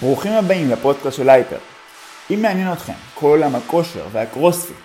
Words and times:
ברוכים 0.00 0.32
הבאים 0.32 0.70
לפודקאסט 0.70 1.16
של 1.16 1.28
הייפר. 1.28 1.58
אם 2.30 2.42
מעניין 2.42 2.72
אתכם 2.72 2.92
כל 3.14 3.26
עולם 3.26 3.54
הכושר 3.54 4.06
והקרוספיט, 4.12 4.76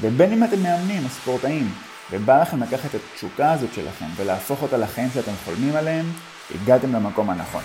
ובין 0.00 0.32
אם 0.32 0.44
אתם 0.44 0.62
מאמנים 0.62 1.04
או 1.04 1.08
ספורטאים, 1.08 1.64
ובא 2.10 2.42
לכם 2.42 2.62
לקחת 2.62 2.94
את 2.94 3.00
התשוקה 3.12 3.52
הזאת 3.52 3.72
שלכם 3.72 4.04
ולהפוך 4.16 4.62
אותה 4.62 4.76
לחיים 4.76 5.08
שאתם 5.08 5.32
חולמים 5.44 5.76
עליהם, 5.76 6.06
הגעתם 6.54 6.92
למקום 6.92 7.30
הנכון. 7.30 7.62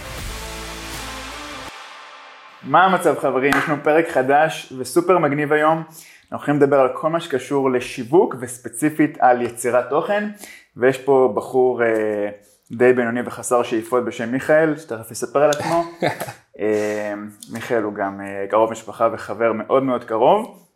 מה 2.63 2.85
המצב 2.85 3.19
חברים? 3.19 3.51
יש 3.57 3.69
לנו 3.69 3.83
פרק 3.83 4.09
חדש 4.09 4.73
וסופר 4.77 5.17
מגניב 5.17 5.53
היום. 5.53 5.77
אנחנו 5.77 6.37
הולכים 6.37 6.55
לדבר 6.55 6.79
על 6.79 6.89
כל 6.93 7.09
מה 7.09 7.19
שקשור 7.19 7.71
לשיווק 7.71 8.35
וספציפית 8.39 9.17
על 9.19 9.41
יצירת 9.41 9.89
תוכן, 9.89 10.29
ויש 10.77 10.97
פה 10.97 11.33
בחור... 11.35 11.83
אה, 11.83 12.29
די 12.71 12.93
בינוני 12.93 13.21
וחסר 13.25 13.63
שאיפות 13.63 14.05
בשם 14.05 14.31
מיכאל, 14.31 14.77
שתכף 14.77 15.11
יספר 15.11 15.43
על 15.43 15.49
עצמו. 15.49 15.83
אה, 16.61 17.13
מיכאל 17.53 17.83
הוא 17.83 17.93
גם 17.93 18.21
אה, 18.21 18.45
קרוב 18.49 18.71
משפחה 18.71 19.09
וחבר 19.13 19.53
מאוד 19.53 19.83
מאוד 19.83 20.03
קרוב. 20.03 20.67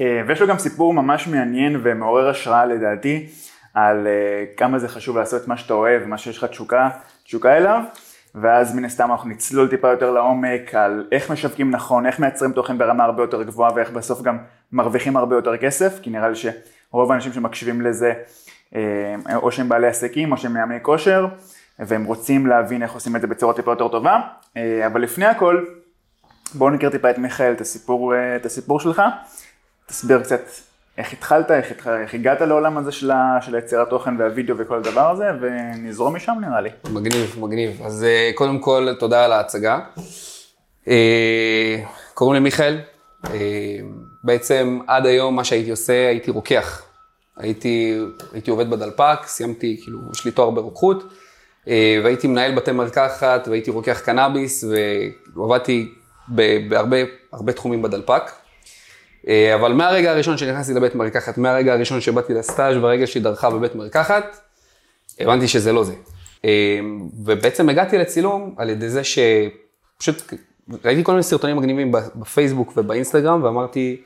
אה, 0.00 0.22
ויש 0.26 0.40
לו 0.40 0.46
גם 0.46 0.58
סיפור 0.58 0.94
ממש 0.94 1.28
מעניין 1.28 1.80
ומעורר 1.82 2.28
השראה 2.28 2.66
לדעתי, 2.66 3.26
על 3.74 4.06
כמה 4.56 4.78
זה 4.78 4.88
חשוב 4.88 5.18
לעשות 5.18 5.48
מה 5.48 5.56
שאתה 5.56 5.74
אוהב, 5.74 6.04
מה 6.06 6.18
שיש 6.18 6.38
לך 6.38 6.44
תשוקה, 6.44 6.88
תשוקה 7.24 7.56
אליו. 7.56 7.82
ואז 8.34 8.74
מן 8.74 8.84
הסתם 8.84 9.10
אנחנו 9.10 9.30
נצלול 9.30 9.68
טיפה 9.68 9.88
יותר 9.88 10.10
לעומק 10.10 10.74
על 10.74 11.06
איך 11.12 11.30
משווקים 11.30 11.70
נכון, 11.70 12.06
איך 12.06 12.18
מייצרים 12.18 12.52
תוכן 12.52 12.78
ברמה 12.78 13.04
הרבה 13.04 13.22
יותר 13.22 13.42
גבוהה 13.42 13.70
ואיך 13.74 13.90
בסוף 13.90 14.22
גם 14.22 14.38
מרוויחים 14.72 15.16
הרבה 15.16 15.36
יותר 15.36 15.56
כסף, 15.56 16.00
כי 16.02 16.10
נראה 16.10 16.28
לי 16.28 16.34
שרוב 16.34 17.12
האנשים 17.12 17.32
שמקשיבים 17.32 17.80
לזה 17.80 18.12
או 19.34 19.52
שהם 19.52 19.68
בעלי 19.68 19.86
עסקים 19.86 20.32
או 20.32 20.36
שהם 20.36 20.52
מאמני 20.52 20.78
כושר, 20.82 21.26
והם 21.78 22.04
רוצים 22.04 22.46
להבין 22.46 22.82
איך 22.82 22.92
עושים 22.92 23.16
את 23.16 23.20
זה 23.20 23.26
בצורה 23.26 23.54
טיפה 23.54 23.70
יותר 23.72 23.88
טובה. 23.88 24.20
אה, 24.56 24.86
אבל 24.86 25.02
לפני 25.02 25.26
הכל, 25.26 25.64
בואו 26.54 26.70
נכיר 26.70 26.90
טיפה 26.90 27.10
את 27.10 27.18
מיכאל, 27.18 27.52
את 27.52 27.60
הסיפור, 27.60 28.14
אה, 28.14 28.36
את 28.36 28.46
הסיפור 28.46 28.80
שלך. 28.80 29.02
תסביר 29.86 30.22
קצת 30.22 30.40
איך 30.98 31.12
התחלת, 31.12 31.50
איך, 31.50 31.88
איך 31.88 32.14
הגעת 32.14 32.40
לעולם 32.40 32.78
הזה 32.78 32.92
של, 32.92 33.10
של 33.40 33.54
היצירת 33.54 33.90
תוכן 33.90 34.20
והווידאו 34.20 34.58
וכל 34.58 34.78
הדבר 34.78 35.10
הזה, 35.10 35.24
ונזרום 35.40 36.16
משם 36.16 36.32
נראה 36.40 36.60
לי. 36.60 36.70
מגניב, 36.90 37.36
מגניב. 37.40 37.82
אז 37.84 38.06
קודם 38.34 38.58
כל, 38.58 38.88
תודה 38.98 39.24
על 39.24 39.32
ההצגה. 39.32 39.78
קוראים 42.14 42.34
לי 42.34 42.40
מיכאל. 42.40 42.80
בעצם 44.24 44.78
עד 44.86 45.06
היום 45.06 45.36
מה 45.36 45.44
שהייתי 45.44 45.70
עושה, 45.70 46.08
הייתי 46.08 46.30
רוקח. 46.30 46.82
הייתי, 47.36 48.00
הייתי 48.32 48.50
עובד 48.50 48.70
בדלפק, 48.70 49.18
סיימתי, 49.26 49.80
כאילו, 49.82 49.98
יש 50.12 50.24
לי 50.24 50.30
תואר 50.30 50.50
ברוקחות, 50.50 51.02
אה, 51.02 51.08
והייתי 51.66 52.26
מנהל 52.26 52.54
בתי 52.54 52.72
מרקחת, 52.72 53.48
והייתי 53.48 53.70
רוקח 53.70 54.00
קנאביס, 54.04 54.64
ועבדתי 55.36 55.88
בהרבה 56.28 56.96
הרבה 57.32 57.52
תחומים 57.52 57.82
בדלפק. 57.82 58.22
אה, 59.28 59.54
אבל 59.54 59.72
מהרגע 59.72 60.10
הראשון 60.10 60.38
שנכנסתי 60.38 60.74
לבית 60.74 60.94
מרקחת, 60.94 61.38
מהרגע 61.38 61.72
הראשון 61.72 62.00
שבאתי 62.00 62.34
לסטאז' 62.34 62.76
והרגע 62.76 63.06
שהיא 63.06 63.22
דרכה 63.22 63.50
בבית 63.50 63.74
מרקחת, 63.74 64.40
הבנתי 65.20 65.48
שזה 65.48 65.72
לא 65.72 65.84
זה. 65.84 65.94
אה, 66.44 66.80
ובעצם 67.24 67.68
הגעתי 67.68 67.98
לצילום 67.98 68.54
על 68.58 68.70
ידי 68.70 68.88
זה 68.88 69.02
שפשוט 69.04 70.32
ראיתי 70.84 71.04
כל 71.04 71.12
מיני 71.12 71.22
סרטונים 71.22 71.56
מגניבים 71.56 71.92
בפייסבוק 71.92 72.72
ובאינסטגרם, 72.76 73.42
ואמרתי, 73.44 74.02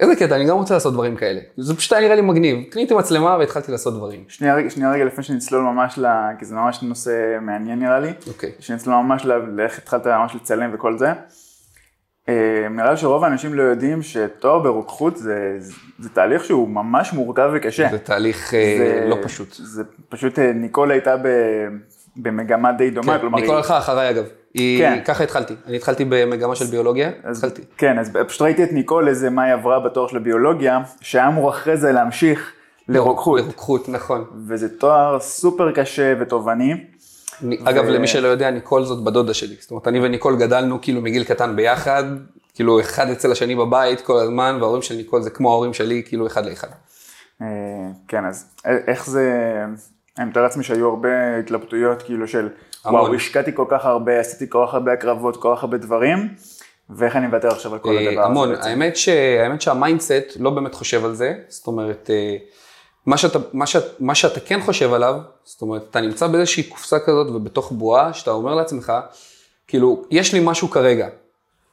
איזה 0.00 0.16
קטע, 0.16 0.36
אני 0.36 0.44
גם 0.44 0.56
רוצה 0.56 0.74
לעשות 0.74 0.92
דברים 0.92 1.16
כאלה. 1.16 1.40
זה 1.56 1.76
פשוט 1.76 1.92
היה 1.92 2.02
נראה 2.02 2.16
לי 2.16 2.22
מגניב. 2.22 2.64
קניתי 2.70 2.94
מצלמה 2.94 3.36
והתחלתי 3.38 3.72
לעשות 3.72 3.94
דברים. 3.94 4.24
שנייה 4.28 4.54
רגע, 4.54 4.70
שנייה 4.70 4.92
רגע 4.92 5.04
לפני 5.04 5.24
שנצלול 5.24 5.62
ממש 5.62 5.98
ל... 5.98 6.06
כי 6.38 6.44
זה 6.44 6.54
ממש 6.54 6.82
נושא 6.82 7.38
מעניין 7.40 7.78
נראה 7.78 8.00
לי. 8.00 8.12
אוקיי. 8.26 8.52
שנצלול 8.60 8.96
ממש 8.96 9.26
לאיך 9.56 9.78
התחלת 9.78 10.06
ממש 10.06 10.34
לצלם 10.34 10.70
וכל 10.74 10.98
זה. 10.98 11.12
אה, 12.28 12.68
נראה 12.70 12.90
לי 12.90 12.96
שרוב 12.96 13.24
האנשים 13.24 13.54
לא 13.54 13.62
יודעים 13.62 14.02
שתואר 14.02 14.58
ברוקחות 14.58 15.16
זה, 15.16 15.58
זה 15.98 16.08
תהליך 16.08 16.44
שהוא 16.44 16.68
ממש 16.68 17.12
מורכב 17.12 17.50
וקשה. 17.54 17.88
זה 17.90 17.98
תהליך 17.98 18.54
אה, 18.54 18.74
זה, 18.78 19.06
לא 19.08 19.16
פשוט. 19.22 19.48
זה 19.52 19.82
פשוט, 20.08 20.38
אה, 20.38 20.52
ניקול 20.52 20.90
הייתה 20.90 21.16
ב, 21.16 21.28
במגמה 22.16 22.72
די 22.72 22.90
דומה. 22.90 23.14
כן, 23.14 23.20
כלומר, 23.20 23.40
ניקול 23.40 23.56
הלכה 23.56 23.78
אחריי 23.78 24.10
אגב. 24.10 24.24
היא, 24.54 24.78
כן. 24.78 25.00
ככה 25.04 25.24
התחלתי, 25.24 25.54
אני 25.66 25.76
התחלתי 25.76 26.04
במגמה 26.08 26.56
של 26.56 26.64
ביולוגיה, 26.64 27.10
אז, 27.24 27.36
התחלתי. 27.36 27.62
כן, 27.78 27.98
אז 27.98 28.10
פשוט 28.28 28.42
ראיתי 28.42 28.64
את 28.64 28.72
ניקול 28.72 29.08
איזה 29.08 29.30
מה 29.30 29.42
היא 29.42 29.52
עברה 29.52 29.80
בתואר 29.80 30.06
של 30.06 30.16
הביולוגיה, 30.16 30.80
שהיה 31.00 31.28
אמור 31.28 31.50
אחרי 31.50 31.76
זה 31.76 31.92
להמשיך 31.92 32.52
לרוקחות. 32.88 33.40
לרוקחות, 33.40 33.88
נכון. 33.88 34.24
וזה 34.46 34.78
תואר 34.78 35.20
סופר 35.20 35.72
קשה 35.72 36.14
ותובעני. 36.20 36.72
ו... 37.42 37.50
אגב, 37.64 37.84
למי 37.84 38.06
שלא 38.06 38.28
יודע, 38.28 38.50
ניקול 38.50 38.84
זאת 38.84 39.04
בדודה 39.04 39.34
שלי. 39.34 39.56
זאת 39.60 39.70
אומרת, 39.70 39.88
אני 39.88 40.00
וניקול 40.00 40.36
גדלנו 40.36 40.80
כאילו 40.80 41.00
מגיל 41.00 41.24
קטן 41.24 41.56
ביחד, 41.56 42.04
כאילו 42.54 42.80
אחד 42.80 43.10
אצל 43.10 43.32
השני 43.32 43.54
בבית 43.54 44.00
כל 44.00 44.18
הזמן, 44.18 44.56
וההורים 44.60 44.82
של 44.82 44.94
ניקול 44.94 45.22
זה 45.22 45.30
כמו 45.30 45.50
ההורים 45.50 45.74
שלי, 45.74 46.02
כאילו 46.06 46.26
אחד 46.26 46.46
לאחד. 46.46 46.68
אה, 47.42 47.46
כן, 48.08 48.24
אז 48.24 48.46
איך 48.64 49.06
זה, 49.06 49.30
אני 50.18 50.26
מתאר 50.26 50.42
לעצמי 50.42 50.64
שהיו 50.64 50.88
הרבה 50.88 51.38
התלבטויות 51.38 52.02
כאילו 52.02 52.28
של 52.28 52.48
המון. 52.84 53.00
וואו, 53.00 53.14
השקעתי 53.14 53.50
כל 53.54 53.64
כך 53.70 53.84
הרבה, 53.84 54.20
עשיתי 54.20 54.46
כל 54.48 54.64
כך 54.68 54.74
הרבה 54.74 54.92
הקרבות, 54.92 55.36
כל 55.36 55.54
כך 55.56 55.62
הרבה 55.62 55.78
דברים, 55.78 56.28
ואיך 56.90 57.16
אני 57.16 57.26
מוותר 57.26 57.48
עכשיו 57.48 57.72
על 57.72 57.78
כל 57.78 57.96
הדבר 57.98 58.10
הזה? 58.10 58.22
המון, 58.22 58.54
האמת, 58.54 58.96
ש... 58.96 59.08
האמת 59.08 59.60
שה 59.60 59.83
mindset 59.83 60.36
לא 60.40 60.50
באמת 60.50 60.74
חושב 60.74 61.04
על 61.04 61.14
זה, 61.14 61.34
זאת 61.48 61.66
אומרת, 61.66 62.10
אה, 62.10 62.36
מה 63.06 63.16
שאתה, 63.16 63.38
מה, 63.52 63.66
שאת, 63.66 63.84
מה 64.00 64.14
שאתה 64.14 64.40
כן 64.40 64.60
חושב 64.60 64.92
עליו, 64.92 65.14
זאת 65.44 65.62
אומרת, 65.62 65.82
אתה 65.90 66.00
נמצא 66.00 66.26
באיזושהי 66.26 66.62
קופסה 66.62 66.98
כזאת 66.98 67.28
ובתוך 67.28 67.72
בועה, 67.72 68.12
שאתה 68.12 68.30
אומר 68.30 68.54
לעצמך, 68.54 68.92
כאילו, 69.68 70.02
יש 70.10 70.34
לי 70.34 70.40
משהו 70.42 70.70
כרגע, 70.70 71.08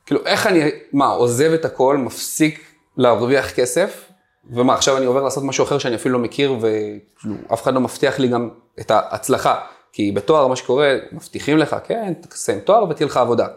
כאילו, 0.06 0.26
איך 0.26 0.48
אני, 0.48 0.70
מה, 0.94 1.08
עוזב 1.08 1.52
את 1.54 1.66
הכל, 1.66 1.98
מפסיק 1.98 2.60
להרוויח 2.98 3.52
כסף, 3.52 4.11
ומה, 4.52 4.74
עכשיו 4.74 4.98
אני 4.98 5.06
עובר 5.06 5.24
לעשות 5.24 5.44
משהו 5.44 5.64
אחר 5.64 5.78
שאני 5.78 5.96
אפילו 5.96 6.14
לא 6.14 6.24
מכיר, 6.24 6.56
ואף 6.62 7.62
אחד 7.62 7.74
לא 7.74 7.80
מבטיח 7.82 8.20
לי 8.20 8.28
גם 8.28 8.50
את 8.80 8.92
ההצלחה. 8.92 9.60
כי 9.94 10.12
בתואר 10.12 10.48
מה 10.48 10.56
שקורה, 10.56 10.98
מבטיחים 11.12 11.58
לך, 11.58 11.76
כן, 11.84 12.14
תסיים 12.30 12.60
תואר 12.60 12.90
ותהיה 12.90 13.08
לך 13.08 13.18
עבודה. 13.18 13.48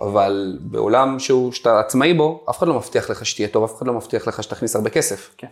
אבל 0.00 0.58
בעולם 0.60 1.18
שהוא, 1.18 1.52
שאתה 1.52 1.80
עצמאי 1.80 2.14
בו, 2.14 2.44
אף 2.50 2.58
אחד 2.58 2.68
לא 2.68 2.74
מבטיח 2.74 3.10
לך 3.10 3.26
שתהיה 3.26 3.48
טוב, 3.48 3.64
אף 3.64 3.76
אחד 3.78 3.86
לא 3.86 3.92
מבטיח 3.92 4.28
לך 4.28 4.42
שתכניס 4.42 4.76
הרבה 4.76 4.90
כסף. 4.90 5.34
כן. 5.38 5.46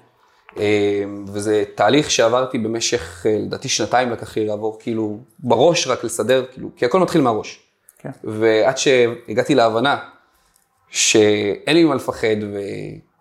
אמ, 0.57 1.25
וזה 1.29 1.65
תהליך 1.75 2.11
שעברתי 2.11 2.59
במשך, 2.59 3.27
אה, 3.27 3.37
לדעתי 3.39 3.69
שנתיים 3.69 4.11
לקח 4.11 4.37
לי 4.37 4.47
לעבור, 4.47 4.79
כאילו, 4.81 5.19
בראש 5.39 5.87
רק 5.87 6.05
לסדר, 6.05 6.45
כאילו, 6.53 6.69
כי 6.77 6.85
הכל 6.85 7.01
מתחיל 7.01 7.21
מהראש. 7.21 7.61
כן. 7.99 8.11
ועד 8.25 8.79
שהגעתי 8.79 9.55
להבנה 9.55 9.99
שאין 10.91 11.77
לי 11.77 11.85
מה 11.85 11.95
לפחד, 11.95 12.37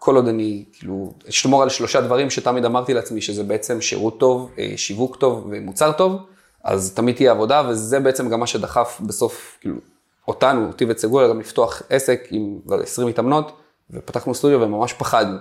וכל 0.06 0.16
עוד 0.16 0.28
אני, 0.28 0.66
כאילו, 0.74 1.14
אשמור 1.30 1.64
על 1.64 1.70
שלושה 1.70 2.02
דברים 2.02 2.30
שתמיד 2.30 2.66
אמרתי 2.66 2.94
לעצמי, 2.94 3.22
שזה 3.22 3.44
בעצם 3.44 3.82
שירות 3.82 4.20
טוב, 4.20 4.52
אה, 4.60 4.74
שיווק 4.76 5.16
טוב 5.16 5.48
ומוצר 5.50 5.92
טוב, 5.92 6.18
אז 6.64 6.94
תמיד 6.94 7.16
תהיה 7.16 7.32
עבודה, 7.32 7.62
וזה 7.70 8.00
בעצם 8.00 8.30
גם 8.30 8.40
מה 8.40 8.48
שדחף 8.48 9.02
בסוף, 9.06 9.58
כאילו, 9.62 9.76
אותנו, 10.28 10.68
אותי 10.68 10.86
וצגולה, 10.90 11.28
גם 11.28 11.40
לפתוח 11.40 11.82
עסק 11.90 12.28
עם 12.32 12.60
20 12.84 13.08
מתאמנות, 13.08 13.52
ופתחנו 13.92 14.36
סטודיו 14.36 14.62
וממש 14.62 14.94
פחדנו. 14.94 15.38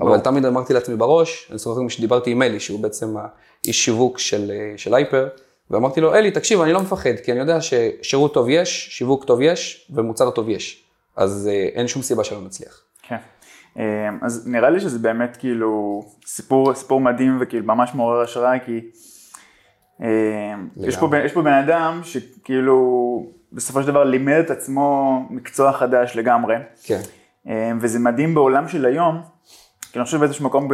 אבל 0.00 0.20
תמיד 0.20 0.44
אמרתי 0.44 0.72
לעצמי 0.72 0.96
בראש, 0.96 1.46
אני 1.50 1.58
זוכר 1.58 1.88
שדיברתי 1.88 2.30
עם 2.30 2.42
אלי, 2.42 2.60
שהוא 2.60 2.80
בעצם 2.80 3.14
האיש 3.16 3.84
שיווק 3.84 4.18
של, 4.18 4.52
של 4.76 4.94
הייפר, 4.94 5.28
ואמרתי 5.70 6.00
לו, 6.00 6.14
אלי, 6.14 6.30
תקשיב, 6.30 6.60
אני 6.60 6.72
לא 6.72 6.80
מפחד, 6.80 7.16
כי 7.24 7.32
אני 7.32 7.40
יודע 7.40 7.58
ששירות 7.60 8.34
טוב 8.34 8.48
יש, 8.48 8.88
שיווק 8.90 9.24
טוב 9.24 9.40
יש, 9.40 9.90
ומוצר 9.90 10.30
טוב 10.30 10.48
יש. 10.48 10.84
אז 11.16 11.50
אה, 11.52 11.68
אין 11.74 11.88
שום 11.88 12.02
סיבה 12.02 12.24
שלא 12.24 12.40
נצליח. 12.40 12.82
כן. 13.02 13.16
אה, 13.78 14.08
אז 14.22 14.48
נראה 14.48 14.70
לי 14.70 14.80
שזה 14.80 14.98
באמת 14.98 15.36
כאילו 15.36 16.02
סיפור, 16.26 16.74
סיפור 16.74 17.00
מדהים 17.00 17.38
וכאילו 17.40 17.66
ממש 17.66 17.94
מעורר 17.94 18.20
השראה, 18.20 18.58
כי 18.58 18.80
אה, 20.02 20.54
יש 20.76 20.96
פה, 20.96 21.08
יש 21.24 21.32
פה 21.32 21.42
בן 21.42 21.52
אדם 21.52 22.00
שכאילו 22.02 23.26
בסופו 23.52 23.82
של 23.82 23.88
דבר 23.88 24.04
לימד 24.04 24.42
את 24.44 24.50
עצמו 24.50 25.20
מקצוע 25.30 25.72
חדש 25.72 26.16
לגמרי. 26.16 26.56
כן. 26.84 27.00
אה, 27.48 27.72
וזה 27.80 27.98
מדהים 27.98 28.34
בעולם 28.34 28.68
של 28.68 28.84
היום, 28.86 29.22
כי 29.92 29.98
אני 29.98 30.04
חושב 30.04 30.18
באיזשהו 30.18 30.44
מקום 30.44 30.68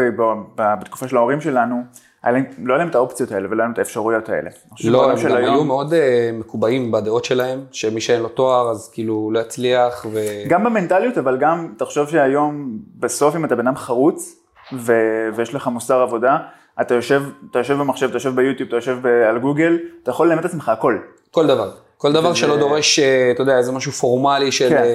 בתקופה 0.56 1.08
של 1.08 1.16
ההורים 1.16 1.40
שלנו, 1.40 1.82
להם, 2.30 2.44
לא 2.58 2.72
היה 2.72 2.78
להם 2.78 2.88
את 2.88 2.94
האופציות 2.94 3.32
האלה 3.32 3.46
ולא 3.50 3.62
היה 3.62 3.64
להם 3.64 3.72
את 3.72 3.78
האפשרויות 3.78 4.28
האלה. 4.28 4.50
לא, 4.84 5.10
הם 5.10 5.18
גם 5.18 5.36
היום... 5.36 5.54
היו 5.54 5.64
מאוד 5.64 5.92
uh, 5.92 5.96
מקובעים 6.32 6.92
בדעות 6.92 7.24
שלהם, 7.24 7.60
שמי 7.72 8.00
שאין 8.00 8.22
לו 8.22 8.28
תואר 8.28 8.70
אז 8.70 8.90
כאילו 8.92 9.30
לא 9.32 9.40
יצליח. 9.40 10.06
ו... 10.12 10.20
גם 10.48 10.64
במנטליות, 10.64 11.18
אבל 11.18 11.36
גם 11.36 11.72
תחשוב 11.78 12.08
שהיום 12.08 12.78
בסוף 12.98 13.36
אם 13.36 13.44
אתה 13.44 13.56
בן 13.56 13.66
אדם 13.66 13.76
חרוץ 13.76 14.36
ו... 14.76 14.92
ויש 15.34 15.54
לך 15.54 15.66
מוסר 15.66 16.00
עבודה, 16.00 16.38
אתה 16.80 16.94
יושב, 16.94 17.22
אתה 17.50 17.58
יושב 17.58 17.74
במחשב, 17.74 18.08
אתה 18.08 18.16
יושב 18.16 18.36
ביוטיוב, 18.36 18.68
אתה 18.68 18.76
יושב 18.76 19.06
על 19.06 19.38
גוגל, 19.38 19.78
אתה 20.02 20.10
יכול 20.10 20.28
ללמד 20.28 20.38
את 20.38 20.44
עצמך 20.44 20.68
הכל. 20.68 20.98
כל 21.30 21.46
דבר. 21.46 21.70
כל 21.96 22.12
דבר 22.12 22.34
שלא 22.34 22.56
דורש, 22.56 22.98
אה, 22.98 23.30
אתה 23.30 23.42
יודע, 23.42 23.58
איזה 23.58 23.72
משהו 23.72 23.92
פורמלי 23.92 24.52
של 24.52 24.68
כן. 24.68 24.94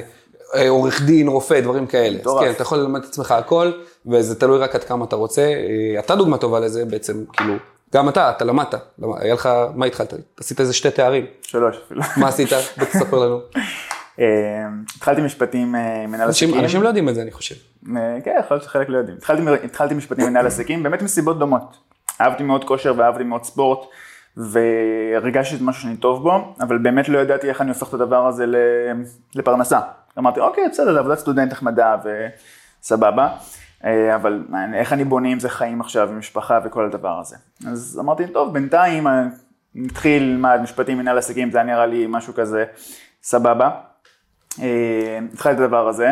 אה, 0.55 0.69
עורך 0.69 1.01
דין, 1.01 1.27
רופא, 1.27 1.59
דברים 1.59 1.87
כאלה. 1.87 2.19
אז 2.19 2.39
כן, 2.41 2.51
אתה 2.51 2.61
יכול 2.61 2.77
ללמד 2.77 2.99
את 3.03 3.09
עצמך 3.09 3.31
הכל, 3.31 3.71
וזה 4.05 4.39
תלוי 4.39 4.59
רק 4.59 4.75
עד 4.75 4.83
כמה 4.83 5.05
אתה 5.05 5.15
רוצה. 5.15 5.41
אה, 5.41 5.99
אתה 5.99 6.15
דוגמה 6.15 6.37
טובה 6.37 6.59
לזה 6.59 6.85
בעצם, 6.85 7.23
כאילו, 7.33 7.53
גם 7.93 8.09
אתה, 8.09 8.29
אתה 8.29 8.45
למדת. 8.45 8.75
היה 9.19 9.33
לך, 9.33 9.49
מה 9.75 9.85
התחלת? 9.85 10.13
עשית 10.39 10.59
איזה 10.59 10.73
שתי 10.73 10.91
תארים. 10.91 11.25
שלוש 11.41 11.77
אפילו. 11.85 12.01
מה 12.17 12.27
עשית? 12.27 12.49
בוא 12.77 12.85
תספר 12.85 13.17
לנו. 13.17 13.39
אה, 14.19 14.25
התחלתי 14.95 15.21
משפטים 15.21 15.71
מנהל 16.07 16.29
עסקים. 16.29 16.59
אנשים 16.59 16.83
לא 16.83 16.87
יודעים 16.87 17.09
את 17.09 17.15
זה, 17.15 17.21
אני 17.21 17.31
חושב. 17.31 17.55
כן, 18.23 18.35
יכול 18.39 18.57
להיות 18.57 18.63
שחלק 18.63 18.89
לא 18.89 18.97
יודעים. 18.97 19.17
התחלתי, 19.63 19.93
משפטים 19.93 20.25
מנהל 20.25 20.47
עסקים, 20.47 20.83
באמת 20.83 21.01
מסיבות 21.01 21.39
דומות. 21.39 21.77
אהבתי 22.21 22.43
מאוד 22.43 22.63
כושר 22.63 22.93
ואהבתי 22.97 23.23
מאוד 23.23 23.43
ספורט, 23.43 23.79
והרגשתי 24.37 25.55
שזה 25.55 25.63
משהו 25.63 25.81
שאני 25.81 25.97
טוב 25.97 26.23
בו, 26.23 26.55
אבל 26.59 26.77
באמת 26.77 27.09
לא 27.09 27.19
ידעתי 27.19 27.49
איך 27.49 27.61
אני 27.61 27.69
הופך 27.69 27.89
את 27.89 27.93
הדבר 27.93 28.27
הזה 28.27 28.45
לפרנסה. 29.35 29.79
אמרתי, 30.17 30.39
אוקיי, 30.39 30.63
בסדר, 30.69 30.93
זה 30.93 30.99
עבודת 30.99 31.17
סטודנט 31.17 31.51
נחמדה 31.51 31.95
וסבבה, 32.03 33.29
אה, 33.85 34.15
אבל 34.15 34.43
איך 34.73 34.93
אני 34.93 35.03
בונה 35.03 35.29
עם 35.29 35.39
זה 35.39 35.49
חיים 35.49 35.81
עכשיו, 35.81 36.09
עם 36.09 36.19
משפחה 36.19 36.59
וכל 36.63 36.85
הדבר 36.85 37.19
הזה. 37.19 37.35
אז 37.67 37.99
אמרתי, 38.01 38.27
טוב, 38.27 38.53
בינתיים 38.53 39.07
אה, 39.07 39.23
נתחיל 39.75 40.23
ללמד 40.23 40.59
משפטים 40.63 40.97
מנהל 40.97 41.17
עסקים, 41.17 41.51
זה 41.51 41.57
היה 41.57 41.67
נראה 41.67 41.85
לי 41.85 42.05
משהו 42.09 42.33
כזה 42.33 42.65
סבבה. 43.23 43.69
אה, 44.61 45.19
התחלתי 45.33 45.55
את 45.57 45.61
הדבר 45.63 45.87
הזה. 45.87 46.11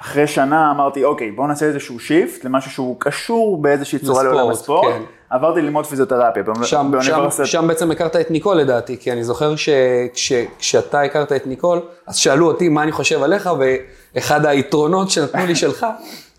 אחרי 0.00 0.26
שנה 0.26 0.70
אמרתי, 0.70 1.04
אוקיי, 1.04 1.30
בואו 1.30 1.46
נעשה 1.46 1.66
איזשהו 1.66 2.00
shift 2.00 2.44
למשהו 2.44 2.70
שהוא 2.70 2.96
קשור 2.98 3.62
באיזושהי 3.62 3.98
צורה 3.98 4.22
לעולם 4.22 4.50
הספורט. 4.50 4.92
כן. 4.92 5.02
עברתי 5.30 5.62
ללמוד 5.62 5.86
פיזיותרפיה 5.86 6.42
באוניברסיטת- 6.42 6.70
שם, 6.70 6.90
שם, 7.02 7.10
באוניברסיטת... 7.10 7.46
שם 7.46 7.68
בעצם 7.68 7.90
הכרת 7.90 8.16
את 8.16 8.30
ניקול 8.30 8.56
לדעתי, 8.56 8.96
כי 9.00 9.12
אני 9.12 9.24
זוכר 9.24 9.54
שכשאתה 10.14 11.00
הכרת 11.00 11.32
את 11.32 11.46
ניקול, 11.46 11.80
אז 12.06 12.16
שאלו 12.16 12.46
אותי 12.46 12.68
מה 12.68 12.82
אני 12.82 12.92
חושב 12.92 13.22
עליך, 13.22 13.50
ואחד 14.14 14.46
היתרונות 14.46 15.10
שנתנו 15.10 15.46
לי 15.46 15.56
שלך, 15.56 15.86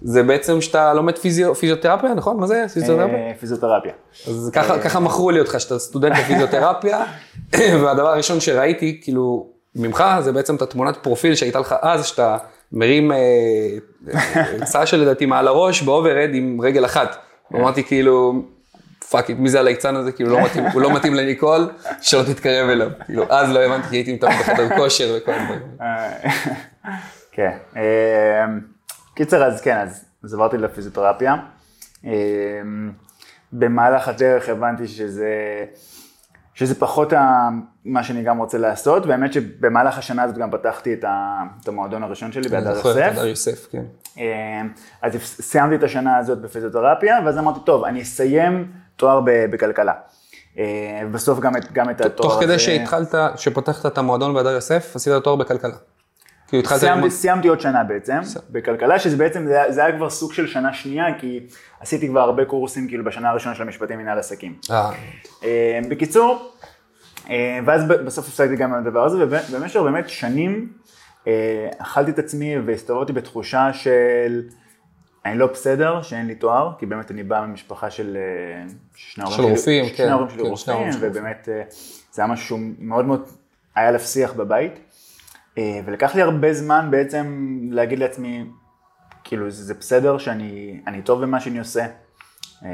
זה 0.01 0.23
בעצם 0.23 0.61
שאתה 0.61 0.93
לומד 0.93 1.17
פיזיו, 1.17 1.55
פיזיותרפיה, 1.55 2.13
נכון? 2.13 2.37
מה 2.37 2.47
זה 2.47 2.65
פיזיותרפיה? 2.73 3.15
אה, 3.15 3.31
פיזיותרפיה. 3.39 3.91
אז 4.27 4.51
ככה, 4.53 4.79
ככה 4.79 4.99
מכרו 4.99 5.31
לי 5.31 5.39
אותך, 5.39 5.59
שאתה 5.59 5.79
סטודנט 5.79 6.17
לפיזיותרפיה, 6.19 7.03
והדבר 7.83 8.07
הראשון 8.09 8.39
שראיתי, 8.39 8.99
כאילו, 9.03 9.47
ממך, 9.75 10.03
זה 10.19 10.31
בעצם 10.31 10.55
את 10.55 10.61
התמונת 10.61 10.97
פרופיל 10.97 11.35
שהייתה 11.35 11.59
לך 11.59 11.75
אז, 11.81 12.05
שאתה 12.05 12.37
מרים 12.71 13.11
צעה 14.63 14.85
שלדעתי 14.85 15.25
מעל 15.25 15.47
הראש 15.47 15.81
ב 15.81 15.87
overhead 15.87 16.29
עם 16.33 16.61
רגל 16.61 16.85
אחת. 16.85 17.15
אמרתי 17.55 17.83
כאילו, 17.83 18.33
fuck 19.11 19.29
it, 19.29 19.37
מי 19.39 19.49
זה 19.49 19.59
הליצן 19.59 19.95
הזה? 19.95 20.11
כאילו, 20.11 20.29
לא 20.29 20.43
מתאים, 20.45 20.63
הוא 20.73 20.81
לא 20.81 20.93
מתאים 20.95 21.13
לניקול, 21.13 21.69
שלא 22.01 22.23
תתקרב 22.23 22.69
אליו. 22.69 22.89
כאילו, 23.05 23.23
אז 23.29 23.49
לא 23.51 23.59
הבנתי, 23.59 23.87
כי 23.87 23.95
הייתי 23.95 24.13
מתאמן 24.13 24.33
בחדר 24.39 24.77
כושר 24.77 25.17
וכל 25.17 25.31
הדברים. 25.31 25.61
אה, 25.81 26.11
כן. 27.31 27.51
אה, 27.77 28.45
קיצר, 29.15 29.43
אז 29.43 29.61
כן, 29.61 29.77
אז 30.23 30.33
עברתי 30.33 30.57
לפיזיותרפיה. 30.57 31.35
אה, 32.05 32.11
במהלך 33.53 34.07
הדרך 34.07 34.49
הבנתי 34.49 34.87
שזה, 34.87 35.29
שזה 36.53 36.75
פחות 36.79 37.13
ה- 37.13 37.49
מה 37.85 38.03
שאני 38.03 38.23
גם 38.23 38.37
רוצה 38.37 38.57
לעשות, 38.57 39.05
והאמת 39.05 39.33
שבמהלך 39.33 39.97
השנה 39.97 40.23
הזאת 40.23 40.37
גם 40.37 40.51
פתחתי 40.51 40.93
את 40.93 41.03
ה- 41.03 41.41
את 41.63 41.67
המועדון 41.67 42.03
הראשון 42.03 42.31
שלי 42.31 42.49
בהדר 42.49 42.75
זוכר 42.75 42.91
את 42.91 42.95
יוסף. 42.97 43.11
הדר 43.17 43.27
יוסף, 43.27 43.67
כן. 43.71 43.83
אה, 44.19 44.61
אז 45.01 45.11
סיימתי 45.23 45.75
את 45.75 45.83
השנה 45.83 46.17
הזאת 46.17 46.41
בפיזיותרפיה, 46.41 47.19
ואז 47.25 47.37
אמרתי, 47.37 47.59
טוב, 47.65 47.83
אני 47.83 48.01
אסיים 48.01 48.71
תואר 48.95 49.21
בכלכלה. 49.25 49.93
אה, 50.57 51.01
בסוף 51.11 51.39
גם 51.39 51.57
את, 51.57 51.71
גם 51.71 51.89
את 51.89 52.01
התואר 52.01 52.29
תוך 52.29 52.41
כדי 52.41 52.53
הזה- 52.53 52.59
שהתחלת, 52.59 53.15
שפתחת 53.35 53.85
את 53.85 53.97
המועדון 53.97 54.33
בהדר 54.33 54.49
יוסף, 54.49 54.91
עשית 54.95 55.13
תואר 55.23 55.35
בכלכלה. 55.35 55.75
כאילו 56.47 56.61
התחלת 56.61 56.83
ללמוד... 56.83 57.09
סיימתי 57.09 57.47
עוד 57.47 57.59
שנה 57.61 57.83
בעצם, 57.83 58.19
בכלכלה, 58.49 58.99
שזה 58.99 59.17
בעצם, 59.17 59.45
זה, 59.47 59.61
זה 59.69 59.85
היה 59.85 59.97
כבר 59.97 60.09
סוג 60.09 60.33
של 60.33 60.47
שנה 60.47 60.73
שנייה, 60.73 61.05
כי 61.19 61.39
עשיתי 61.79 62.07
כבר 62.07 62.19
הרבה 62.19 62.45
קורסים 62.45 62.87
כאילו 62.87 63.05
בשנה 63.05 63.29
הראשונה 63.29 63.55
של 63.55 63.63
המשפטים 63.63 63.99
מנהל 63.99 64.19
עסקים. 64.19 64.55
אה, 64.71 64.91
אה, 65.43 65.79
בקיצור, 65.89 66.51
אה, 67.29 67.59
ואז 67.65 67.83
בסוף 67.87 68.27
הפסקתי 68.27 68.55
גם 68.55 68.73
עם 68.73 68.87
הדבר 68.87 69.05
הזה, 69.05 69.17
ובמשך 69.19 69.79
באמת 69.79 70.09
שנים 70.09 70.69
אכלתי 71.77 72.11
את 72.11 72.19
עצמי 72.19 72.59
והסתובבתי 72.65 73.13
בתחושה 73.13 73.73
של 73.73 74.41
אני 75.25 75.37
לא 75.37 75.47
בסדר, 75.47 76.01
שאין 76.01 76.27
לי 76.27 76.35
תואר, 76.35 76.71
כי 76.79 76.85
באמת 76.85 77.11
אני 77.11 77.23
בא 77.23 77.45
ממשפחה 77.45 77.89
של 77.89 78.17
שני 78.95 79.25
של 79.25 79.41
ההורים 79.41 79.55
רופאים, 79.55 79.85
שלי, 79.85 79.95
שני 79.95 80.05
ההורים 80.05 80.29
שלי 80.29 80.41
רופאים, 80.41 80.89
ובאמת 81.01 81.49
אה, 81.51 81.63
זה 82.11 82.21
היה 82.21 82.31
משהו 82.31 82.57
מאוד 82.79 83.05
מאוד, 83.05 83.29
היה 83.75 83.87
עליו 83.87 83.99
שיח 83.99 84.33
בבית, 84.33 84.79
אה, 85.57 85.79
ולקח 85.85 86.15
לי 86.15 86.21
הרבה 86.21 86.53
זמן 86.53 86.87
בעצם 86.91 87.57
להגיד 87.71 87.99
לעצמי, 87.99 88.45
כאילו 89.23 89.51
זה, 89.51 89.73
בסדר 89.73 90.17
שאני 90.17 90.81
אני 90.87 91.01
טוב 91.01 91.21
במה 91.21 91.39
שאני 91.39 91.59
עושה, 91.59 91.85
אה, 92.65 92.69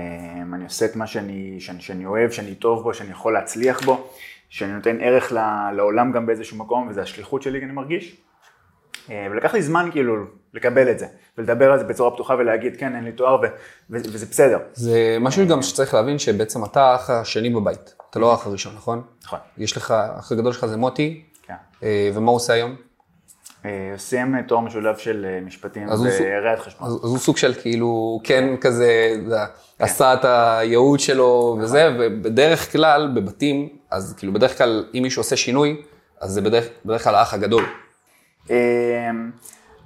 אני 0.53 0.63
עושה 0.63 0.85
את 0.85 0.95
מה 0.95 1.07
שאני, 1.07 1.55
שאני, 1.59 1.81
שאני 1.81 2.05
אוהב, 2.05 2.31
שאני 2.31 2.55
טוב 2.55 2.83
בו, 2.83 2.93
שאני 2.93 3.11
יכול 3.11 3.33
להצליח 3.33 3.85
בו, 3.85 4.07
שאני 4.49 4.73
נותן 4.73 4.97
ערך 5.01 5.31
לעולם 5.75 6.11
גם 6.11 6.25
באיזשהו 6.25 6.57
מקום, 6.57 6.87
וזה 6.87 7.01
השליחות 7.01 7.41
שלי, 7.41 7.63
אני 7.63 7.71
מרגיש. 7.71 8.21
ולקח 9.09 9.53
לי 9.53 9.61
זמן 9.61 9.89
כאילו 9.91 10.15
לקבל 10.53 10.91
את 10.91 10.99
זה, 10.99 11.05
ולדבר 11.37 11.71
על 11.71 11.79
זה 11.79 11.83
בצורה 11.83 12.11
פתוחה 12.11 12.33
ולהגיד, 12.33 12.77
כן, 12.77 12.95
אין 12.95 13.03
לי 13.03 13.11
תואר, 13.11 13.35
ו- 13.35 13.45
ו- 13.89 14.11
וזה 14.13 14.25
בסדר. 14.25 14.59
זה 14.73 15.17
משהו 15.19 15.47
גם 15.47 15.61
שצריך 15.61 15.93
להבין 15.93 16.19
שבעצם 16.19 16.65
אתה 16.65 16.83
האח 16.83 17.09
השני 17.09 17.49
בבית, 17.49 17.93
אתה 18.09 18.19
לא 18.19 18.31
האח 18.31 18.47
הראשון, 18.47 18.73
נכון? 18.75 19.01
נכון. 19.23 19.39
יש 19.57 19.77
לך, 19.77 19.91
האח 19.91 20.31
הגדול 20.31 20.53
שלך 20.53 20.65
זה 20.65 20.77
מוטי, 20.77 21.23
כן. 21.43 21.53
אה, 21.83 22.11
ומה 22.13 22.31
הוא 22.31 22.35
עושה 22.35 22.53
היום? 22.53 22.75
אה, 23.65 23.93
סיים 23.97 24.41
תואר 24.41 24.59
משולב 24.59 24.97
של 24.97 25.25
אה, 25.29 25.41
משפטים 25.45 25.89
הוא 25.89 26.07
וראיית 26.19 26.59
חשבון. 26.59 26.87
אז 26.87 26.93
אז 27.03 27.09
הוא 27.09 27.17
סוג 27.17 27.37
של 27.37 27.53
כאילו, 27.53 28.19
כן 28.23 28.57
כזה, 28.61 29.15
יודע, 29.23 29.45
עשה 29.79 30.13
את 30.13 30.25
הייעוד 30.25 30.99
שלו 30.99 31.57
וזה, 31.61 31.95
ובדרך 31.99 32.71
כלל 32.71 33.11
בבתים, 33.15 33.69
אז 33.91 34.15
כאילו 34.17 34.33
בדרך 34.33 34.57
כלל 34.57 34.85
אם 34.93 35.03
מישהו 35.03 35.19
עושה 35.19 35.35
שינוי, 35.35 35.81
אז 36.21 36.31
זה 36.31 36.41
בדרך 36.41 36.67
בדרך 36.85 37.03
כלל 37.03 37.15
האח 37.15 37.33
הגדול. 37.33 37.63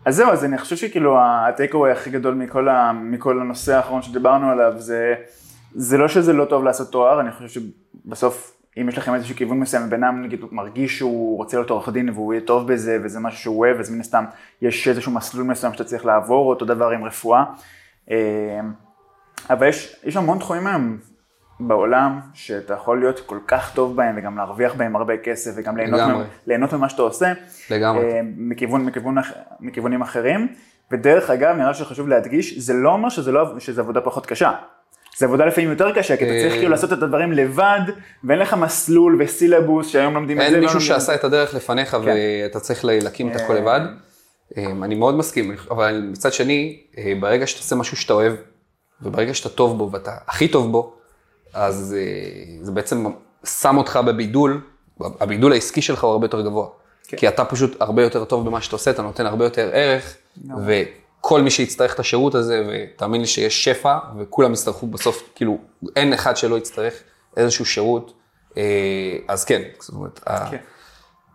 אז 0.05 0.15
זהו, 0.15 0.29
אז 0.29 0.45
אני 0.45 0.57
חושב 0.57 0.75
שכאילו 0.75 1.17
הטייקווי 1.19 1.91
הכי 1.91 2.09
גדול 2.09 2.33
מכל, 2.33 2.69
ה, 2.69 2.91
מכל 2.93 3.41
הנושא 3.41 3.75
האחרון 3.75 4.01
שדיברנו 4.01 4.49
עליו, 4.49 4.73
זה, 4.77 5.15
זה 5.75 5.97
לא 5.97 6.07
שזה 6.07 6.33
לא 6.33 6.45
טוב 6.45 6.63
לעשות 6.63 6.91
תואר, 6.91 7.21
אני 7.21 7.31
חושב 7.31 7.61
שבסוף, 8.05 8.57
אם 8.81 8.89
יש 8.89 8.97
לכם 8.97 9.13
איזשהו 9.13 9.35
כיוון 9.35 9.59
מסוים, 9.59 9.89
בן 9.89 10.03
אדם 10.03 10.21
נגיד 10.21 10.39
מרגיש 10.51 10.97
שהוא 10.97 11.37
רוצה 11.37 11.57
להיות 11.57 11.69
עורך 11.69 11.89
דין 11.89 12.09
והוא 12.09 12.33
יהיה 12.33 12.45
טוב 12.45 12.73
בזה, 12.73 12.97
וזה 13.03 13.19
משהו 13.19 13.39
שהוא 13.39 13.59
אוהב, 13.59 13.79
אז 13.79 13.89
מן 13.89 13.99
הסתם 13.99 14.25
יש 14.61 14.87
איזשהו 14.87 15.11
מסלול 15.11 15.45
מסוים 15.45 15.73
שאתה 15.73 15.83
צריך 15.83 16.05
לעבור, 16.05 16.49
אותו 16.49 16.65
דבר 16.65 16.89
עם 16.89 17.03
רפואה. 17.03 17.43
אה, 18.11 18.59
אבל 19.49 19.67
יש, 19.67 19.95
יש 20.03 20.17
המון 20.17 20.39
תחומים 20.39 20.67
היום 20.67 20.97
בעולם, 21.67 22.19
שאתה 22.33 22.73
יכול 22.73 22.99
להיות 22.99 23.19
כל 23.19 23.37
כך 23.47 23.71
טוב 23.75 23.95
בהם, 23.95 24.15
וגם 24.17 24.37
להרוויח 24.37 24.73
בהם 24.73 24.95
הרבה 24.95 25.17
כסף, 25.17 25.51
וגם 25.55 25.77
ליהנות. 25.77 25.99
מהם- 25.99 26.23
ליהנות 26.47 26.73
ממה 26.73 26.89
שאתה 26.89 27.01
עושה. 27.01 27.33
לגמרי. 27.69 28.03
אה, 28.11 28.19
מכיוון, 28.37 28.85
מכיוון, 28.85 29.15
מכיוונים 29.59 30.01
אחרים. 30.01 30.47
ודרך 30.91 31.29
אגב, 31.29 31.55
נראה 31.55 31.73
שחשוב 31.73 32.07
להדגיש, 32.07 32.57
זה 32.59 32.73
לא 32.73 32.89
אומר 32.89 33.09
שזה, 33.09 33.31
לא, 33.31 33.59
שזה 33.59 33.81
עבודה 33.81 34.01
פחות 34.01 34.25
קשה. 34.25 34.51
זה 35.17 35.25
עבודה 35.25 35.45
לפעמים 35.45 35.69
יותר 35.69 35.91
קשה, 35.95 36.17
כי 36.17 36.23
אתה 36.23 36.33
צריך 36.41 36.53
אה, 36.53 36.57
כאילו 36.57 36.71
לעשות 36.71 36.93
את 36.93 37.03
הדברים 37.03 37.31
לבד, 37.31 37.79
ואין 38.23 38.39
לך 38.39 38.53
מסלול 38.53 39.21
וסילבוס 39.21 39.87
שהיום 39.87 40.13
לומדים 40.13 40.41
את 40.41 40.49
זה. 40.49 40.55
אין 40.55 40.59
מישהו 40.63 40.81
שעשה 40.81 41.15
את 41.15 41.23
הדרך 41.23 41.53
לפניך 41.53 41.97
ואתה 42.03 42.59
צריך 42.59 42.85
להקים 42.85 43.31
את 43.31 43.35
הכל 43.35 43.53
לבד. 43.53 43.81
אמ, 44.57 44.83
אני 44.83 44.95
מאוד 44.95 45.15
מסכים, 45.15 45.55
אבל 45.71 46.07
מצד 46.11 46.33
שני, 46.33 46.79
אה, 46.97 47.13
ברגע 47.19 47.47
שאתה 47.47 47.59
עושה 47.59 47.75
משהו 47.75 47.97
שאתה 47.97 48.13
אוהב, 48.13 48.33
וברגע 49.01 49.33
שאתה 49.33 49.49
טוב 49.49 49.77
בו 49.77 49.89
ואתה 49.91 50.11
הכי 50.27 50.47
טוב 50.47 50.71
בו, 50.71 50.95
אז 51.53 51.95
אה, 51.97 52.63
זה 52.65 52.71
בעצם 52.71 53.05
שם 53.45 53.77
אותך 53.77 53.99
בבידול, 54.05 54.61
הבידול 55.01 55.51
העסקי 55.51 55.81
שלך 55.81 56.03
הוא 56.03 56.11
הרבה 56.11 56.25
יותר 56.25 56.41
גבוה. 56.41 56.67
כן. 57.07 57.17
כי 57.17 57.27
אתה 57.27 57.45
פשוט 57.45 57.81
הרבה 57.81 58.03
יותר 58.03 58.25
טוב 58.25 58.45
במה 58.45 58.61
שאתה 58.61 58.75
עושה, 58.75 58.91
אתה 58.91 59.01
נותן 59.01 59.25
הרבה 59.25 59.45
יותר 59.45 59.69
ערך, 59.73 60.15
וכל 60.67 61.41
מי 61.41 61.49
שיצטרך 61.51 61.93
את 61.93 61.99
השירות 61.99 62.35
הזה, 62.35 62.63
ותאמין 62.69 63.21
לי 63.21 63.27
שיש 63.27 63.63
שפע, 63.63 63.97
וכולם 64.19 64.53
יצטרכו 64.53 64.87
בסוף, 64.87 65.23
כאילו, 65.35 65.57
אין 65.95 66.13
אחד 66.13 66.37
שלא 66.37 66.57
יצטרך 66.57 66.93
איזשהו 67.37 67.65
שירות, 67.65 68.13
אה, 68.57 68.63
אז 69.27 69.45
כן, 69.45 69.61
זאת 69.79 69.93
אומרת, 69.95 70.19
ה- 70.27 70.51
כן. 70.51 70.57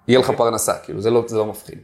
יהיה 0.08 0.18
לך 0.20 0.30
פרנסה, 0.30 0.72
כאילו, 0.84 1.00
זה 1.00 1.10
לא, 1.10 1.24
זה 1.26 1.36
לא 1.36 1.46
מפחיד. 1.46 1.78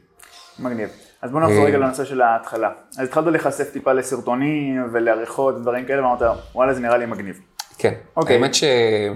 מגניב. 0.59 0.89
אז 1.23 1.31
בוא 1.31 1.41
נחזור 1.41 1.59
אה, 1.59 1.65
רגע 1.65 1.79
לנושא 1.79 2.05
של 2.05 2.21
ההתחלה. 2.21 2.71
אז 2.99 3.09
התחלת 3.09 3.27
להיחשף 3.27 3.71
טיפה 3.73 3.93
לסרטונים 3.93 4.89
ולעריכות 4.93 5.55
ודברים 5.55 5.85
כאלה, 5.87 6.03
ואמרת, 6.07 6.23
וואלה, 6.55 6.75
זה 6.75 6.81
נראה 6.81 6.97
לי 6.97 7.07
מגניב. 7.07 7.41
כן. 7.83 7.95
אוקיי. 8.17 8.37
האמת 8.37 8.55
ש... 8.55 8.65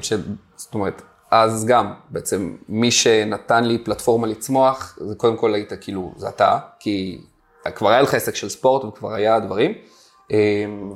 ש... 0.00 0.12
זאת 0.56 0.75
אומרת, 0.75 1.02
אז 1.30 1.66
גם, 1.66 1.92
בעצם, 2.11 2.56
מי 2.68 2.90
שנתן 2.90 3.64
לי 3.64 3.78
פלטפורמה 3.78 4.26
לצמוח, 4.26 4.99
זה 5.00 5.14
קודם 5.14 5.37
כל 5.37 5.54
היית 5.54 5.73
כאילו, 5.80 6.12
זה 6.16 6.28
אתה, 6.28 6.58
כי 6.80 7.18
כבר 7.75 7.88
היה 7.88 8.02
לך 8.02 8.14
עסק 8.14 8.35
של 8.35 8.49
ספורט 8.49 8.85
וכבר 8.85 9.14
היה 9.14 9.40
דברים. 9.40 9.73
אמ, 10.30 10.37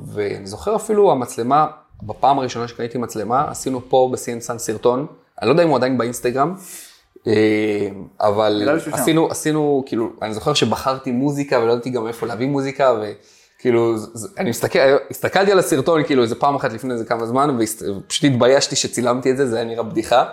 ואני 0.06 0.46
זוכר 0.46 0.76
אפילו 0.76 1.12
המצלמה, 1.12 1.66
בפעם 2.02 2.38
הראשונה 2.38 2.68
שקניתי 2.68 2.98
מצלמה, 2.98 3.50
עשינו 3.50 3.80
פה 3.88 4.10
בסיינסן 4.12 4.58
סרטון, 4.58 5.06
אני 5.42 5.48
לא 5.48 5.52
יודע 5.52 5.62
אם 5.64 5.68
הוא 5.68 5.76
עדיין 5.76 5.98
באינסטגרם, 5.98 6.54
אמ, 7.26 7.32
אבל 8.20 8.48
לי 8.48 8.80
שהוא 8.80 8.92
שם. 8.92 9.02
עשינו, 9.02 9.30
עשינו, 9.30 9.82
כאילו, 9.86 10.10
אני 10.22 10.34
זוכר 10.34 10.54
שבחרתי 10.54 11.10
מוזיקה 11.12 11.58
ולא 11.58 11.72
ידעתי 11.72 11.90
גם 11.90 12.06
איפה 12.06 12.26
להביא 12.26 12.46
מוזיקה, 12.46 12.92
זה- 14.14 14.28
אני 14.38 14.50
מסתכל, 14.50 14.78
הסתכלתי 15.10 15.52
על 15.52 15.58
הסרטון 15.58 16.04
כאילו 16.04 16.22
איזה 16.22 16.34
פעם 16.34 16.54
אחת 16.54 16.72
לפני 16.72 16.92
איזה 16.94 17.04
כמה 17.04 17.26
זמן, 17.26 17.56
ופשוט 17.60 18.24
התביישתי 18.24 18.76
שצילמתי 18.76 19.30
את 19.30 19.36
זה, 19.36 19.46
זה 19.46 19.56
היה 19.56 19.64
נראה 19.64 19.82
בדיחה. 19.82 20.24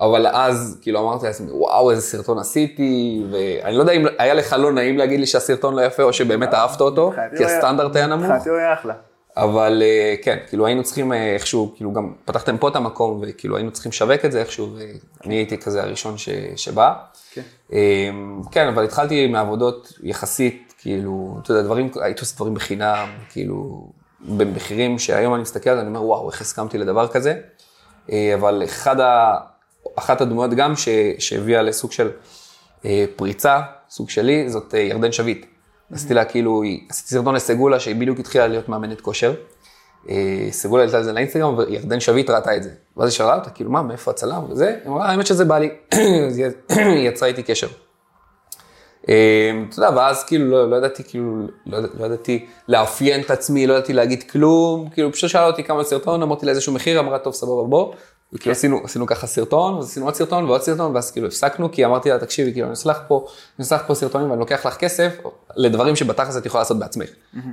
אבל 0.00 0.26
אז 0.26 0.78
כאילו 0.82 1.00
אמרתי 1.00 1.26
לעצמי, 1.26 1.46
וואו, 1.52 1.90
איזה 1.90 2.02
סרטון 2.02 2.38
עשיתי, 2.38 3.22
ואני 3.32 3.74
לא 3.76 3.80
יודע 3.80 3.92
אם 3.92 4.06
היה 4.18 4.34
לך 4.34 4.52
לא 4.58 4.72
נעים 4.72 4.98
להגיד 4.98 5.20
לי 5.20 5.26
שהסרטון 5.26 5.74
לא 5.76 5.80
יפה, 5.82 6.02
או 6.02 6.12
שבאמת 6.12 6.54
אהבת 6.54 6.80
אותו, 6.80 7.12
כי 7.36 7.44
הסטנדרט 7.44 7.96
היה 7.96 8.06
נמוך. 8.06 8.22
מבחינתי 8.24 8.48
הוא 8.48 8.58
היה 8.58 8.72
אחלה. 8.74 8.94
אבל 9.36 9.82
אה, 9.84 10.14
כן, 10.22 10.36
כאילו 10.48 10.66
היינו 10.66 10.82
צריכים 10.82 11.12
אה, 11.12 11.34
איכשהו, 11.34 11.72
כאילו 11.76 11.92
גם 11.92 12.12
פתחתם 12.24 12.56
פה 12.58 12.68
את 12.68 12.76
המקום, 12.76 13.22
וכאילו 13.22 13.56
היינו 13.56 13.70
צריכים 13.70 13.90
לשווק 13.90 14.24
את 14.24 14.32
זה 14.32 14.40
איכשהו, 14.40 14.68
ואני 15.24 15.34
הייתי 15.34 15.58
כזה 15.58 15.82
הראשון 15.82 16.18
ש, 16.18 16.28
שבא. 16.56 16.92
כן. 17.32 17.42
אה, 17.72 17.78
כן, 18.50 18.68
אבל 18.68 18.84
התחלתי 18.84 19.26
מעבודות 19.26 19.92
יחסית, 20.02 20.65
כאילו, 20.86 21.38
אתה 21.42 21.50
יודע, 21.50 21.62
דברים, 21.62 21.90
הייתי 22.00 22.20
עושה 22.20 22.36
דברים 22.36 22.54
בחינם, 22.54 23.08
כאילו, 23.30 23.86
במחירים 24.20 24.98
שהיום 24.98 25.34
אני 25.34 25.42
מסתכל 25.42 25.70
על 25.70 25.76
זה, 25.76 25.80
אני 25.80 25.88
אומר, 25.88 26.04
וואו, 26.04 26.30
איך 26.30 26.40
הסכמתי 26.40 26.78
לדבר 26.78 27.08
כזה. 27.08 27.40
אה, 28.12 28.34
אבל 28.34 28.62
אחד 28.64 29.00
ה, 29.00 29.34
אחת 29.96 30.20
הדמויות 30.20 30.50
גם 30.50 30.76
ש, 30.76 30.88
שהביאה 31.18 31.62
לסוג 31.62 31.92
של 31.92 32.10
אה, 32.84 33.04
פריצה, 33.16 33.60
סוג 33.90 34.10
שלי, 34.10 34.50
זאת 34.50 34.74
אה, 34.74 34.80
ירדן 34.80 35.12
שביט. 35.12 35.46
עשיתי 35.92 36.14
לה 36.14 36.24
כאילו, 36.24 36.62
עשיתי 36.90 37.08
סרטון 37.08 37.34
לסגולה 37.34 37.80
שהיא 37.80 37.96
בדיוק 37.96 38.18
התחילה 38.18 38.46
להיות 38.46 38.68
מאמנת 38.68 39.00
כושר. 39.00 39.34
סגולה 40.50 40.82
העלתה 40.82 40.98
את 41.00 41.04
זה 41.04 41.12
לאינסטגרם 41.12 41.58
וירדן 41.58 42.00
שביט 42.00 42.30
ראתה 42.30 42.56
את 42.56 42.62
זה. 42.62 42.70
ואז 42.96 43.08
היא 43.08 43.16
שאלה 43.16 43.34
אותה, 43.34 43.50
כאילו 43.50 43.70
מה, 43.70 43.82
מאיפה 43.82 44.10
הצלם 44.10 44.50
וזה? 44.50 44.68
היא 44.68 44.92
אמרה, 44.92 45.10
האמת 45.10 45.26
שזה 45.26 45.44
בא 45.44 45.58
לי. 45.58 45.70
אז 46.28 46.38
היא 46.68 47.08
יצרה 47.08 47.28
איתי 47.28 47.42
קשר. 47.42 47.68
אה, 49.08 49.50
אתה 49.68 49.78
יודע, 49.78 49.96
ואז 49.96 50.24
כאילו 50.24 50.50
לא, 50.50 50.70
לא 50.70 50.76
ידעתי, 50.76 51.04
כאילו, 51.04 51.46
לא, 51.66 51.78
לא 51.98 52.06
ידעתי 52.06 52.46
לאפיין 52.68 53.20
את 53.20 53.30
עצמי, 53.30 53.66
לא 53.66 53.74
ידעתי 53.74 53.92
להגיד 53.92 54.22
כלום, 54.22 54.88
כאילו 54.88 55.12
פשוט 55.12 55.30
שאלה 55.30 55.46
אותי 55.46 55.64
כמה 55.64 55.84
סרטון, 55.84 56.22
אמרתי 56.22 56.46
לה 56.46 56.52
איזשהו 56.52 56.72
מחיר, 56.72 57.00
אמרה 57.00 57.18
טוב 57.18 57.34
סבבה 57.34 57.62
בוא, 57.62 57.94
וכאילו 58.32 58.52
עשינו, 58.52 58.80
עשינו 58.84 59.06
ככה 59.06 59.26
סרטון, 59.26 59.78
אז 59.78 59.84
עשינו 59.84 60.06
עוד 60.06 60.14
סרטון 60.14 60.44
ועוד 60.44 60.62
סרטון, 60.62 60.94
ואז 60.94 61.10
כאילו 61.10 61.26
הפסקנו, 61.26 61.72
כי 61.72 61.84
אמרתי 61.84 62.10
לה 62.10 62.18
תקשיבי, 62.18 62.52
כאילו 62.52 62.66
אני 62.66 62.70
עושה 62.70 62.90
לך 62.90 62.98
פה, 63.08 63.26
אני 63.28 63.62
עושה 63.62 63.74
לך 63.76 63.82
פה 63.86 63.94
סרטונים 63.94 64.30
ואני 64.30 64.40
לוקח 64.40 64.66
לך 64.66 64.76
כסף 64.76 65.16
לדברים 65.56 65.96
שבתכלס 65.96 66.36
את 66.36 66.46
יכולה 66.46 66.60
לעשות 66.60 66.78
בעצמך, 66.78 67.08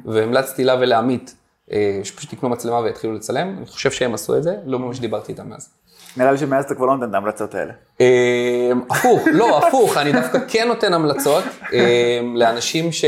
והמלצתי 0.05 0.63
לה 0.63 0.75
ולעמית, 0.79 1.35
אה, 1.71 1.99
שפשוט 2.03 2.33
יקנו 2.33 2.49
מצלמה 2.49 2.79
ויתחילו 2.79 3.13
לצלם, 3.13 3.55
אני 3.57 3.65
חושב 3.65 3.91
שהם 3.91 4.13
עשו 4.13 4.37
את 4.37 4.43
זה, 4.43 4.55
לא 4.65 4.79
ממש 4.79 4.99
דיברתי 4.99 5.31
איתם 5.31 5.49
מאז. 5.49 5.69
נראה 6.17 6.31
לי 6.31 6.37
שמאז 6.37 6.65
אתה 6.65 6.75
כבר 6.75 6.85
לא 6.85 6.93
נותן 6.95 7.09
את 7.09 7.13
ההמלצות 7.13 7.55
האלה. 7.55 7.73
אה, 8.01 8.71
הפוך, 8.89 9.21
לא, 9.33 9.67
הפוך, 9.67 9.97
אני 9.97 10.11
דווקא 10.11 10.37
כן 10.47 10.67
נותן 10.67 10.93
המלצות 10.93 11.43
אה, 11.73 12.19
לאנשים 12.35 12.91
ש, 12.91 13.05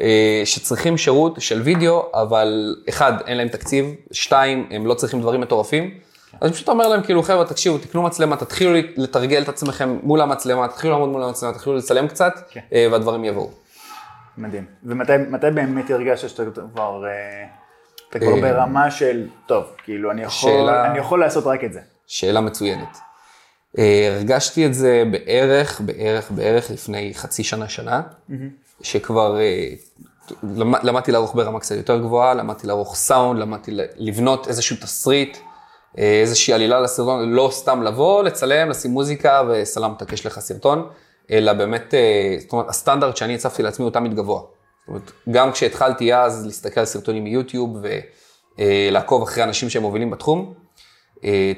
אה, 0.00 0.42
שצריכים 0.44 0.98
שירות 0.98 1.40
של 1.40 1.60
וידאו, 1.60 2.02
אבל 2.14 2.74
אחד, 2.88 3.12
אין 3.26 3.36
להם 3.36 3.48
תקציב, 3.48 3.86
שתיים, 4.12 4.66
הם 4.70 4.86
לא 4.86 4.94
צריכים 4.94 5.20
דברים 5.20 5.40
מטורפים. 5.40 5.90
אז 6.40 6.46
אני 6.46 6.52
פשוט 6.52 6.68
אומר 6.68 6.88
להם, 6.88 7.02
כאילו, 7.02 7.22
חבר'ה, 7.22 7.44
תקשיבו, 7.44 7.78
תקנו 7.78 8.02
מצלמה, 8.02 8.36
תתחילו 8.36 8.70
לתרגל 8.96 9.42
את 9.42 9.48
עצמכם 9.48 9.98
מול 10.02 10.20
המצלמה, 10.20 10.68
תתחילו 10.68 10.92
לעמוד 10.92 11.08
מול 11.08 11.22
המצלמה, 11.22 11.52
תתחילו 11.52 11.76
לצלם 11.76 12.08
קצת, 12.08 12.32
כן. 12.50 12.60
אה, 12.72 12.86
והדברים 12.92 13.24
יבואו. 13.24 13.50
מדהים. 14.38 14.64
ומתי 14.84 15.12
מתי 15.30 15.46
באמת 15.54 15.90
הרגשת 15.90 16.28
שאתה 16.28 16.42
כבר, 16.74 17.04
אה, 17.06 17.44
אתה 18.10 18.18
כבר 18.18 18.34
אה, 18.36 18.40
ברמה 18.40 18.90
של, 18.90 19.26
טוב, 19.46 19.64
כאילו, 19.84 20.10
אני 20.10 20.22
יכול, 20.22 20.50
שאלה- 20.50 20.86
אני 20.90 20.98
יכול 20.98 21.20
לעשות 21.20 21.46
רק 21.46 21.64
את 21.64 21.72
זה. 21.72 21.80
שאלה 22.12 22.40
מצוינת. 22.40 22.98
אה, 23.78 24.08
הרגשתי 24.16 24.66
את 24.66 24.74
זה 24.74 25.02
בערך, 25.10 25.80
בערך, 25.80 26.30
בערך 26.30 26.70
לפני 26.70 27.12
חצי 27.14 27.44
שנה, 27.44 27.68
שנה, 27.68 28.02
שכבר 28.82 29.40
אה, 29.40 29.68
למד- 30.42 30.84
למדתי 30.84 31.12
לערוך 31.12 31.34
ברמה 31.34 31.60
קצת 31.60 31.76
יותר 31.76 31.98
גבוהה, 32.00 32.34
למדתי 32.34 32.66
לערוך 32.66 32.94
סאונד, 32.96 33.40
למדתי 33.40 33.70
לבנות 33.96 34.48
איזשהו 34.48 34.76
תסריט, 34.76 35.38
אה, 35.98 36.20
איזושהי 36.20 36.54
עלילה 36.54 36.80
לסרטון, 36.80 37.32
לא 37.32 37.48
סתם 37.52 37.82
לבוא, 37.82 38.22
לצלם, 38.22 38.68
לשים 38.70 38.90
מוזיקה 38.90 39.42
וסלמת, 39.48 40.12
יש 40.12 40.26
לך 40.26 40.38
סרטון, 40.40 40.88
אלא 41.30 41.52
באמת, 41.52 41.94
זאת 42.40 42.52
אומרת, 42.52 42.68
הסטנדרט 42.68 43.16
שאני 43.16 43.34
הצבתי 43.34 43.62
לעצמי 43.62 43.84
הוא 43.84 43.92
תמיד 43.92 44.14
גבוה. 44.14 44.40
זאת 44.40 44.88
אומרת, 44.88 45.10
גם 45.30 45.52
כשהתחלתי 45.52 46.14
אז 46.14 46.46
להסתכל 46.46 46.80
על 46.80 46.86
סרטונים 46.86 47.24
מיוטיוב 47.24 47.76
ולעקוב 48.58 49.22
אחרי 49.22 49.44
אנשים 49.44 49.70
שהם 49.70 49.82
מובילים 49.82 50.10
בתחום, 50.10 50.54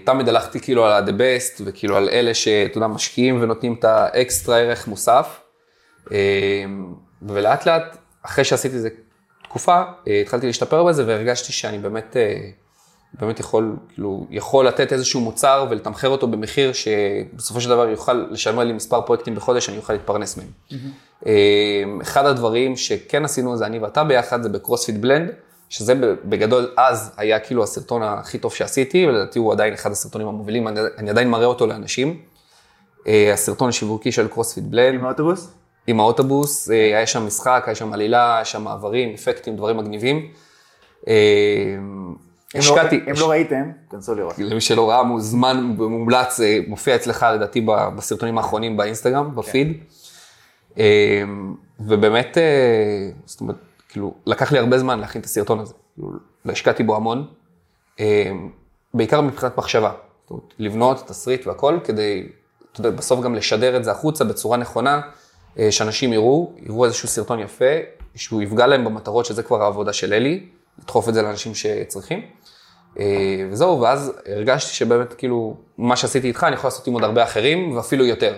תמיד 0.05 0.29
הלכתי 0.29 0.61
כאילו 0.61 0.87
על 0.87 0.93
ה-the 0.93 1.11
best 1.11 1.63
וכאילו 1.65 1.97
על 1.97 2.09
אלה 2.09 2.35
שאתה 2.35 2.79
יודע, 2.79 2.87
משקיעים 2.87 3.43
ונותנים 3.43 3.75
את 3.79 3.85
האקסטרה 3.85 4.59
ערך 4.59 4.89
מוסף. 4.89 5.41
אה, 6.13 6.65
ולאט 7.23 7.67
לאט, 7.67 7.97
אחרי 8.23 8.45
שעשיתי 8.45 8.77
את 8.77 8.81
זה 8.81 8.89
תקופה, 9.43 9.83
אה, 10.09 10.21
התחלתי 10.21 10.47
להשתפר 10.47 10.85
בזה 10.85 11.07
והרגשתי 11.07 11.53
שאני 11.53 11.79
באמת, 11.79 12.17
אה, 12.17 12.51
באמת 13.21 13.41
יכול, 13.41 13.77
כאילו, 13.95 14.27
יכול 14.31 14.67
לתת 14.67 14.93
איזשהו 14.93 15.21
מוצר 15.21 15.67
ולתמחר 15.71 16.09
אותו 16.09 16.27
במחיר 16.27 16.73
שבסופו 16.73 17.61
של 17.61 17.69
דבר 17.69 17.89
יוכל 17.89 18.27
לשמר 18.31 18.65
לי 18.65 18.73
מספר 18.73 19.01
פרויקטים 19.01 19.35
בחודש, 19.35 19.67
שאני 19.67 19.77
אוכל 19.77 19.93
להתפרנס 19.93 20.37
מהם. 20.37 20.47
אה, 21.27 21.83
אחד 22.03 22.27
הדברים 22.27 22.77
שכן 22.77 23.25
עשינו 23.25 23.57
זה 23.57 23.67
אני 23.67 23.79
ואתה 23.79 24.05
ביחד, 24.05 24.43
זה 24.43 24.49
בקרוספיט 24.49 24.97
בלנד, 24.97 25.31
שזה 25.73 25.95
בגדול 26.25 26.71
אז 26.77 27.13
היה 27.17 27.39
כאילו 27.39 27.63
הסרטון 27.63 28.03
הכי 28.03 28.39
טוב 28.39 28.53
שעשיתי, 28.53 29.07
ולדעתי 29.07 29.39
הוא 29.39 29.53
עדיין 29.53 29.75
אחד 29.75 29.91
הסרטונים 29.91 30.29
המובילים, 30.29 30.69
אני, 30.69 30.81
אני 30.99 31.11
עדיין 31.11 31.31
מראה 31.31 31.47
אותו 31.47 31.67
לאנשים. 31.67 32.21
אה, 33.07 33.33
הסרטון 33.33 33.69
השיווקי 33.69 34.13
של 34.13 34.29
קרוספיט 34.29 34.65
בלנד, 34.65 34.95
עם 34.95 35.05
האוטובוס? 35.05 35.51
עם 35.87 36.01
האוטובוס, 36.01 36.71
אה, 36.71 36.77
היה 36.77 37.07
שם 37.07 37.27
משחק, 37.27 37.63
היה 37.67 37.75
שם 37.75 37.93
עלילה, 37.93 38.35
היה 38.37 38.45
שם 38.45 38.63
מעברים, 38.63 39.15
אפקטים, 39.15 39.57
דברים 39.57 39.77
מגניבים. 39.77 40.29
אה, 41.09 41.15
אם 41.79 42.05
לא- 42.55 42.59
השקעתי, 42.59 43.01
אם 43.11 43.15
לא 43.21 43.31
ראיתם, 43.31 43.71
תנסו 43.91 44.15
לראות. 44.15 44.39
למי 44.39 44.61
שלא 44.61 44.91
ראה, 44.91 45.03
מוזמן 45.03 45.75
ומומלץ, 45.79 46.41
אה, 46.41 46.59
מופיע 46.67 46.95
אצלך 46.95 47.27
לדעתי 47.35 47.67
בסרטונים 47.97 48.39
האחרונים 48.39 48.77
באינסטגרם, 48.77 49.37
בפיד. 49.37 49.73
אה, 50.79 50.85
ובאמת, 51.81 52.39
אה, 52.39 53.11
זאת 53.27 53.41
אומרת, 53.41 53.57
כאילו, 53.93 54.15
לקח 54.27 54.53
לי 54.53 54.59
הרבה 54.59 54.79
זמן 54.79 55.01
להכין 55.01 55.21
את 55.21 55.27
הסרטון 55.27 55.61
הזה. 55.61 55.75
כאילו, 55.95 56.13
השקעתי 56.45 56.83
בו 56.83 56.97
המון, 56.97 57.27
אה, 58.01 58.31
בעיקר 58.95 59.21
מבחינת 59.21 59.59
מחשבה. 59.59 59.93
זאת 60.23 60.31
אומרת, 60.31 60.45
לבנות 60.59 61.07
תסריט 61.07 61.47
והכל, 61.47 61.79
כדי, 61.85 62.29
אתה 62.73 62.81
יודע, 62.81 62.91
בסוף 62.91 63.21
גם 63.21 63.35
לשדר 63.35 63.77
את 63.77 63.85
זה 63.85 63.91
החוצה 63.91 64.25
בצורה 64.25 64.57
נכונה, 64.57 65.01
אה, 65.59 65.73
שאנשים 65.73 66.13
יראו, 66.13 66.53
יראו 66.63 66.85
איזשהו 66.85 67.09
סרטון 67.09 67.41
יפה, 67.41 67.75
שהוא 68.15 68.43
יפגע 68.43 68.67
להם 68.67 68.85
במטרות, 68.85 69.25
שזה 69.25 69.43
כבר 69.43 69.63
העבודה 69.63 69.93
של 69.93 70.13
אלי, 70.13 70.47
לדחוף 70.79 71.09
את 71.09 71.15
זה 71.15 71.23
לאנשים 71.23 71.55
שצריכים. 71.55 72.23
אה, 72.99 73.47
וזהו, 73.51 73.81
ואז 73.81 74.13
הרגשתי 74.27 74.75
שבאמת, 74.75 75.13
כאילו, 75.13 75.57
מה 75.79 75.97
שעשיתי 75.97 76.29
איתך, 76.29 76.45
אני 76.45 76.55
יכול 76.55 76.69
לעשות 76.69 76.87
עם 76.87 76.93
עוד 76.93 77.05
הרבה 77.05 77.25
אחרים, 77.25 77.77
ואפילו 77.77 78.05
יותר. 78.05 78.37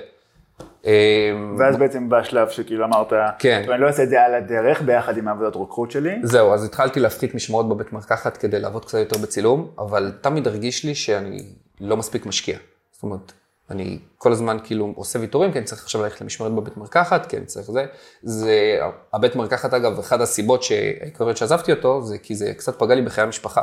אה, 0.87 1.33
ואז 1.59 1.76
בעצם 1.76 2.09
בשלב 2.09 2.49
שכאילו 2.49 2.85
אמרת, 2.85 3.12
כן. 3.38 3.61
"טוב, 3.64 3.71
אני 3.71 3.81
לא 3.81 3.87
אעשה 3.87 4.03
את 4.03 4.09
זה 4.09 4.23
על 4.23 4.35
הדרך 4.35 4.83
ביחד 4.83 5.17
עם 5.17 5.29
העבודות 5.29 5.55
רוקחות 5.55 5.91
שלי. 5.91 6.21
זהו, 6.23 6.55
אז 6.55 6.64
התחלתי 6.64 7.00
להפחית 7.00 7.35
משמרות 7.35 7.69
בבית 7.69 7.93
מרקחת 7.93 8.37
כדי 8.37 8.61
לעבוד 8.61 8.85
קצת 8.85 8.99
יותר 8.99 9.19
בצילום, 9.19 9.71
אבל 9.79 10.12
תמיד 10.21 10.47
הרגיש 10.47 10.85
לי 10.85 10.95
שאני 10.95 11.43
לא 11.81 11.97
מספיק 11.97 12.26
משקיע. 12.26 12.59
זאת 12.93 13.03
אומרת, 13.03 13.33
אני 13.71 13.99
כל 14.19 14.33
הזמן 14.33 14.59
כאילו 14.64 14.93
עושה 14.97 15.19
ויתורים, 15.19 15.53
כי 15.53 15.59
אני 15.59 15.67
צריך 15.67 15.83
עכשיו 15.83 16.03
ללכת 16.03 16.21
למשמרת 16.21 16.53
בבית 16.53 16.76
מרקחת, 16.76 17.26
כי 17.26 17.37
אני 17.37 17.47
צריך 17.47 17.71
זה. 17.71 17.85
זה, 18.23 18.79
הבית 19.12 19.37
מרקחת 19.37 19.75
אגב, 19.75 19.99
אחת 19.99 20.21
הסיבות 20.21 20.64
העיקריות 21.00 21.37
שעזבתי 21.37 21.73
אותו, 21.73 22.03
זה 22.03 22.19
כי 22.19 22.35
זה 22.35 22.55
קצת 22.55 22.79
פגע 22.79 22.95
לי 22.95 23.03
בחיי 23.03 23.25
המשפחה. 23.25 23.62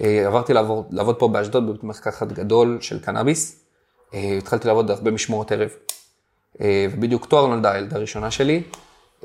אה, 0.00 0.26
עברתי 0.26 0.52
לעבור, 0.52 0.86
לעבוד 0.90 1.18
פה 1.18 1.28
באשדוד 1.28 1.68
בבית 1.68 1.84
מרקחת 1.84 2.32
גדול 2.32 2.78
של 2.80 3.00
קנאביס, 3.00 3.64
אה, 4.14 4.34
התחלתי 4.38 4.68
לעבוד 4.68 4.90
הרבה 4.90 5.10
משמרות 5.10 5.52
ערב. 5.52 5.70
אה, 6.60 6.86
ובדיוק 6.92 7.26
תואר 7.26 7.46
נולדה 7.46 7.72
הילדה 7.72 7.96
הראשונה 7.96 8.30
שלי, 8.30 8.62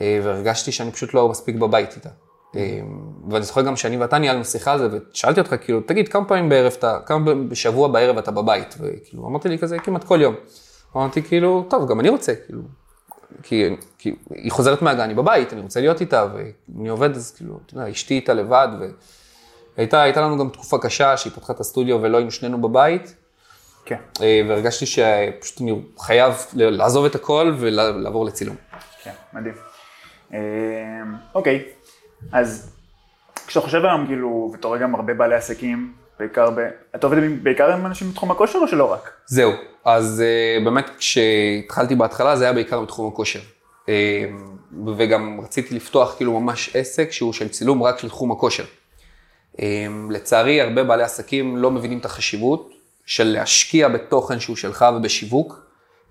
אה, 0.02 0.20
והרגשתי 0.24 0.72
שאני 0.72 0.92
פשוט 0.92 1.14
לא 1.14 1.30
מספיק 1.30 1.56
בבית 1.56 1.96
איתה. 1.96 2.10
אה, 2.56 2.80
ואני 3.30 3.44
זוכר 3.44 3.62
גם 3.62 3.76
שאני 3.76 3.98
ואתה 3.98 4.18
ניהלנו 4.18 4.46
שיחה 4.46 4.72
על 4.72 4.80
זה, 4.80 4.98
ושאלתי 5.12 5.40
אותך, 5.40 5.56
כאילו, 5.62 5.82
תגיד, 5.82 6.08
כמה 6.08 6.26
פעמים 6.26 6.50
בערב 6.50 6.74
אתה, 6.80 7.00
כמה 7.06 7.34
בשבוע 7.34 7.88
בערב 7.88 8.18
אתה 8.18 8.32
בבית? 8.32 8.76
וכאילו, 8.80 9.28
אמרתי 9.28 9.50
לי 9.50 9.58
כזה, 9.58 9.80
כמעט 9.80 10.04
כל 10.04 10.22
יום. 10.22 10.36
אמרתי, 10.96 11.24
כאילו, 11.24 11.66
טוב, 11.70 11.90
גם 11.90 12.00
אני 12.00 12.10
רוצה, 12.10 12.34
כאילו, 12.46 12.62
כי, 13.44 13.66
כי 13.98 14.16
היא 14.36 14.52
חוזרת 14.52 14.82
מהגן, 14.82 15.00
אני 15.00 15.14
בבית, 15.14 15.54
אני 15.54 15.62
רוצה 15.62 15.80
להיות 15.80 16.02
איתה, 16.02 16.28
ואני 16.34 16.90
עובד, 16.90 17.16
אז 17.16 17.32
כאילו, 17.32 17.60
אתה 17.66 17.74
יודע, 17.74 17.92
אשתי 17.92 18.14
איתה 18.14 18.34
לבד, 18.34 18.68
והייתה 19.78 20.02
הייתה 20.02 20.22
לנו 20.22 20.38
גם 20.38 20.50
תקופה 20.50 20.78
קשה, 20.78 21.18
שהיא 21.18 21.34
פתחה 21.34 21.54
את 21.54 21.60
הסטודיו 21.60 22.02
ולא 22.02 22.18
היינו 22.18 22.32
שנינו 22.32 22.62
בבית, 22.62 23.16
כן. 23.90 23.98
אה, 24.22 24.42
והרגשתי 24.48 24.86
שפשוט 24.86 25.62
אני 25.62 25.82
חייב 26.00 26.34
לעזוב 26.54 27.06
את 27.06 27.16
הכל 27.16 27.56
ולעבור 27.60 28.26
לצילום. 28.26 28.56
כן, 29.04 29.12
מדהים. 29.34 29.54
אמ, 30.34 30.38
אוקיי, 31.36 31.64
אז 32.32 32.76
כשאתה 33.48 33.66
חושב 33.66 33.86
היום, 33.86 34.08
כאילו, 34.08 34.50
ואתה 34.54 34.68
רואה 34.68 34.80
גם 34.80 34.96
הרבה 34.96 35.14
בעלי 35.14 35.36
עסקים, 35.36 35.94
בעיקר 36.20 36.50
ב... 36.50 36.60
אתה 36.96 37.08
עובד 37.08 37.44
בעיקר 37.44 37.74
עם 37.74 37.86
אנשים 37.86 38.10
בתחום 38.10 38.32
הכושר 38.32 38.60
או 38.60 38.68
שלא 38.68 38.92
רק? 38.92 39.12
זהו, 39.26 39.52
אז 39.86 40.24
uh, 40.24 40.64
באמת 40.64 40.90
כשהתחלתי 40.98 41.96
בהתחלה 41.96 42.36
זה 42.36 42.44
היה 42.44 42.54
בעיקר 42.54 42.82
בתחום 42.82 43.08
הכושר. 43.08 43.40
וגם 44.98 45.42
רציתי 45.42 45.76
לפתוח 45.76 46.16
כאילו 46.18 46.40
ממש 46.40 46.76
עסק 46.76 47.12
שהוא 47.12 47.34
של 47.34 47.50
צילום 47.50 47.84
רק 47.84 48.00
של 48.00 48.10
תחום 48.10 48.32
הכושר. 48.32 48.64
לצערי 50.10 50.62
הרבה 50.62 50.84
בעלי 50.84 51.04
עסקים 51.04 51.58
לא 51.58 51.72
מבינים 51.72 52.00
את 52.00 52.06
החשיבות 52.06 52.79
של 53.10 53.24
להשקיע 53.24 53.88
בתוכן 53.88 54.40
שהוא 54.40 54.56
שלך 54.56 54.86
ובשיווק, 54.96 55.66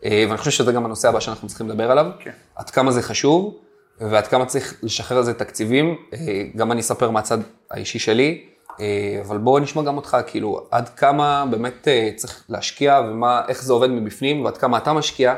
אה, 0.05 0.25
ואני 0.29 0.39
חושב 0.39 0.51
שזה 0.51 0.73
גם 0.73 0.85
הנושא 0.85 1.09
הבא 1.09 1.21
שאנחנו 1.21 1.49
צריכים 1.49 1.69
לדבר 1.69 1.91
עליו, 1.91 2.07
כן. 2.21 2.31
עד 2.57 2.71
כמה 2.71 2.91
זה 2.91 3.03
חשוב, 3.03 3.59
ועד 4.01 4.27
כמה 4.27 4.47
צריך 4.47 4.75
לשחרר 4.83 5.19
על 5.19 5.25
זה 5.25 5.35
תקציבים, 5.35 5.97
אה, 6.13 6.19
גם 6.57 6.73
אני 6.73 6.81
אספר 6.81 7.11
מהצד 7.11 7.39
האישי 7.71 7.99
שלי, 7.99 8.45
אה, 8.81 9.21
אבל 9.27 9.39
בואו 9.39 9.59
נשמע 9.59 9.83
גם 9.83 9.97
אותך, 9.97 10.17
כאילו, 10.27 10.67
עד 10.71 10.89
כמה 10.89 11.45
באמת 11.51 11.89
צריך 12.17 12.45
להשקיע, 12.49 13.01
ואיך 13.23 13.63
זה 13.63 13.73
עובד 13.73 13.91
מבפנים, 13.91 14.45
ועד 14.45 14.57
כמה 14.57 14.79
אתה 14.79 14.93
משקיע 14.93 15.35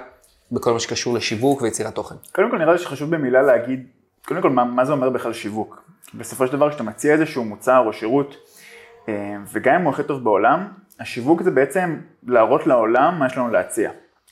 בכל 0.53 0.73
מה 0.73 0.81
שקשור 0.81 1.15
לשיווק 1.15 1.63
ויצירת 1.63 1.95
תוכן. 1.95 2.15
קודם 2.33 2.51
כל 2.51 2.59
נראה 2.59 2.73
לי 2.73 2.79
שחשוב 2.79 3.11
במילה 3.11 3.43
להגיד, 3.43 3.87
קודם 4.27 4.43
כל 4.43 4.51
מה, 4.51 4.65
מה 4.65 4.85
זה 4.85 4.93
אומר 4.93 5.11
בכלל 5.11 5.33
שיווק. 5.33 5.83
בסופו 6.15 6.47
של 6.47 6.53
דבר 6.53 6.71
כשאתה 6.71 6.83
מציע 6.83 7.13
איזשהו 7.13 7.45
מוצר 7.45 7.83
או 7.87 7.93
שירות, 7.93 8.37
וגם 9.53 9.75
אם 9.75 9.83
הוא 9.83 9.93
הכי 9.93 10.03
טוב 10.03 10.25
בעולם, 10.25 10.69
השיווק 11.01 11.43
זה 11.43 11.51
בעצם 11.51 11.97
להראות 12.27 12.67
לעולם 12.67 13.19
מה 13.19 13.27
יש 13.27 13.37
לנו 13.37 13.49
להציע. 13.49 13.91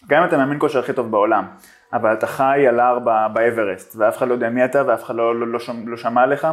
גם 0.08 0.22
אם 0.22 0.28
אתה 0.28 0.36
מאמין 0.36 0.58
כושר 0.58 0.78
הכי 0.78 0.92
טוב 0.92 1.10
בעולם, 1.10 1.44
אבל 1.92 2.12
אתה 2.12 2.26
חי 2.26 2.66
על 2.68 2.80
הר 2.80 2.98
באברסט, 3.32 3.96
ואף 3.98 4.16
אחד 4.16 4.28
לא 4.28 4.32
יודע 4.32 4.48
מי 4.48 4.64
אתה, 4.64 4.82
ואף 4.86 5.04
אחד 5.04 5.14
לא, 5.14 5.40
לא, 5.40 5.46
לא, 5.46 5.58
שמע, 5.58 5.74
לא 5.86 5.96
שמע 5.96 6.22
עליך, 6.22 6.46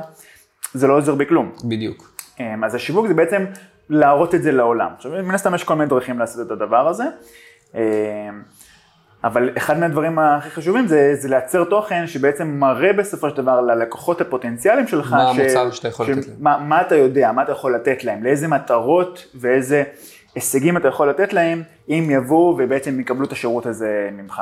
זה 0.74 0.88
לא 0.88 0.98
עוזר 0.98 1.16
בכלום. 1.16 1.52
בדיוק. 1.70 2.16
אמ, 2.40 2.64
אז 2.64 2.76
השיווק 2.76 3.08
זה 3.08 3.14
בעצם 3.14 3.46
להראות 3.90 4.36
את 4.36 4.44
זה 4.44 4.52
לעולם. 4.52 4.90
עכשיו, 4.96 5.12
מן 5.12 5.36
הסתם 5.36 5.56
יש 5.56 5.64
כל 5.64 5.74
מיני 5.74 5.90
דרכים 5.90 6.20
לעשות 6.20 6.48
את 6.48 6.52
הדבר 6.52 6.88
הזה, 6.88 7.04
אמ, 7.76 7.80
אבל 9.26 9.50
אחד 9.58 9.80
מהדברים 9.80 10.20
הכי 10.20 10.50
חשובים 10.50 10.88
זה, 10.88 11.16
זה 11.16 11.30
לייצר 11.30 11.64
תוכן 11.64 12.08
שבעצם 12.08 12.48
מראה 12.48 12.94
בסופו 12.94 13.30
של 13.30 13.38
דבר 13.38 13.62
ללקוחות 13.62 14.22
הפוטנציאליים 14.22 14.88
שלך, 14.88 15.12
מה 15.14 15.30
המוצר 15.30 15.72
שאתה 15.72 15.88
יכול 15.88 16.06
לתת 16.06 16.28
להם. 16.28 16.38
מה, 16.40 16.58
מה 16.58 16.82
אתה 16.82 16.96
יודע, 16.96 17.32
מה 17.32 17.44
אתה 17.44 17.52
יכול 17.52 17.76
לתת 17.76 18.04
להם, 18.04 18.24
לאיזה 18.24 18.48
מטרות 18.48 19.26
ואיזה 19.36 19.84
הישגים 20.36 20.78
אתה 20.78 20.88
יכול 20.88 21.10
לתת 21.10 21.34
להם, 21.34 21.64
אם 21.90 22.08
יבואו 22.12 22.58
ובעצם 22.60 23.00
יקבלו 23.00 23.26
את 23.26 23.32
השירות 23.32 23.66
הזה 23.66 24.10
ממך. 24.12 24.42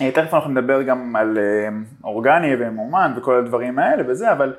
אה, 0.00 0.10
תכף 0.10 0.34
אנחנו 0.34 0.50
נדבר 0.50 0.82
גם 0.82 1.16
על 1.16 1.38
אה, 1.38 1.68
אורגני 2.04 2.52
ומאומן 2.58 3.12
וכל 3.16 3.38
הדברים 3.38 3.78
האלה 3.78 4.02
וזה, 4.06 4.32
אבל 4.32 4.54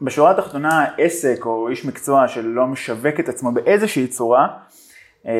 בשורה 0.00 0.30
התחתונה 0.30 0.86
עסק 0.98 1.46
או 1.46 1.68
איש 1.68 1.84
מקצוע 1.84 2.28
שלא 2.28 2.66
משווק 2.66 3.20
את 3.20 3.28
עצמו 3.28 3.52
באיזושהי 3.52 4.06
צורה, 4.06 4.48
אה, 5.26 5.32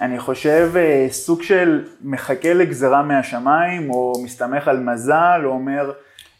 אני 0.00 0.18
חושב 0.18 0.70
אה, 0.76 1.06
סוג 1.10 1.42
של 1.42 1.84
מחכה 2.02 2.54
לגזרה 2.54 3.02
מהשמיים 3.02 3.90
או 3.90 4.12
מסתמך 4.24 4.68
על 4.68 4.80
מזל 4.80 5.40
או 5.44 5.50
אומר, 5.50 5.92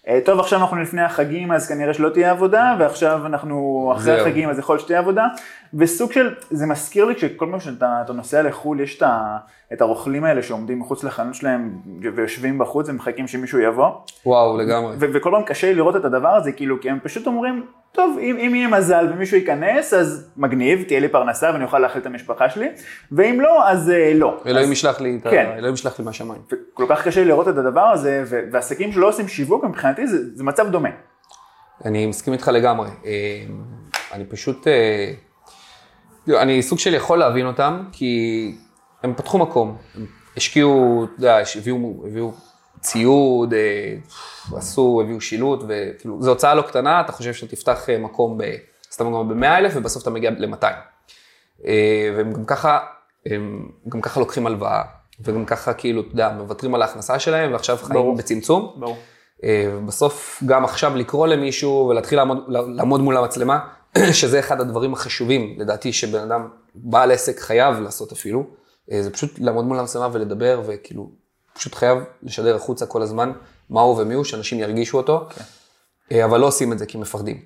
אה, 0.09 0.19
טוב 0.25 0.41
עכשיו 0.41 0.61
אנחנו 0.61 0.77
לפני 0.77 1.03
החגים 1.03 1.53
אז 1.53 1.69
כנראה 1.69 1.95
שלא 1.95 2.09
תהיה 2.09 2.31
עבודה 2.31 2.77
ועכשיו 2.79 3.27
אנחנו 3.27 3.89
אחרי 3.97 4.05
זהו. 4.05 4.21
החגים 4.21 4.51
אז 4.51 4.59
יכול 4.59 4.79
שתהיה 4.79 4.99
עבודה 4.99 5.27
וסוג 5.75 6.13
של, 6.13 6.35
זה 6.51 6.67
מזכיר 6.67 7.05
לי 7.05 7.19
שכל 7.19 7.47
פעם 7.51 7.61
שאתה 7.61 8.03
אתה 8.05 8.13
נוסע 8.13 8.43
לחו"ל 8.43 8.81
יש 8.81 8.97
את, 8.97 9.03
ה, 9.03 9.37
את 9.73 9.81
הרוכלים 9.81 10.25
האלה 10.25 10.43
שעומדים 10.43 10.79
מחוץ 10.79 11.05
לחנות 11.05 11.35
שלהם 11.35 11.79
ויושבים 12.17 12.59
בחוץ 12.59 12.89
ומחכים 12.89 13.29
שמישהו 13.29 13.59
יבוא 13.59 13.91
וואו, 14.27 14.59
לגמרי. 14.59 14.97
ו- 14.99 15.07
וכל 15.13 15.31
פעם 15.31 15.43
קשה 15.43 15.67
לי 15.67 15.75
לראות 15.75 15.97
את 15.97 16.05
הדבר 16.05 16.29
הזה, 16.29 16.53
כאילו, 16.53 16.81
כי 16.81 16.91
הם 16.91 16.99
פשוט 17.03 17.27
אומרים, 17.27 17.67
טוב, 17.93 18.19
אם, 18.21 18.37
אם 18.39 18.55
יהיה 18.55 18.69
מזל 18.69 19.09
ומישהו 19.13 19.37
ייכנס, 19.37 19.95
אז 19.95 20.31
מגניב, 20.37 20.83
תהיה 20.83 21.01
לי 21.01 21.09
פרנסה 21.09 21.51
ואני 21.53 21.65
אוכל 21.65 21.79
להאכיל 21.79 22.01
את 22.01 22.07
המשפחה 22.07 22.51
שלי, 22.51 22.69
ואם 23.13 23.41
לא, 23.41 23.69
אז 23.69 23.91
אה, 23.91 24.13
לא. 24.15 24.41
אלוהים 24.47 24.67
אז, 24.67 24.73
ישלח 24.73 25.01
לי 25.01 25.19
את 25.21 25.27
ה... 25.27 25.31
כן. 25.31 25.51
אלוהים 25.59 25.75
ישלח 25.75 25.99
לי 25.99 26.05
מהשמיים. 26.05 26.41
כל 26.75 26.87
כך 26.89 27.05
קשה 27.05 27.21
לי 27.21 27.27
לראות 27.27 27.49
את 27.49 27.59
הדבר 27.59 27.81
הזה, 27.81 28.23
ו- 28.27 28.41
ועסקים 28.53 28.93
שלא 28.93 29.09
עושים 29.09 29.29
שיווק, 29.29 29.65
מבחינתי 29.65 30.07
זה, 30.07 30.37
זה 30.37 30.45
מצב 30.45 30.71
דומה. 30.71 30.89
אני 31.85 32.07
מסכים 32.07 32.33
איתך 32.33 32.49
לגמרי. 32.49 32.89
אה, 33.05 33.43
אני 34.13 34.25
פשוט, 34.25 34.69
אה, 34.69 35.13
אני 36.29 36.63
סוג 36.63 36.79
של 36.79 36.95
יכול 36.95 37.19
להבין 37.19 37.47
אותם, 37.47 37.85
כי 37.93 38.55
הם 39.03 39.15
פתחו 39.15 39.39
מקום. 39.39 39.77
הם 39.95 40.07
השקיעו, 40.37 41.05
אתה 41.05 41.13
יודע, 41.19 41.39
הביאו, 41.57 42.05
הביאו 42.07 42.33
ציוד, 42.81 43.55
אה, 43.55 43.95
עשו, 44.57 45.01
הביאו 45.05 45.21
שילוט, 45.21 45.65
וכאילו, 45.69 46.23
זו 46.23 46.31
הוצאה 46.31 46.55
לא 46.55 46.63
קטנה, 46.63 47.01
אתה 47.01 47.13
חושב 47.13 47.33
שתפתח 47.33 47.91
אה, 47.91 47.99
מקום 47.99 48.39
ב... 48.39 48.45
סתם 48.93 49.05
גם 49.05 49.29
ב-100 49.29 49.47
אלף, 49.47 49.73
ובסוף 49.77 50.03
אתה 50.03 50.11
מגיע 50.11 50.31
ל-200. 50.31 50.65
והם 52.17 52.33
גם 52.33 52.45
ככה, 52.45 52.79
הם 53.27 53.69
גם 53.89 54.01
ככה 54.01 54.21
לוקחים 54.21 54.47
הלוואה, 54.47 54.83
וגם 55.21 55.45
ככה 55.45 55.73
כאילו, 55.73 56.01
אתה 56.01 56.11
יודע, 56.13 56.29
מוותרים 56.29 56.75
על 56.75 56.83
ההכנסה 56.83 57.19
שלהם, 57.19 57.53
ועכשיו 57.53 57.77
חיים 57.77 58.01
ברור. 58.01 58.17
בצמצום. 58.17 58.73
ברור. 58.77 58.97
אה, 59.45 59.79
בסוף 59.87 60.43
גם 60.47 60.65
עכשיו 60.65 60.97
לקרוא 60.97 61.27
למישהו 61.27 61.87
ולהתחיל 61.91 62.19
לעמוד, 62.19 62.45
לעמוד 62.49 63.01
מול 63.01 63.17
המצלמה, 63.17 63.59
שזה 64.21 64.39
אחד 64.41 64.61
הדברים 64.61 64.93
החשובים, 64.93 65.55
לדעתי, 65.59 65.93
שבן 65.93 66.21
אדם, 66.21 66.49
בעל 66.75 67.11
עסק 67.11 67.41
חייב 67.41 67.81
לעשות 67.81 68.13
אפילו, 68.13 68.47
אה, 68.93 69.03
זה 69.03 69.11
פשוט 69.11 69.39
לעמוד 69.39 69.65
מול 69.65 69.79
המצלמה 69.79 70.09
ולדבר, 70.13 70.63
וכאילו, 70.67 71.11
פשוט 71.55 71.75
חייב 71.75 71.99
לשדר 72.23 72.57
החוצה 72.57 72.87
כל 72.87 73.03
הזמן 73.03 73.33
מה 73.71 73.81
הוא 73.81 74.03
ומי 74.03 74.15
הוא, 74.15 74.25
שאנשים 74.25 74.59
ירגישו 74.59 74.97
אותו, 74.97 75.29
אה, 76.13 76.25
אבל 76.25 76.41
לא 76.41 76.47
עושים 76.47 76.73
את 76.73 76.79
זה 76.79 76.87
כי 76.87 76.99
מפחדים. 76.99 77.41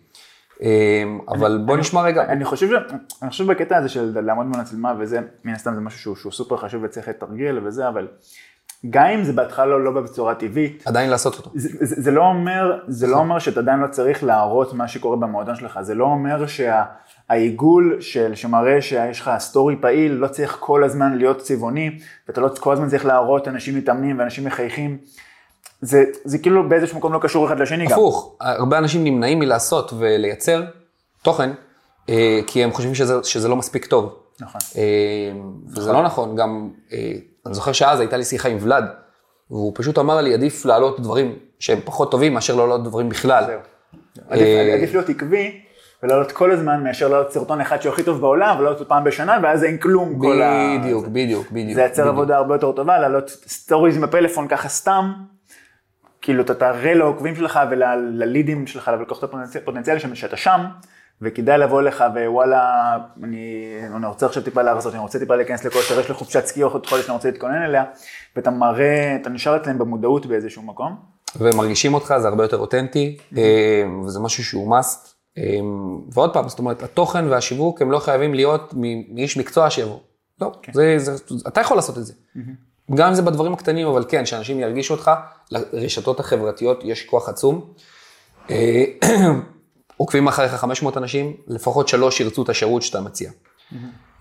אה, 0.63 1.03
אבל 1.29 1.59
בוא 1.67 1.77
נשמע 1.77 2.03
רגע, 2.03 2.25
אני 2.25 2.45
חושב, 2.45 2.69
ש- 2.69 2.93
אני 3.23 3.31
חושב 3.31 3.47
בקטע 3.47 3.77
הזה 3.77 3.89
של 3.89 4.21
לעמוד 4.21 4.47
מול 4.47 4.59
המצלמה 4.59 4.93
וזה, 5.01 5.21
מן 5.45 5.53
הסתם 5.55 5.75
זה 5.75 5.81
משהו 5.81 6.01
שהוא, 6.01 6.17
שהוא 6.17 6.33
סופר 6.33 6.57
חשוב 6.57 6.83
וצריך 6.85 7.09
לתרגל 7.09 7.67
וזה, 7.67 7.89
אבל 7.89 8.09
גם 8.91 9.07
אם 9.07 9.25
זה 9.25 9.33
בהתחלה 9.33 9.67
לא, 9.67 9.85
לא 9.85 9.91
בצורה 9.91 10.35
טבעית, 10.35 10.83
עדיין 10.87 11.11
לעשות 11.11 11.39
אותו. 11.39 11.51
זה, 11.55 11.69
זה, 11.81 12.03
זה 12.03 12.11
לא 12.11 12.23
אומר, 12.23 12.79
זה 12.89 13.07
לא 13.07 13.17
אומר 13.17 13.39
שאתה 13.39 13.61
עדיין 13.61 13.79
לא 13.79 13.87
צריך 13.87 14.25
להראות 14.25 14.75
מה 14.75 14.89
שקורה 14.89 15.17
במועדון 15.17 15.57
שלך, 15.57 15.81
זה 15.81 15.95
לא 15.95 16.05
אומר 16.05 16.45
שהעיגול 16.47 17.97
של, 18.01 18.35
שמראה 18.35 18.83
שיש 18.83 19.21
לך 19.21 19.31
סטורי 19.39 19.77
פעיל, 19.81 20.12
לא 20.12 20.29
צריך 20.29 20.57
כל 20.61 20.85
הזמן 20.85 21.19
להיות 21.19 21.39
צבעוני, 21.39 21.99
ואתה 22.29 22.41
לא 22.41 22.49
כל 22.61 22.73
הזמן 22.73 22.89
צריך 22.89 23.07
להראות 23.07 23.49
אנשים 23.49 23.79
מתאמנים 23.79 24.19
ואנשים 24.19 24.45
מחייכים. 24.45 24.99
זה, 25.81 26.05
זה 26.25 26.39
כאילו 26.39 26.69
באיזשהו 26.69 26.99
מקום 26.99 27.12
לא 27.12 27.19
קשור 27.19 27.47
אחד 27.47 27.61
לשני 27.61 27.87
גם. 27.87 27.93
הפוך, 27.93 28.37
הרבה 28.41 28.79
אנשים 28.79 29.05
נמנעים 29.05 29.39
מלעשות 29.39 29.93
ולייצר 29.99 30.65
תוכן, 31.23 31.51
אה, 32.09 32.41
כי 32.47 32.65
הם 32.65 32.73
חושבים 32.73 32.95
שזה, 32.95 33.15
שזה 33.23 33.49
לא 33.49 33.57
מספיק 33.57 33.87
טוב. 33.87 34.19
נכון. 34.41 34.61
אה, 34.77 35.33
וזה 35.69 35.93
לא 35.93 36.03
נכון, 36.03 36.37
גם, 36.37 36.71
אה, 36.93 37.12
אני 37.47 37.55
זוכר 37.55 37.73
שאז 37.73 38.01
הייתה 38.01 38.17
לי 38.17 38.25
שיחה 38.25 38.49
עם 38.49 38.59
ולאד, 38.61 38.85
והוא 39.51 39.73
פשוט 39.75 39.99
אמר 39.99 40.21
לי, 40.21 40.35
עדיף 40.35 40.65
להעלות 40.65 41.01
דברים 41.01 41.39
שהם 41.59 41.79
פחות 41.85 42.11
טובים 42.11 42.35
מאשר 42.35 42.55
לא 42.55 42.69
להעלות 42.69 42.85
דברים 42.85 43.09
בכלל. 43.09 43.45
זהו. 43.47 43.61
עדיף, 44.29 44.47
עדיף 44.75 44.93
להיות 44.93 45.09
עקבי 45.09 45.61
ולעלות 46.03 46.33
כל 46.33 46.53
הזמן 46.53 46.85
מאשר 46.85 47.09
לעלות 47.09 47.33
סרטון 47.33 47.61
אחד 47.61 47.83
שהוא 47.83 47.93
הכי 47.93 48.03
טוב 48.03 48.21
בעולם 48.21 48.57
ולעלות 48.59 48.79
אותו 48.81 48.89
פעם 48.89 49.05
בשנה 49.05 49.39
ואז 49.43 49.65
אין 49.65 49.79
כלום 49.79 50.19
כל 50.21 50.43
ה... 50.43 50.77
בדיוק, 50.81 51.07
בדיוק, 51.07 51.51
בדיוק. 51.51 51.77
זה 51.77 51.89
בדיוק. 51.89 52.07
עבודה 52.07 52.37
הרבה 52.37 52.55
יותר 52.55 52.73
טובה, 52.73 52.99
לעלות 52.99 53.29
stories 53.29 53.97
עם 53.97 54.05
הפלאפון 54.05 54.49
ככה 54.49 54.69
סתם, 54.69 55.13
כאילו 56.21 56.43
אתה 56.43 56.55
תראה 56.55 56.95
לעוקבים 56.95 57.37
שלך 57.37 57.61
וללידים 57.71 58.67
שלך, 58.67 58.89
ללקוחות 58.89 59.35
הפוטנציאליים 59.57 60.15
שאתה 60.15 60.37
שם, 60.37 60.61
וכדאי 61.22 61.59
לבוא 61.59 61.83
לך 61.83 62.05
ווואלה, 62.14 62.96
אני, 63.22 63.76
אני 63.96 64.07
רוצה 64.07 64.26
עכשיו 64.26 64.42
טיפה 64.42 64.62
להרזות, 64.62 64.94
אני 64.94 65.02
רוצה 65.02 65.18
טיפה 65.18 65.37
להיכנס 65.37 65.64
לכושר, 65.64 66.00
יש 66.00 66.09
לי 66.09 66.14
חופשת 66.14 66.46
סקי 66.46 66.62
או 66.62 66.70
חודש 66.70 66.90
שאני 66.90 67.14
רוצה 67.14 67.31
להתכונן 67.31 67.62
אליה, 67.62 67.85
ואתה 68.37 68.50
מראה, 68.50 69.16
אתה 69.20 69.31
נשאר 69.31 69.57
אצלם 69.57 69.79
במודעות 69.79 70.26
באיזשהו 70.26 70.62
מקום. 70.62 70.96
ומרגישים 71.37 71.94
אותך, 71.94 72.14
זה 72.18 72.29
הרבה 72.29 72.44
יותר 72.44 72.57
אותנטי, 72.57 73.16
אה, 73.37 73.42
וזה 74.05 74.20
משהו 74.20 74.44
שהוא 74.44 74.76
must. 74.76 75.09
אה, 75.38 75.59
ועוד 76.12 76.33
פעם, 76.33 76.48
זאת 76.48 76.59
אומרת, 76.59 76.83
התוכן 76.83 77.26
והשיווק 77.29 77.83
הם 77.83 77.90
לא 77.90 77.98
חייבים 77.98 78.35
להיות 78.35 78.74
מאיש 79.09 79.37
מקצוע 79.37 79.70
שיבוא. 79.70 79.98
לא, 80.40 80.52
כן. 80.62 80.72
זה, 80.72 80.98
זה, 80.98 81.12
אתה 81.48 81.61
יכול 81.61 81.76
לעשות 81.76 81.98
את 81.98 82.07
זה. 82.07 82.12
גם 82.94 83.09
אם 83.09 83.14
זה 83.14 83.22
בדברים 83.22 83.52
הקטנים, 83.52 83.87
אבל 83.87 84.05
כן, 84.09 84.26
שאנשים 84.26 84.61
ירגישו 84.61 84.94
אותך, 84.94 85.11
לרשתות 85.50 86.20
החברתיות 86.20 86.81
יש 86.85 87.07
כוח 87.07 87.29
עצום. 87.29 87.72
אה, 89.97 90.05
עוקבים 90.05 90.29
אחריך 90.29 90.55
500 90.55 90.97
אנשים, 90.97 91.37
לפחות 91.47 91.89
שלוש 91.89 92.21
ירצו 92.21 92.43
את 92.43 92.49
השירות 92.49 92.83
שאתה 92.83 93.01
מציע. 93.01 93.31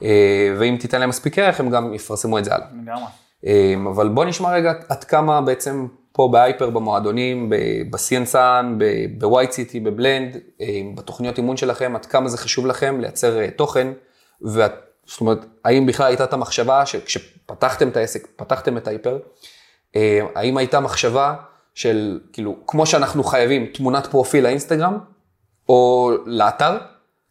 אה, 0.04 0.56
ואם 0.60 0.78
תיתן 0.80 1.00
להם 1.00 1.10
מספיק 1.10 1.40
ערך, 1.40 1.60
הם 1.60 1.70
גם 1.70 1.94
יפרסמו 1.94 2.38
את 2.40 2.46
זה 2.46 2.56
הלאה. 2.56 2.68
לגמרי. 2.84 3.06
אמ, 3.44 3.88
אבל 3.88 4.10
בוא 4.10 4.26
נשמע 4.26 4.52
רגע 4.52 4.74
עד 4.90 5.04
כמה 5.04 5.42
בעצם 5.42 5.88
פה 6.12 6.30
בהייפר, 6.32 6.70
במועדונים, 6.70 7.52
בסיאנסן, 7.90 8.78
בווייט 9.18 9.52
סיטי, 9.52 9.80
בבלנד, 9.80 10.38
בתוכניות 10.96 11.38
אימון 11.38 11.58
שלכם, 11.58 11.96
עד 11.96 12.06
כמה 12.06 12.30
זה 12.30 12.38
חשוב 12.38 12.66
לכם 12.68 13.02
לייצר 13.02 13.40
אה, 13.40 13.52
תוכן, 13.52 13.88
ואת, 14.42 14.72
זאת 15.06 15.22
אומרת, 15.22 15.46
האם 15.66 15.86
בכלל 15.86 16.08
הייתה 16.08 16.24
את 16.24 16.34
המחשבה 16.34 16.86
שכשפתחתם 16.86 17.88
את 17.88 17.98
העסק, 17.98 18.28
פתחתם 18.36 18.78
את 18.78 18.88
הייפר, 18.88 19.20
האם 20.36 20.58
הייתה 20.58 20.80
מחשבה 20.80 21.34
של, 21.74 22.20
כאילו, 22.34 22.56
כמו 22.68 22.86
שאנחנו 22.86 23.24
חייבים 23.24 23.66
תמונת 23.66 24.08
פרופיל 24.08 24.44
לאינסטגרם, 24.44 24.98
או 25.70 26.12
לאתר, 26.26 26.78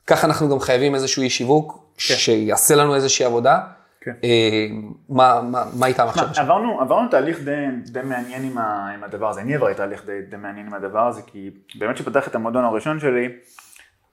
ככה 0.07 0.27
אנחנו 0.27 0.49
גם 0.49 0.61
חייבים 0.61 0.94
איזשהו 0.94 1.23
אי 1.23 1.31
שיווק, 1.31 1.85
שיעשה 1.99 2.75
לנו 2.75 2.94
איזושהי 2.94 3.25
עבודה. 3.25 3.61
כן. 4.01 4.12
אה, 4.25 4.66
מה, 5.09 5.40
מה, 5.42 5.64
מה 5.79 5.92
תשמע, 5.92 6.12
שלך? 6.12 6.38
עברנו, 6.38 6.81
עברנו 6.81 7.09
תהליך 7.09 7.40
די, 7.40 7.66
די 7.85 8.01
מעניין 8.05 8.44
עם, 8.44 8.59
ה, 8.59 8.90
עם 8.94 9.05
הדבר 9.05 9.31
הזה, 9.31 9.40
אני 9.40 9.55
עברתי 9.55 9.75
תהליך 9.75 10.07
די, 10.07 10.20
די 10.31 10.37
מעניין 10.37 10.66
עם 10.66 10.75
הדבר 10.75 11.07
הזה, 11.07 11.23
כי 11.27 11.51
באמת 11.75 11.94
כשפתח 11.94 12.29
את 12.29 12.35
המועדון 12.35 12.64
הראשון 12.64 13.01
שלי, 13.01 13.29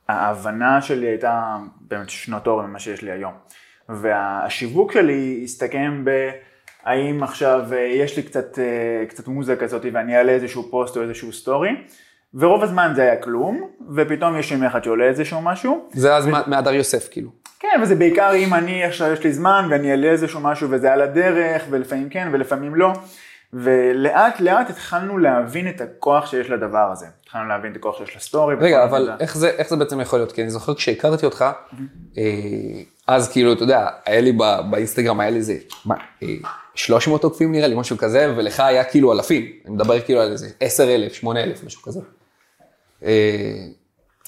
ההבנה 0.10 0.82
שלי 0.82 1.08
הייתה 1.08 1.58
באמת 1.82 2.10
שנות 2.10 2.48
אור 2.48 2.62
ממה 2.62 2.80
שיש 2.80 3.02
לי 3.02 3.12
היום. 3.12 3.34
והשיווק 3.90 4.92
שלי 4.92 5.42
הסתכם 5.44 6.02
ב... 6.06 6.32
האם 6.84 7.24
עכשיו 7.24 7.62
אה, 7.74 7.80
יש 7.80 8.18
לי 8.18 8.24
קצת, 8.24 8.60
אה, 8.60 9.06
קצת 9.06 9.28
מוזיקה 9.28 9.62
כזאת 9.62 9.86
ואני 9.94 10.18
אעלה 10.18 10.32
איזשהו 10.32 10.72
פוסט 10.72 10.98
או 10.98 11.02
איזשהו 11.02 11.34
סטורי, 11.34 11.70
ורוב 12.34 12.64
הזמן 12.64 12.94
זה 12.96 13.02
היה 13.02 13.16
כלום, 13.16 13.68
ופתאום 13.96 14.38
יש 14.38 14.52
יום 14.52 14.64
אחד 14.64 14.84
שעולה 14.84 15.06
איזשהו 15.06 15.42
משהו. 15.42 15.90
זה 15.94 16.16
אז 16.16 16.28
ו... 16.28 16.32
מהדר 16.48 16.74
יוסף 16.74 17.08
כאילו. 17.12 17.30
כן, 17.60 17.80
וזה 17.84 17.96
בעיקר 17.96 18.32
אם 18.36 18.54
אני 18.54 18.84
עכשיו 18.84 19.12
יש 19.12 19.24
לי 19.24 19.34
זמן 19.34 19.68
ואני 19.72 19.92
אעלה 19.92 20.08
איזשהו 20.08 20.40
משהו 20.40 20.70
וזה 20.72 20.94
על 20.94 21.02
הדרך, 21.02 21.64
ולפעמים 21.70 22.10
כן 22.10 22.30
ולפעמים 22.32 22.76
לא. 22.76 22.94
ולאט 23.54 24.40
לאט 24.40 24.70
התחלנו 24.70 25.18
להבין 25.18 25.70
את 25.70 25.82
הכוח 25.82 26.26
שיש 26.26 26.50
לדבר 26.50 26.90
הזה. 26.92 27.06
התחלנו 27.24 27.48
להבין 27.48 27.72
את 27.72 27.78
הכוח 27.78 27.98
שיש 27.98 28.16
לסטורי. 28.16 28.56
רגע, 28.60 28.84
אבל 28.84 29.10
איך 29.20 29.38
זה, 29.38 29.50
איך 29.50 29.70
זה 29.70 29.76
בעצם 29.76 30.02
יכול 30.02 30.20
להיות? 30.20 30.32
כי 30.32 30.42
אני 30.42 30.50
זוכר 30.50 30.74
כשהכרתי 30.74 31.26
אותך, 31.26 31.46
אה, 32.18 32.24
אז 33.08 33.32
כאילו, 33.32 33.54
אתה 33.54 33.64
יודע, 33.64 33.88
היה 34.06 34.22
לי 34.22 34.38
באינסטגרם, 34.70 35.20
היה 35.20 35.30
לי 35.30 35.38
איזה, 35.38 35.56
מה, 35.86 35.96
300 36.76 37.24
עוקבים 37.24 37.52
נראה 37.52 37.68
לי, 37.68 37.76
משהו 37.76 37.98
כזה, 37.98 38.34
ולך 38.38 38.60
היה 38.60 38.84
כאילו 38.84 39.14
אלפים. 39.14 39.46
אני 39.66 39.74
מדבר 39.74 40.02
כאילו 40.02 40.22
על 40.22 40.32
איזה 40.32 40.48
10,000, 40.60 41.14
8,000, 41.14 41.66
משהו 41.66 41.82
כזה. 41.82 42.00
אה, 43.04 43.68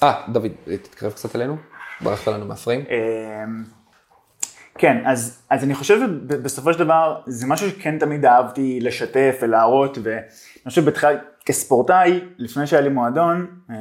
אה, 0.02 0.22
דוד, 0.28 0.52
תתקרב 0.82 1.12
קצת 1.12 1.36
אלינו, 1.36 1.56
ברחת 2.00 2.28
לנו 2.28 2.46
מהפריים. 2.46 2.84
אה, 2.90 3.44
כן, 4.78 5.02
אז, 5.06 5.42
אז 5.50 5.64
אני 5.64 5.74
חושב 5.74 5.98
שבסופו 5.98 6.72
של 6.72 6.78
דבר 6.78 7.20
זה 7.26 7.46
משהו 7.46 7.70
שכן 7.70 7.98
תמיד 7.98 8.24
אהבתי 8.26 8.80
לשתף 8.80 9.38
ולהראות, 9.42 9.98
ואני 10.02 10.20
חושב 10.68 10.82
שבתחילה 10.82 11.12
כספורטאי, 11.44 12.20
לפני 12.38 12.66
שהיה 12.66 12.82
לי 12.82 12.88
מועדון, 12.88 13.46
אה, 13.70 13.76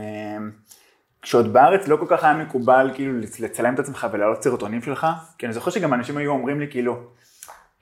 כשעוד 1.21 1.53
בארץ 1.53 1.87
לא 1.87 1.97
כל 1.97 2.05
כך 2.09 2.23
היה 2.23 2.33
מקובל 2.33 2.91
כאילו 2.93 3.19
לצלם 3.39 3.73
את 3.73 3.79
עצמך 3.79 4.07
ולהעלות 4.11 4.43
סרטונים 4.43 4.81
שלך, 4.81 5.07
כי 5.37 5.45
אני 5.45 5.53
זוכר 5.53 5.71
שגם 5.71 5.93
אנשים 5.93 6.17
היו 6.17 6.31
אומרים 6.31 6.59
לי 6.59 6.67
כאילו, 6.69 6.99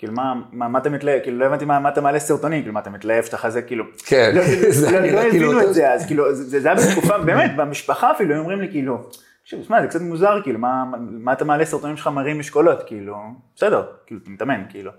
כאילו 0.02 0.14
מה, 0.14 0.34
מה, 0.52 0.68
מה 0.68 0.80
אתה 0.80 0.90
מתלהב, 0.90 1.20
כאילו 1.24 1.38
לא 1.38 1.46
הבנתי 1.46 1.66
מה, 1.66 1.80
מה 1.80 1.90
אתה 1.90 2.02
מעלה 2.02 2.20
סרטונים, 2.20 2.62
כאילו 2.62 2.74
מה 2.74 2.80
אתה 2.80 2.90
מתלהב? 2.90 3.24
שאתה 3.24 3.38
חזה, 3.38 3.62
כאילו, 3.62 3.86
כן, 4.06 4.32
לא, 4.36 4.42
לא, 4.92 5.00
לא, 5.00 5.12
לא 5.12 5.22
הבינו 5.22 5.62
את 5.62 5.74
זה, 5.74 5.94
אז. 5.94 6.06
כאילו 6.06 6.36
זה, 6.36 6.60
זה 6.60 6.72
היה 6.72 6.78
בתקופה, 6.78 7.18
באמת, 7.18 7.56
במשפחה 7.56 8.12
אפילו, 8.12 8.34
היו 8.34 8.40
אומרים 8.40 8.62
לי 8.62 8.70
כאילו, 8.70 9.10
שמע, 9.46 9.82
זה 9.82 9.88
קצת 9.88 10.02
מוזר, 10.02 10.40
כאילו, 10.44 10.60
מה, 10.60 10.84
מה 11.00 11.34
אתה 11.34 11.46
מעלה 11.46 11.66
סרטונים 11.66 11.98
שלך 11.98 12.08
מרים 12.08 12.40
משקולות, 12.40 12.84
כאילו, 12.88 13.16
בסדר, 13.56 13.86
כאילו, 14.06 14.22
אתה 14.24 14.30
מתאמן, 14.30 14.64
כאילו. 14.70 14.92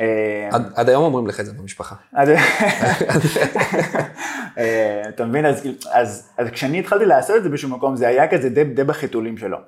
אה, 0.00 0.48
עד, 0.74 0.88
היום 0.88 1.04
אומרים 1.04 1.26
לך 1.26 1.40
את 1.40 1.46
זה 1.46 1.52
במשפחה. 1.52 1.94
אה, 4.58 5.02
אתה 5.08 5.24
מבין, 5.24 5.46
אז, 5.46 5.68
אז, 5.92 6.30
אז 6.38 6.48
כשאני 6.48 6.78
התחלתי 6.78 7.06
לעשות 7.06 7.36
את 7.36 7.42
זה 7.42 7.48
באיזשהו 7.48 7.68
מקום, 7.68 7.96
זה 7.96 8.08
היה 8.08 8.28
כזה 8.28 8.48
די, 8.48 8.64
די 8.64 8.84
בחיתולים 8.84 9.38
שלו. 9.38 9.58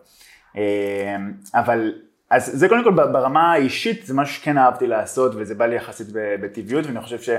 אה, 0.57 1.17
אבל, 1.55 1.93
אז 2.31 2.51
זה 2.55 2.69
קודם 2.69 2.85
כל 2.85 2.91
ברמה 2.91 3.53
האישית, 3.53 4.07
זה 4.07 4.15
משהו 4.15 4.35
שכן 4.35 4.59
אהבתי 4.59 4.87
לעשות, 4.87 5.33
וזה 5.37 5.55
בא 5.55 5.67
לי 5.67 5.77
יחסית 5.77 6.07
בטבעיות, 6.13 6.87
ואני 6.87 7.01
חושב 7.01 7.21
ש... 7.21 7.31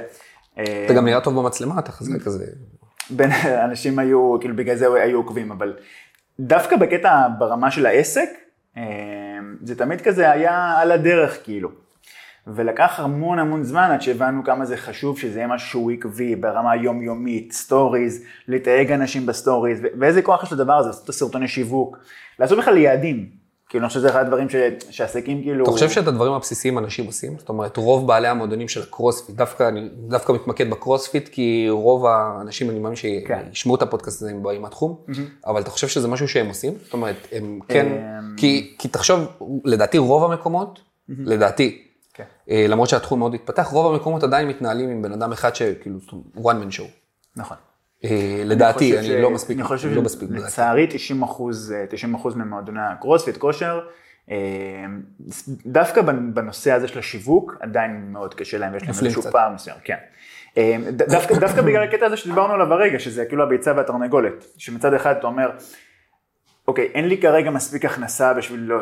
אתה 0.54 0.94
גם 0.94 1.06
נראה 1.06 1.22
טוב 1.22 1.40
במצלמה, 1.40 1.80
אתה 1.80 1.92
חזק 1.92 2.22
כזה. 2.22 2.46
בין 3.10 3.30
אנשים 3.66 4.00
היו, 4.00 4.38
כאילו 4.40 4.56
בגלל 4.56 4.76
זה 4.76 4.88
היו 5.04 5.18
עוקבים, 5.18 5.52
אבל 5.52 5.74
דווקא 6.40 6.76
בקטע 6.76 7.28
ברמה 7.40 7.72
של 7.72 7.86
העסק, 7.86 8.30
אה, 8.78 8.84
זה 9.64 9.78
תמיד 9.78 10.02
כזה 10.02 10.32
היה 10.32 10.78
על 10.78 10.92
הדרך 10.92 11.40
כאילו. 11.44 11.70
ולקח 12.48 13.00
המון 13.00 13.40
המון 13.40 13.64
זמן 13.64 13.90
עד 13.94 14.02
שהבנו 14.02 14.44
כמה 14.44 14.66
זה 14.66 14.78
חשוב 14.78 15.20
שזה 15.20 15.40
יהיה 15.40 15.48
משהו 15.48 15.92
עקבי 15.92 16.36
ברמה 16.36 16.76
יומיומית, 16.76 17.52
stories, 17.52 18.24
לתייג 18.48 18.92
אנשים 18.92 19.26
ב 19.26 19.32
stories, 19.32 19.80
ואיזה 20.00 20.22
כוח 20.22 20.44
יש 20.44 20.54
לדבר 20.54 20.74
הזה, 20.74 20.90
לעשות 20.90 21.04
את 21.04 21.10
הסרטוני 21.10 21.48
שיווק, 21.48 21.98
לעשות 22.40 22.58
בכלל 22.58 22.78
יעדים. 22.78 23.30
כאילו, 23.70 23.84
אני 23.84 23.88
חושב 23.88 24.00
שזה 24.00 24.10
אחד 24.10 24.22
הדברים 24.22 24.50
ש... 24.50 24.56
שעסקים 24.90 25.42
כאילו... 25.42 25.64
אתה 25.64 25.72
חושב 25.72 25.90
שאת 25.90 26.08
הדברים 26.08 26.34
הבסיסיים 26.34 26.78
אנשים 26.78 27.06
עושים? 27.06 27.38
זאת 27.40 27.50
אומרת, 27.50 27.78
רוב 27.78 28.08
בעלי 28.08 28.28
המועדונים 28.28 28.68
של 28.68 28.82
הקרוספיט, 28.82 29.36
דווקא 29.36 29.68
אני 29.68 29.90
דווקא 30.08 30.32
מתמקד 30.32 30.70
בקרוספיט, 30.70 31.28
כי 31.28 31.68
רוב 31.70 32.06
האנשים, 32.06 32.70
אני 32.70 32.80
מאמין 32.80 32.98
כן. 33.28 33.44
שישמעו 33.50 33.76
את 33.76 33.82
הפודקאסט 33.82 34.22
הזה, 34.22 34.32
הם 34.32 34.44
באים 34.44 34.62
מהתחום, 34.62 34.96
mm-hmm. 35.08 35.48
אבל 35.48 35.62
אתה 35.62 35.70
חושב 35.70 35.88
שזה 35.88 36.08
משהו 36.08 36.28
שהם 36.28 36.48
עושים? 36.48 36.74
זאת 36.84 36.94
אומרת, 36.94 37.28
הם 37.32 37.60
כן, 37.68 37.86
אמ, 37.86 38.36
כי, 38.38 38.76
כי 38.80 38.88
תחשוב, 38.88 39.20
לדעתי 39.66 39.98
רוב 39.98 40.32
המקומות, 40.32 40.80
mm-hmm. 40.80 41.14
לדעתי, 41.18 41.84
כן. 42.14 42.24
אה, 42.50 42.66
למרות 42.70 42.90
שהתחום 42.90 43.20
מאוד 43.20 43.34
התפתח, 43.34 43.68
רוב 43.72 43.94
המקומות 43.94 44.24
עדיין 44.24 44.48
מתנהלים 44.48 44.90
עם 44.90 45.02
בן 45.02 45.12
אדם 45.12 45.32
אחד 45.32 45.56
שכאילו, 45.56 46.00
one 46.36 46.38
man 46.38 46.76
show. 46.78 46.88
נכון. 47.36 47.58
אה, 48.12 48.42
לדעתי, 48.46 49.00
אני 49.00 49.22
לא 49.22 49.32
מספיק, 49.32 49.58
אני 49.58 49.64
חושב 49.64 49.90
לא 49.90 50.10
שלצערי 50.10 50.88
90 50.90 51.24
אחוז, 51.24 51.74
90 51.90 52.16
אחוז 52.16 52.36
ממועדוני 52.36 52.80
הקרוספיט, 52.82 53.38
כושר, 53.38 53.80
אה, 54.32 54.38
דווקא 55.66 56.02
בנושא 56.34 56.72
הזה 56.72 56.88
של 56.88 57.00
השיווק, 57.00 57.58
עדיין 57.60 58.08
מאוד 58.12 58.34
קשה 58.34 58.58
להם, 58.58 58.76
יש 58.76 58.84
להם 58.84 58.92
איזשהו 58.92 59.22
פער 59.22 59.54
מסוים, 59.54 59.78
כן. 59.84 59.98
אה, 60.58 60.78
דווקא, 60.92 61.36
דווקא 61.36 61.62
בגלל 61.62 61.84
הקטע 61.84 62.06
הזה 62.06 62.18
שדיברנו 62.18 62.54
עליו 62.54 62.74
הרגע, 62.74 63.00
שזה 63.00 63.26
כאילו 63.26 63.44
הביצה 63.44 63.74
והתרנגולת, 63.78 64.46
שמצד 64.58 64.94
אחד 64.94 65.16
אתה 65.16 65.28
אומר, 65.28 65.50
אוקיי, 66.68 66.90
אין 66.94 67.08
לי 67.08 67.18
כרגע 67.18 67.50
מספיק 67.50 67.86
הכנסה 67.86 68.34
בשביל 68.34 68.60
לא, 68.60 68.82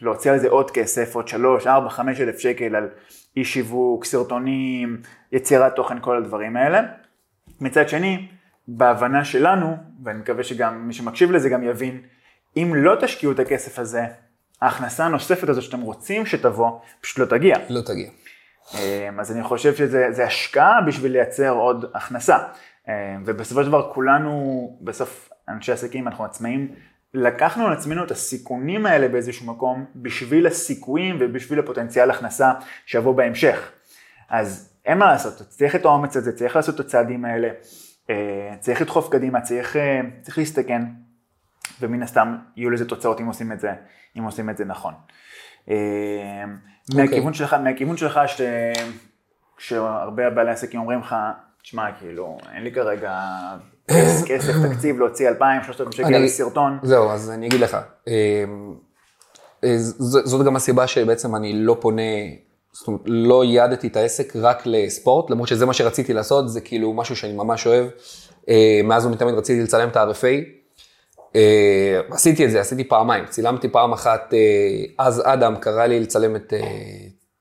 להוציא 0.00 0.30
על 0.30 0.38
זה 0.38 0.48
עוד 0.48 0.70
כסף, 0.70 1.14
עוד 1.14 1.28
שלוש, 1.28 1.66
ארבע, 1.66 1.88
חמש 1.88 2.20
אלף 2.20 2.38
שקל 2.38 2.76
על 2.76 2.88
אי 3.36 3.44
שיווק, 3.44 4.04
סרטונים, 4.04 5.00
יצירת 5.32 5.76
תוכן, 5.76 6.00
כל 6.00 6.16
הדברים 6.16 6.56
האלה. 6.56 6.82
מצד 7.60 7.88
שני, 7.88 8.28
בהבנה 8.68 9.24
שלנו, 9.24 9.76
ואני 10.04 10.18
מקווה 10.18 10.44
שגם 10.44 10.88
מי 10.88 10.92
שמקשיב 10.92 11.30
לזה 11.30 11.48
גם 11.48 11.62
יבין, 11.62 12.00
אם 12.56 12.72
לא 12.74 12.96
תשקיעו 13.00 13.32
את 13.32 13.38
הכסף 13.38 13.78
הזה, 13.78 14.04
ההכנסה 14.62 15.04
הנוספת 15.04 15.48
הזו 15.48 15.62
שאתם 15.62 15.80
רוצים 15.80 16.26
שתבוא, 16.26 16.70
פשוט 17.00 17.18
לא 17.18 17.24
תגיע. 17.24 17.56
לא 17.68 17.80
תגיע. 17.80 18.10
אמ, 18.74 19.20
אז 19.20 19.32
אני 19.32 19.42
חושב 19.42 19.74
שזה 19.74 20.24
השקעה 20.24 20.80
בשביל 20.86 21.12
לייצר 21.12 21.50
עוד 21.50 21.84
הכנסה. 21.94 22.38
אמ, 22.88 22.92
ובסופו 23.26 23.62
של 23.62 23.68
דבר 23.68 23.92
כולנו, 23.94 24.78
בסוף 24.80 25.30
אנשי 25.48 25.72
עסקים, 25.72 26.08
אנחנו 26.08 26.24
עצמאים, 26.24 26.74
לקחנו 27.14 27.66
על 27.66 27.72
עצמנו 27.72 28.04
את 28.04 28.10
הסיכונים 28.10 28.86
האלה 28.86 29.08
באיזשהו 29.08 29.46
מקום 29.46 29.84
בשביל 29.96 30.46
הסיכויים 30.46 31.16
ובשביל 31.20 31.58
הפוטנציאל 31.58 32.10
הכנסה 32.10 32.52
שיבוא 32.86 33.14
בהמשך. 33.14 33.70
אז 34.28 34.72
אין 34.84 34.98
מה 34.98 35.06
לעשות, 35.06 35.42
צריך 35.48 35.76
את 35.76 35.84
האומץ 35.84 36.16
הזה, 36.16 36.32
צריך 36.32 36.56
לעשות 36.56 36.74
את 36.74 36.80
הצעדים 36.80 37.24
האלה, 37.24 37.48
צריך 38.60 38.80
לדחוף 38.80 39.08
קדימה, 39.08 39.40
צריך, 39.40 39.76
אה, 39.76 40.00
צריך 40.22 40.38
להסתכן, 40.38 40.82
ומן 41.80 42.02
הסתם 42.02 42.36
יהיו 42.56 42.70
לזה 42.70 42.88
תוצאות 42.88 43.20
אם 43.20 43.26
עושים 43.26 43.52
את 43.52 43.60
זה, 43.60 43.70
אם 44.18 44.24
עושים 44.24 44.50
את 44.50 44.56
זה 44.56 44.64
נכון. 44.64 44.94
Okay. 44.94 45.70
אה, 45.70 46.44
אוקיי. 46.90 47.04
מהכיוון 47.04 47.34
שלך, 47.34 47.54
מהכיוון 47.54 47.96
שלך, 47.96 48.20
ש... 48.26 48.40
שהרבה 49.58 50.30
בעלי 50.30 50.50
עסקים 50.50 50.80
אומרים 50.80 51.00
לך, 51.00 51.16
תשמע, 51.62 51.92
כאילו, 51.92 52.38
אין 52.54 52.62
לי 52.62 52.72
כרגע 52.72 53.20
כסף, 54.28 54.52
תקציב 54.70 54.98
להוציא 54.98 55.28
2,000, 55.28 55.62
3,000 55.62 55.92
שקל 55.92 56.18
לסרטון. 56.18 56.78
זהו, 56.82 57.10
אז 57.10 57.30
אני 57.30 57.46
אגיד 57.46 57.60
לך, 57.60 57.76
זאת 60.02 60.46
גם 60.46 60.56
הסיבה 60.56 60.86
שבעצם 60.86 61.36
אני 61.36 61.52
לא 61.52 61.76
פונה 61.80 62.02
זאת 62.78 62.88
אומרת, 62.88 63.00
לא 63.06 63.44
ייעדתי 63.44 63.86
את 63.86 63.96
העסק 63.96 64.36
רק 64.36 64.62
לספורט, 64.66 65.30
למרות 65.30 65.48
שזה 65.48 65.66
מה 65.66 65.72
שרציתי 65.72 66.12
לעשות, 66.12 66.48
זה 66.48 66.60
כאילו 66.60 66.92
משהו 66.92 67.16
שאני 67.16 67.32
ממש 67.32 67.66
אוהב. 67.66 67.86
אה, 68.48 68.80
מאז 68.84 69.06
ומתמיד 69.06 69.34
רציתי 69.34 69.62
לצלם 69.62 69.88
את 69.88 69.96
ה-RFA. 69.96 70.44
אה, 71.36 72.00
עשיתי 72.10 72.44
את 72.44 72.50
זה, 72.50 72.60
עשיתי 72.60 72.84
פעמיים. 72.84 73.26
צילמתי 73.26 73.68
פעם 73.68 73.92
אחת, 73.92 74.34
אה, 74.34 75.04
אז 75.06 75.22
אדם 75.24 75.56
קרא 75.56 75.86
לי 75.86 76.00
לצלם 76.00 76.36
את 76.36 76.52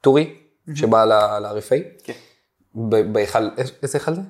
טורי, 0.01 0.33
שבא 0.75 1.05
ל-RFA. 1.05 2.03
כן. 2.03 2.13
בהיכל, 3.11 3.49
איזה 3.83 3.97
היכל 3.97 4.13
זה? 4.13 4.21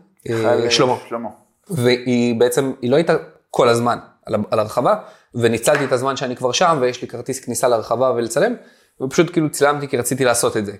שלמה. 0.70 0.96
שלמה. 1.10 1.30
והיא 1.70 2.39
בעצם, 2.39 2.72
היא 2.82 2.91
לא 2.91 2.96
הייתה 2.96 3.13
כל 3.50 3.70
הזמן 3.70 3.98
על 4.26 4.60
הרחבה, 4.60 4.96
וניצלתי 5.36 5.86
את 5.86 5.91
הזמן 5.91 6.15
שאני 6.15 6.36
כבר 6.36 6.52
שם, 6.52 6.78
ויש 6.82 7.02
לי 7.02 7.08
כרטיס 7.08 7.39
כניסה 7.39 7.68
לרחבה 7.68 8.12
ולצלם, 8.12 8.54
ופשוט 9.02 9.32
כאילו 9.32 9.50
צילמתי 9.50 9.88
כי 9.88 9.98
רציתי 9.98 10.26
לעשות 10.26 10.58
את 10.58 10.65
זה. 10.65 10.74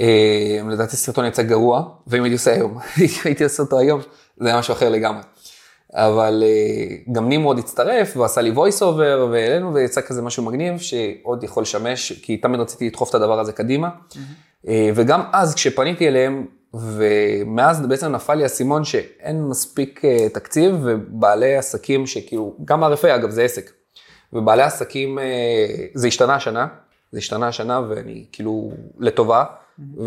אה, 0.00 0.60
לדעתי 0.70 0.96
סרטון 0.96 1.24
יצא 1.24 1.42
גרוע, 1.42 1.82
ואם 2.06 2.22
הייתי 2.22 2.34
עושה 2.34 2.52
היום, 2.52 2.78
הייתי 3.24 3.44
עושה 3.44 3.62
אותו 3.62 3.78
היום, 3.78 4.00
זה 4.40 4.48
היה 4.48 4.58
משהו 4.58 4.72
אחר 4.72 4.88
לגמרי. 4.88 5.22
אבל 5.92 6.42
אה, 6.46 6.96
גם 7.12 7.28
נמרוד 7.28 7.58
הצטרף 7.58 8.16
ועשה 8.16 8.40
לי 8.40 8.52
voice 8.52 8.80
over 8.80 9.20
והעלינו 9.30 9.74
ויצא 9.74 10.00
כזה 10.00 10.22
משהו 10.22 10.42
מגניב 10.42 10.78
שעוד 10.78 11.44
יכול 11.44 11.62
לשמש, 11.62 12.12
כי 12.12 12.36
תמיד 12.36 12.60
רציתי 12.60 12.86
לדחוף 12.86 13.10
את 13.10 13.14
הדבר 13.14 13.40
הזה 13.40 13.52
קדימה. 13.52 13.88
Mm-hmm. 13.88 14.66
וגם 14.94 15.22
אז 15.32 15.54
כשפניתי 15.54 16.08
אליהם, 16.08 16.46
ומאז 16.74 17.86
בעצם 17.86 18.12
נפל 18.12 18.34
לי 18.34 18.42
האסימון 18.42 18.84
שאין 18.84 19.42
מספיק 19.42 20.02
תקציב 20.32 20.74
ובעלי 20.82 21.56
עסקים 21.56 22.06
שכאילו, 22.06 22.56
גם 22.64 22.84
RFA 22.84 23.14
אגב 23.14 23.30
זה 23.30 23.42
עסק, 23.42 23.70
ובעלי 24.32 24.62
עסקים, 24.62 25.18
זה 25.94 26.06
השתנה 26.06 26.34
השנה, 26.34 26.66
זה 27.12 27.18
השתנה 27.18 27.48
השנה 27.48 27.80
ואני 27.88 28.24
כאילו 28.32 28.72
לטובה. 28.98 29.44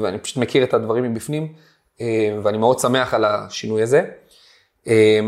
ואני 0.01 0.19
פשוט 0.19 0.38
מכיר 0.38 0.63
את 0.63 0.73
הדברים 0.73 1.03
מבפנים, 1.03 1.53
אה, 2.01 2.38
ואני 2.43 2.58
מאוד 2.58 2.80
שמח 2.80 3.13
על 3.13 3.25
השינוי 3.25 3.84
הזה. 3.84 4.03
אה, 4.88 5.19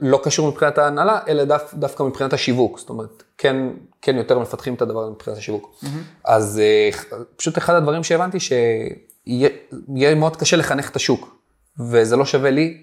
לא 0.00 0.20
קשור 0.22 0.48
מבחינת 0.48 0.78
ההנהלה, 0.78 1.20
אלא 1.28 1.44
דו, 1.44 1.54
דווקא 1.74 2.02
מבחינת 2.02 2.32
השיווק. 2.32 2.78
זאת 2.78 2.88
אומרת, 2.88 3.22
כן, 3.38 3.56
כן 4.02 4.16
יותר 4.16 4.38
מפתחים 4.38 4.74
את 4.74 4.82
הדבר 4.82 5.10
מבחינת 5.10 5.38
השיווק. 5.38 5.74
Mm-hmm. 5.82 5.86
אז 6.24 6.60
אה, 6.60 7.18
פשוט 7.36 7.58
אחד 7.58 7.74
הדברים 7.74 8.04
שהבנתי, 8.04 8.38
שיהיה 8.40 10.14
מאוד 10.16 10.36
קשה 10.36 10.56
לחנך 10.56 10.90
את 10.90 10.96
השוק, 10.96 11.36
וזה 11.80 12.16
לא 12.16 12.24
שווה 12.24 12.50
לי 12.50 12.82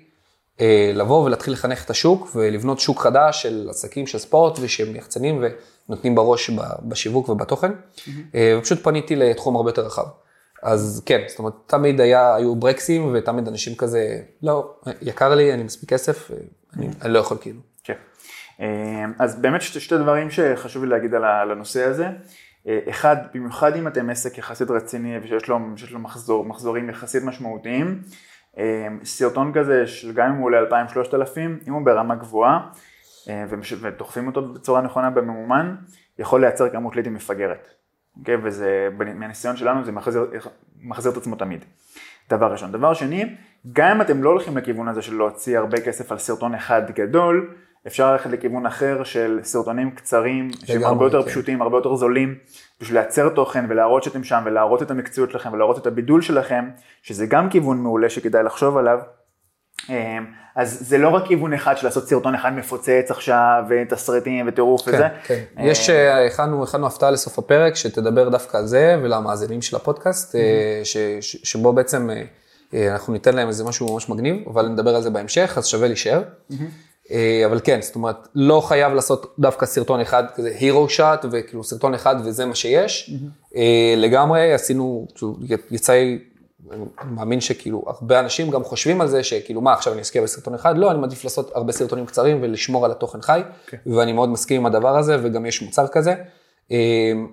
לבוא 0.93 1.23
ולהתחיל 1.23 1.53
לחנך 1.53 1.85
את 1.85 1.89
השוק 1.89 2.29
ולבנות 2.35 2.79
שוק 2.79 3.01
חדש 3.01 3.41
של 3.41 3.67
עסקים 3.69 4.07
של 4.07 4.17
ספורט 4.17 4.57
ושהם 4.61 4.95
יחצנים 4.95 5.41
ונותנים 5.89 6.15
בראש 6.15 6.49
בשיווק 6.83 7.29
ובתוכן. 7.29 7.71
Mm-hmm. 7.71 8.09
ופשוט 8.59 8.83
פניתי 8.83 9.15
לתחום 9.15 9.55
הרבה 9.55 9.69
יותר 9.69 9.85
רחב. 9.85 10.05
אז 10.63 11.03
כן, 11.05 11.21
זאת 11.27 11.39
אומרת, 11.39 11.53
תמיד 11.67 12.01
היה, 12.01 12.35
היו 12.35 12.55
ברקסים 12.55 13.11
ותמיד 13.13 13.47
אנשים 13.47 13.75
כזה, 13.75 14.21
לא, 14.43 14.73
יקר 15.01 15.35
לי, 15.35 15.53
אני 15.53 15.63
מספיק 15.63 15.89
כסף, 15.89 16.31
אני, 16.77 16.87
אני 17.01 17.13
לא 17.13 17.19
יכול 17.19 17.37
כאילו. 17.41 17.59
כן. 17.83 17.93
אז 19.19 19.35
באמת 19.41 19.61
שתי, 19.61 19.79
שתי 19.79 19.97
דברים 19.97 20.31
שחשוב 20.31 20.83
לי 20.83 20.89
להגיד 20.89 21.15
על 21.15 21.51
הנושא 21.51 21.83
הזה. 21.83 22.07
אחד, 22.89 23.15
במיוחד 23.33 23.75
אם 23.75 23.87
אתם 23.87 24.09
עסק 24.09 24.37
יחסית 24.37 24.71
רציני 24.71 25.17
ושיש 25.23 25.47
לו, 25.47 25.59
לו 25.91 25.99
מחזור, 25.99 26.45
מחזורים 26.45 26.89
יחסית 26.89 27.23
משמעותיים, 27.23 28.01
סרטון 29.03 29.51
כזה, 29.53 29.83
גם 30.15 30.29
אם 30.29 30.35
הוא 30.35 30.45
עולה 30.45 30.59
2,000-3,000, 30.69 31.37
אם 31.67 31.73
הוא 31.73 31.85
ברמה 31.85 32.15
גבוהה 32.15 32.59
ודוחפים 33.81 34.27
אותו 34.27 34.53
בצורה 34.53 34.81
נכונה 34.81 35.09
בממומן, 35.09 35.75
יכול 36.19 36.41
לייצר 36.41 36.69
כמות 36.69 36.95
לידים 36.95 37.13
מפגרת. 37.13 37.67
אוקיי? 38.19 38.35
Okay, 38.35 38.39
וזה, 38.43 38.89
מהניסיון 39.15 39.57
שלנו 39.57 39.85
זה 39.85 39.91
מחזיר, 39.91 40.31
מחזיר 40.81 41.11
את 41.11 41.17
עצמו 41.17 41.35
תמיד. 41.35 41.65
דבר 42.29 42.51
ראשון. 42.51 42.71
דבר 42.71 42.93
שני, 42.93 43.35
גם 43.73 43.95
אם 43.95 44.01
אתם 44.01 44.23
לא 44.23 44.29
הולכים 44.29 44.57
לכיוון 44.57 44.87
הזה 44.87 45.01
של 45.01 45.15
להוציא 45.15 45.57
הרבה 45.57 45.81
כסף 45.81 46.11
על 46.11 46.17
סרטון 46.17 46.55
אחד 46.55 46.91
גדול, 46.91 47.53
אפשר 47.87 48.11
ללכת 48.11 48.29
לכיוון 48.29 48.65
אחר 48.65 49.03
של 49.03 49.39
סרטונים 49.43 49.91
קצרים, 49.91 50.49
שהם 50.65 50.83
הרבה 50.83 51.05
יותר 51.05 51.23
כן. 51.23 51.29
פשוטים, 51.29 51.61
הרבה 51.61 51.77
יותר 51.77 51.95
זולים, 51.95 52.35
בשביל 52.81 52.99
לייצר 52.99 53.29
תוכן 53.29 53.65
ולהראות 53.69 54.03
שאתם 54.03 54.23
שם 54.23 54.41
ולהראות 54.45 54.81
את 54.81 54.91
המקצועיות 54.91 55.31
שלכם 55.31 55.53
ולהראות 55.53 55.77
את 55.77 55.87
הבידול 55.87 56.21
שלכם, 56.21 56.69
שזה 57.01 57.25
גם 57.25 57.49
כיוון 57.49 57.77
מעולה 57.77 58.09
שכדאי 58.09 58.43
לחשוב 58.43 58.77
עליו. 58.77 58.99
אמ, 59.89 60.25
אז 60.55 60.77
זה 60.81 60.97
לא 60.97 61.09
רק 61.09 61.27
כיוון 61.27 61.53
אחד 61.53 61.77
של 61.77 61.87
לעשות 61.87 62.07
סרטון 62.07 62.35
אחד 62.35 62.53
מפוצץ 62.53 63.05
עכשיו, 63.09 63.63
ותסריטים 63.69 64.47
וטירוף 64.47 64.81
כן, 64.81 64.91
וזה. 64.93 65.07
כן, 65.23 65.39
אמ, 65.59 65.65
יש, 65.65 65.89
אה, 65.89 66.25
הכנו, 66.25 66.63
הכנו 66.63 66.87
הפתעה 66.87 67.11
לסוף 67.11 67.39
הפרק 67.39 67.75
שתדבר 67.75 68.29
דווקא 68.29 68.57
על 68.57 68.65
זה 68.65 68.97
ולמאזינים 69.03 69.61
של 69.61 69.75
הפודקאסט, 69.75 70.35
אה, 70.35 70.41
ש, 70.83 70.97
ש, 71.21 71.37
שבו 71.43 71.73
בעצם 71.73 72.09
אה, 72.73 72.91
אנחנו 72.91 73.13
ניתן 73.13 73.35
להם 73.35 73.47
איזה 73.47 73.63
משהו 73.63 73.93
ממש 73.93 74.09
מגניב, 74.09 74.37
אבל 74.47 74.67
נדבר 74.67 74.95
על 74.95 75.01
זה 75.01 75.09
בהמשך, 75.09 75.53
אז 75.57 75.65
שווה 75.65 75.87
להישאר. 75.87 76.21
אבל 77.45 77.59
כן, 77.63 77.81
זאת 77.81 77.95
אומרת, 77.95 78.27
לא 78.35 78.61
חייב 78.67 78.93
לעשות 78.93 79.35
דווקא 79.39 79.65
סרטון 79.65 79.99
אחד, 79.99 80.23
כזה 80.35 80.51
הירו 80.59 80.89
שאט, 80.89 81.25
וכאילו 81.31 81.63
סרטון 81.63 81.93
אחד 81.93 82.15
וזה 82.25 82.45
מה 82.45 82.55
שיש. 82.55 83.13
לגמרי, 83.97 84.53
עשינו, 84.53 85.07
יצא 85.71 85.93
לי 85.93 86.19
אני 86.71 87.11
מאמין 87.11 87.41
שכאילו 87.41 87.83
הרבה 87.87 88.19
אנשים 88.19 88.49
גם 88.49 88.63
חושבים 88.63 89.01
על 89.01 89.07
זה 89.07 89.23
שכאילו 89.23 89.61
מה 89.61 89.73
עכשיו 89.73 89.93
אני 89.93 90.01
אשקיע 90.01 90.21
בסרטון 90.21 90.53
אחד, 90.53 90.77
לא, 90.77 90.91
אני 90.91 90.99
מעדיף 90.99 91.23
לעשות 91.23 91.51
הרבה 91.55 91.71
סרטונים 91.71 92.05
קצרים 92.05 92.39
ולשמור 92.41 92.85
על 92.85 92.91
התוכן 92.91 93.21
חי, 93.21 93.41
okay. 93.41 93.69
כן. 93.69 93.77
ואני 93.95 94.13
מאוד 94.13 94.29
מסכים 94.29 94.57
עם 94.61 94.65
הדבר 94.65 94.97
הזה 94.97 95.17
וגם 95.23 95.45
יש 95.45 95.61
מוצר 95.61 95.87
כזה. 95.87 96.15
אה, 96.71 96.77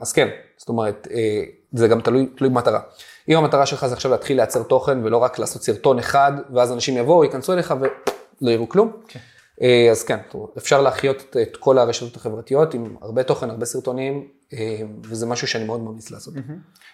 אז 0.01 0.13
כן, 0.13 0.29
זאת 0.57 0.69
אומרת, 0.69 1.09
אה, 1.11 1.43
זה 1.73 1.89
גם 1.89 2.01
תלוי, 2.01 2.27
תלוי 2.27 2.51
במטרה. 2.51 2.81
אם 3.29 3.37
המטרה 3.37 3.67
שלך 3.67 3.87
זה 3.87 3.95
עכשיו 3.95 4.11
להתחיל 4.11 4.37
לייצר 4.37 4.63
תוכן 4.63 5.05
ולא 5.05 5.17
רק 5.17 5.39
לעשות 5.39 5.63
סרטון 5.63 5.99
אחד, 5.99 6.33
ואז 6.55 6.73
אנשים 6.73 6.97
יבואו, 6.97 7.25
ייכנסו 7.25 7.53
אליך 7.53 7.75
ולא 7.81 8.51
יראו 8.51 8.69
כלום. 8.69 8.93
Okay. 9.09 9.36
אה, 9.63 9.89
אז 9.91 10.05
כן, 10.05 10.19
אפשר 10.59 10.83
להחיות 10.83 11.37
את 11.43 11.57
כל 11.57 11.79
הרשתות 11.79 12.17
החברתיות 12.17 12.75
עם 12.75 12.97
הרבה 13.01 13.23
תוכן, 13.23 13.51
הרבה 13.51 13.65
סרטונים, 13.65 14.29
אה, 14.53 14.81
וזה 15.03 15.27
משהו 15.27 15.47
שאני 15.47 15.65
מאוד 15.65 15.81
ממליץ 15.81 16.11
לעשות. 16.11 16.35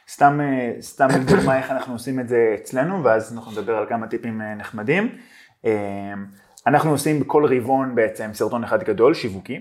סתם, 0.08 0.40
אה, 0.42 0.82
סתם 0.82 1.08
לדוגמה 1.20 1.58
איך 1.58 1.70
אנחנו 1.70 1.92
עושים 1.92 2.20
את 2.20 2.28
זה 2.28 2.56
אצלנו, 2.60 3.04
ואז 3.04 3.32
אנחנו 3.32 3.52
נדבר 3.52 3.76
על 3.76 3.86
כמה 3.88 4.06
טיפים 4.06 4.42
נחמדים. 4.42 5.18
אנחנו 6.66 6.90
עושים 6.90 7.20
בכל 7.20 7.44
רבעון 7.44 7.94
בעצם 7.94 8.30
סרטון 8.34 8.64
אחד 8.64 8.82
גדול, 8.82 9.14
שיווקי, 9.14 9.60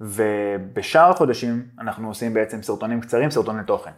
ובשאר 0.00 1.10
החודשים 1.10 1.68
אנחנו 1.80 2.08
עושים 2.08 2.34
בעצם 2.34 2.62
סרטונים 2.62 3.00
קצרים, 3.00 3.30
סרטוני 3.30 3.62
תוכן. 3.66 3.90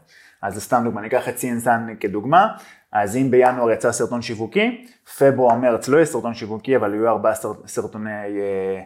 אז 0.42 0.62
סתם 0.62 0.80
דוגמה, 0.84 1.00
ניקח 1.00 1.28
את 1.28 1.34
CNSAN 1.36 1.94
כדוגמה, 2.00 2.46
אז 2.92 3.16
אם 3.16 3.30
בינואר 3.30 3.70
יצא 3.70 3.92
סרטון 3.92 4.22
שיווקי, 4.22 4.84
פברואר-מרץ 5.18 5.88
לא 5.88 5.96
יהיה 5.96 6.06
סרטון 6.06 6.34
שיווקי, 6.34 6.76
אבל 6.76 6.94
יהיו 6.94 7.08
ארבעה 7.08 7.32
סרטוני 7.66 8.10
אה, 8.10 8.80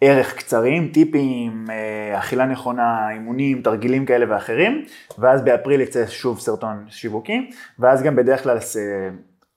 ערך 0.00 0.34
קצרים, 0.36 0.90
טיפים, 0.94 1.66
אה, 1.70 2.18
אכילה 2.18 2.46
נכונה, 2.46 3.10
אימונים, 3.10 3.62
תרגילים 3.62 4.06
כאלה 4.06 4.34
ואחרים, 4.34 4.84
ואז 5.18 5.42
באפריל 5.42 5.80
יצא 5.80 6.06
שוב 6.06 6.40
סרטון 6.40 6.84
שיווקי, 6.88 7.50
ואז 7.78 8.02
גם 8.02 8.16
בדרך 8.16 8.42
כלל 8.42 8.58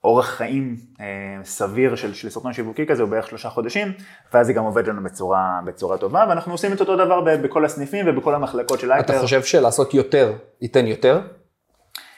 אורח 0.04 0.26
חיים 0.26 0.76
אה, 1.00 1.06
סביר 1.44 1.96
של, 1.96 2.14
של 2.14 2.30
סרטון 2.30 2.52
שיווקי 2.52 2.86
כזה 2.86 3.02
הוא 3.02 3.10
בערך 3.10 3.28
שלושה 3.28 3.48
חודשים, 3.48 3.92
ואז 4.34 4.46
זה 4.46 4.52
גם 4.52 4.64
עובד 4.64 4.86
לנו 4.88 5.02
בצורה, 5.02 5.60
בצורה 5.64 5.98
טובה, 5.98 6.26
ואנחנו 6.28 6.52
עושים 6.52 6.72
את 6.72 6.80
אותו 6.80 6.96
דבר 6.96 7.20
בכל 7.20 7.64
הסניפים 7.64 8.06
ובכל 8.08 8.34
המחלקות 8.34 8.80
של 8.80 8.92
הייפר. 8.92 9.12
אתה 9.12 9.20
חושב 9.20 9.42
שלעשות 9.42 9.94
יותר 9.94 10.32
ייתן 10.60 10.86
יותר? 10.86 11.20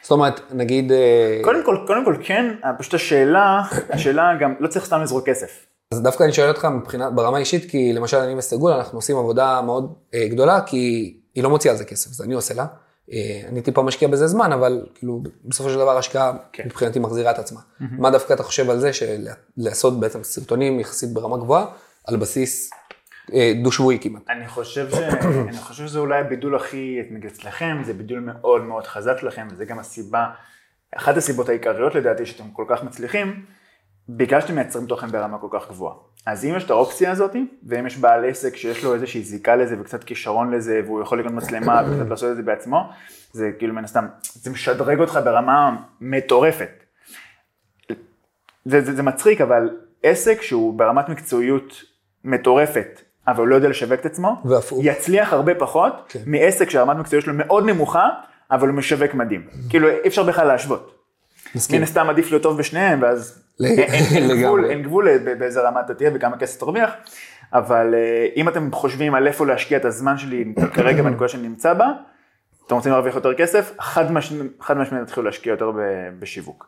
זאת 0.09 0.13
אומרת, 0.13 0.41
נגיד... 0.53 0.93
אה, 0.93 1.41
קודם 1.45 1.65
כל, 1.65 1.77
קודם 1.87 2.05
כל 2.05 2.17
כן, 2.23 2.55
פשוט 2.79 2.95
השאלה, 2.95 3.63
השאלה 3.91 4.31
גם, 4.41 4.55
לא 4.61 4.69
צריך 4.69 4.85
סתם 4.85 5.03
לזרוק 5.03 5.29
כסף. 5.29 5.67
אז 5.95 6.03
דווקא 6.03 6.25
אני 6.25 6.33
שואל 6.33 6.49
אותך 6.49 6.65
מבחינת, 6.65 7.13
ברמה 7.13 7.39
אישית, 7.39 7.71
כי 7.71 7.93
למשל 7.93 8.17
אני 8.17 8.35
וסגול, 8.35 8.73
אנחנו 8.73 8.99
עושים 8.99 9.17
עבודה 9.17 9.61
מאוד 9.63 9.95
אה, 10.15 10.29
גדולה, 10.29 10.61
כי 10.61 11.15
היא 11.35 11.45
לא 11.45 11.51
מוציאה 11.51 11.73
על 11.73 11.79
זה 11.79 11.85
כסף, 11.85 12.11
זה 12.11 12.25
אני 12.25 12.35
עושה 12.35 12.55
לה. 12.55 12.67
אה, 13.13 13.41
אני 13.49 13.63
טיפה 13.63 13.83
משקיע 13.83 14.09
בזה 14.09 14.27
זמן, 14.27 14.53
אבל 14.53 14.87
כאילו 14.95 15.23
בסופו 15.45 15.71
של 15.71 15.77
דבר 15.77 15.99
השקעה 15.99 16.33
כן. 16.53 16.63
מבחינתי 16.67 16.99
מחזירה 16.99 17.31
את 17.31 17.39
עצמה. 17.39 17.61
Mm-hmm. 17.61 17.85
מה 17.99 18.11
דווקא 18.11 18.33
אתה 18.33 18.43
חושב 18.43 18.71
על 18.71 18.81
זה, 18.81 18.91
שלעשות 18.93 20.01
בעצם 20.01 20.23
סרטונים 20.23 20.81
יחסית 20.81 21.13
ברמה 21.13 21.37
גבוהה, 21.37 21.67
על 22.07 22.17
בסיס 22.17 22.71
אה, 23.35 23.53
דו-שבועי 23.63 23.99
כמעט. 24.01 24.23
אני 24.29 24.49
חושב, 24.49 24.91
ש... 24.91 24.95
אני 25.49 25.57
חושב 25.57 25.87
שזה 25.87 25.99
אולי 25.99 26.21
הבידול 26.21 26.57
הכי, 26.57 27.01
נגיד 27.11 27.31
אצלכם, 27.31 27.79
זה 27.85 27.95
בידול 27.95 28.21
מאוד 28.21 28.63
מאוד 28.63 28.87
חזק 28.87 29.19
שלכם, 29.21 29.49
וזה 29.51 29.65
גם 29.65 29.79
הסיבה, 29.79 30.27
אחת 30.97 31.17
הסיבות 31.17 31.49
העיקריות 31.49 31.95
לדעתי 31.95 32.27
שאתם 32.27 32.51
כל 32.53 32.65
כך 32.69 32.85
מצליחים, 32.85 33.45
בגלל 34.09 34.41
שאתם 34.41 34.55
מייצרים 34.55 34.87
תוכן 34.87 35.07
ברמה 35.07 35.39
כל 35.39 35.49
כך 35.51 35.69
גבוהה. 35.69 35.95
אז 36.27 36.45
אם 36.45 36.55
יש 36.57 36.65
את 36.65 36.71
האופציה 36.71 37.11
הזאת, 37.11 37.37
ואם 37.63 37.87
יש 37.87 37.99
בעל 37.99 38.25
עסק 38.25 38.57
שיש 38.57 38.85
לו 38.85 38.95
איזושהי 38.95 39.23
זיקה 39.23 39.57
לזה 39.57 39.81
וקצת 39.81 40.05
כישרון 40.05 40.55
לזה, 40.55 40.81
והוא 40.85 41.03
יכול 41.03 41.21
לקנות 41.21 41.35
מצלמה 41.35 41.83
וקצת 41.87 42.11
לעשות 42.11 42.31
את 42.31 42.37
זה 42.37 42.43
בעצמו, 42.43 42.91
זה 43.33 43.51
כאילו 43.59 43.75
מן 43.75 43.85
הסתם, 43.85 44.07
זה 44.23 44.51
משדרג 44.51 45.01
אותך 45.01 45.19
ברמה 45.25 45.77
מטורפת. 46.01 46.85
זה, 48.65 48.81
זה, 48.81 48.95
זה 48.95 49.03
מצחיק, 49.03 49.41
אבל 49.41 49.71
עסק 50.03 50.43
שהוא 50.43 50.79
ברמת 50.79 51.09
מקצועיות 51.09 51.83
מטורפת, 52.25 53.01
אבל 53.29 53.41
הוא 53.41 53.49
לא 53.49 53.55
יודע 53.55 53.69
לשווק 53.69 54.01
את 54.01 54.07
עצמו, 54.07 54.43
והפוך. 54.45 54.79
יצליח 54.83 55.33
הרבה 55.33 55.55
פחות 55.55 55.93
כן. 56.09 56.19
מעסק 56.27 56.71
שרמת 56.71 56.97
מקצועיות 56.97 57.25
שלו 57.25 57.35
מאוד 57.37 57.67
נמוכה, 57.67 58.09
אבל 58.51 58.69
הוא 58.69 58.77
משווק 58.77 59.15
מדהים. 59.15 59.47
כאילו 59.69 59.89
אי 59.89 60.09
אפשר 60.09 60.23
בכלל 60.23 60.47
להשוות. 60.47 60.95
מן 61.73 61.83
הסתם 61.83 62.11
עדיף 62.11 62.31
להיות 62.31 62.43
טוב 62.43 62.59
בשניהם, 62.59 63.03
ואז 63.03 63.43
אין 63.61 64.31
גבול, 64.43 64.65
אין 64.65 64.83
גבול 64.83 65.19
באיזה 65.19 65.61
רמה 65.61 65.81
אתה 65.81 65.95
תהיה 65.95 66.11
וכמה 66.15 66.39
כסף 66.39 66.61
תרוויח, 66.61 66.91
אבל 67.53 67.95
אה, 67.95 68.27
אם 68.37 68.49
אתם 68.49 68.73
חושבים 68.73 69.15
על 69.15 69.27
איפה 69.27 69.47
להשקיע 69.47 69.79
את 69.79 69.85
הזמן 69.85 70.19
שלי 70.19 70.55
כרגע 70.75 71.03
בנקודה 71.03 71.29
שאני 71.29 71.49
נמצא 71.49 71.75
בה, 71.75 71.93
אתם 72.67 72.75
רוצים 72.75 72.93
להרוויח 72.93 73.15
יותר 73.15 73.35
כסף, 73.35 73.73
חד 73.81 74.13
משמעית 74.13 75.07
תתחילו 75.07 75.27
להשקיע 75.27 75.51
יותר 75.51 75.73
בשיווק. 76.19 76.67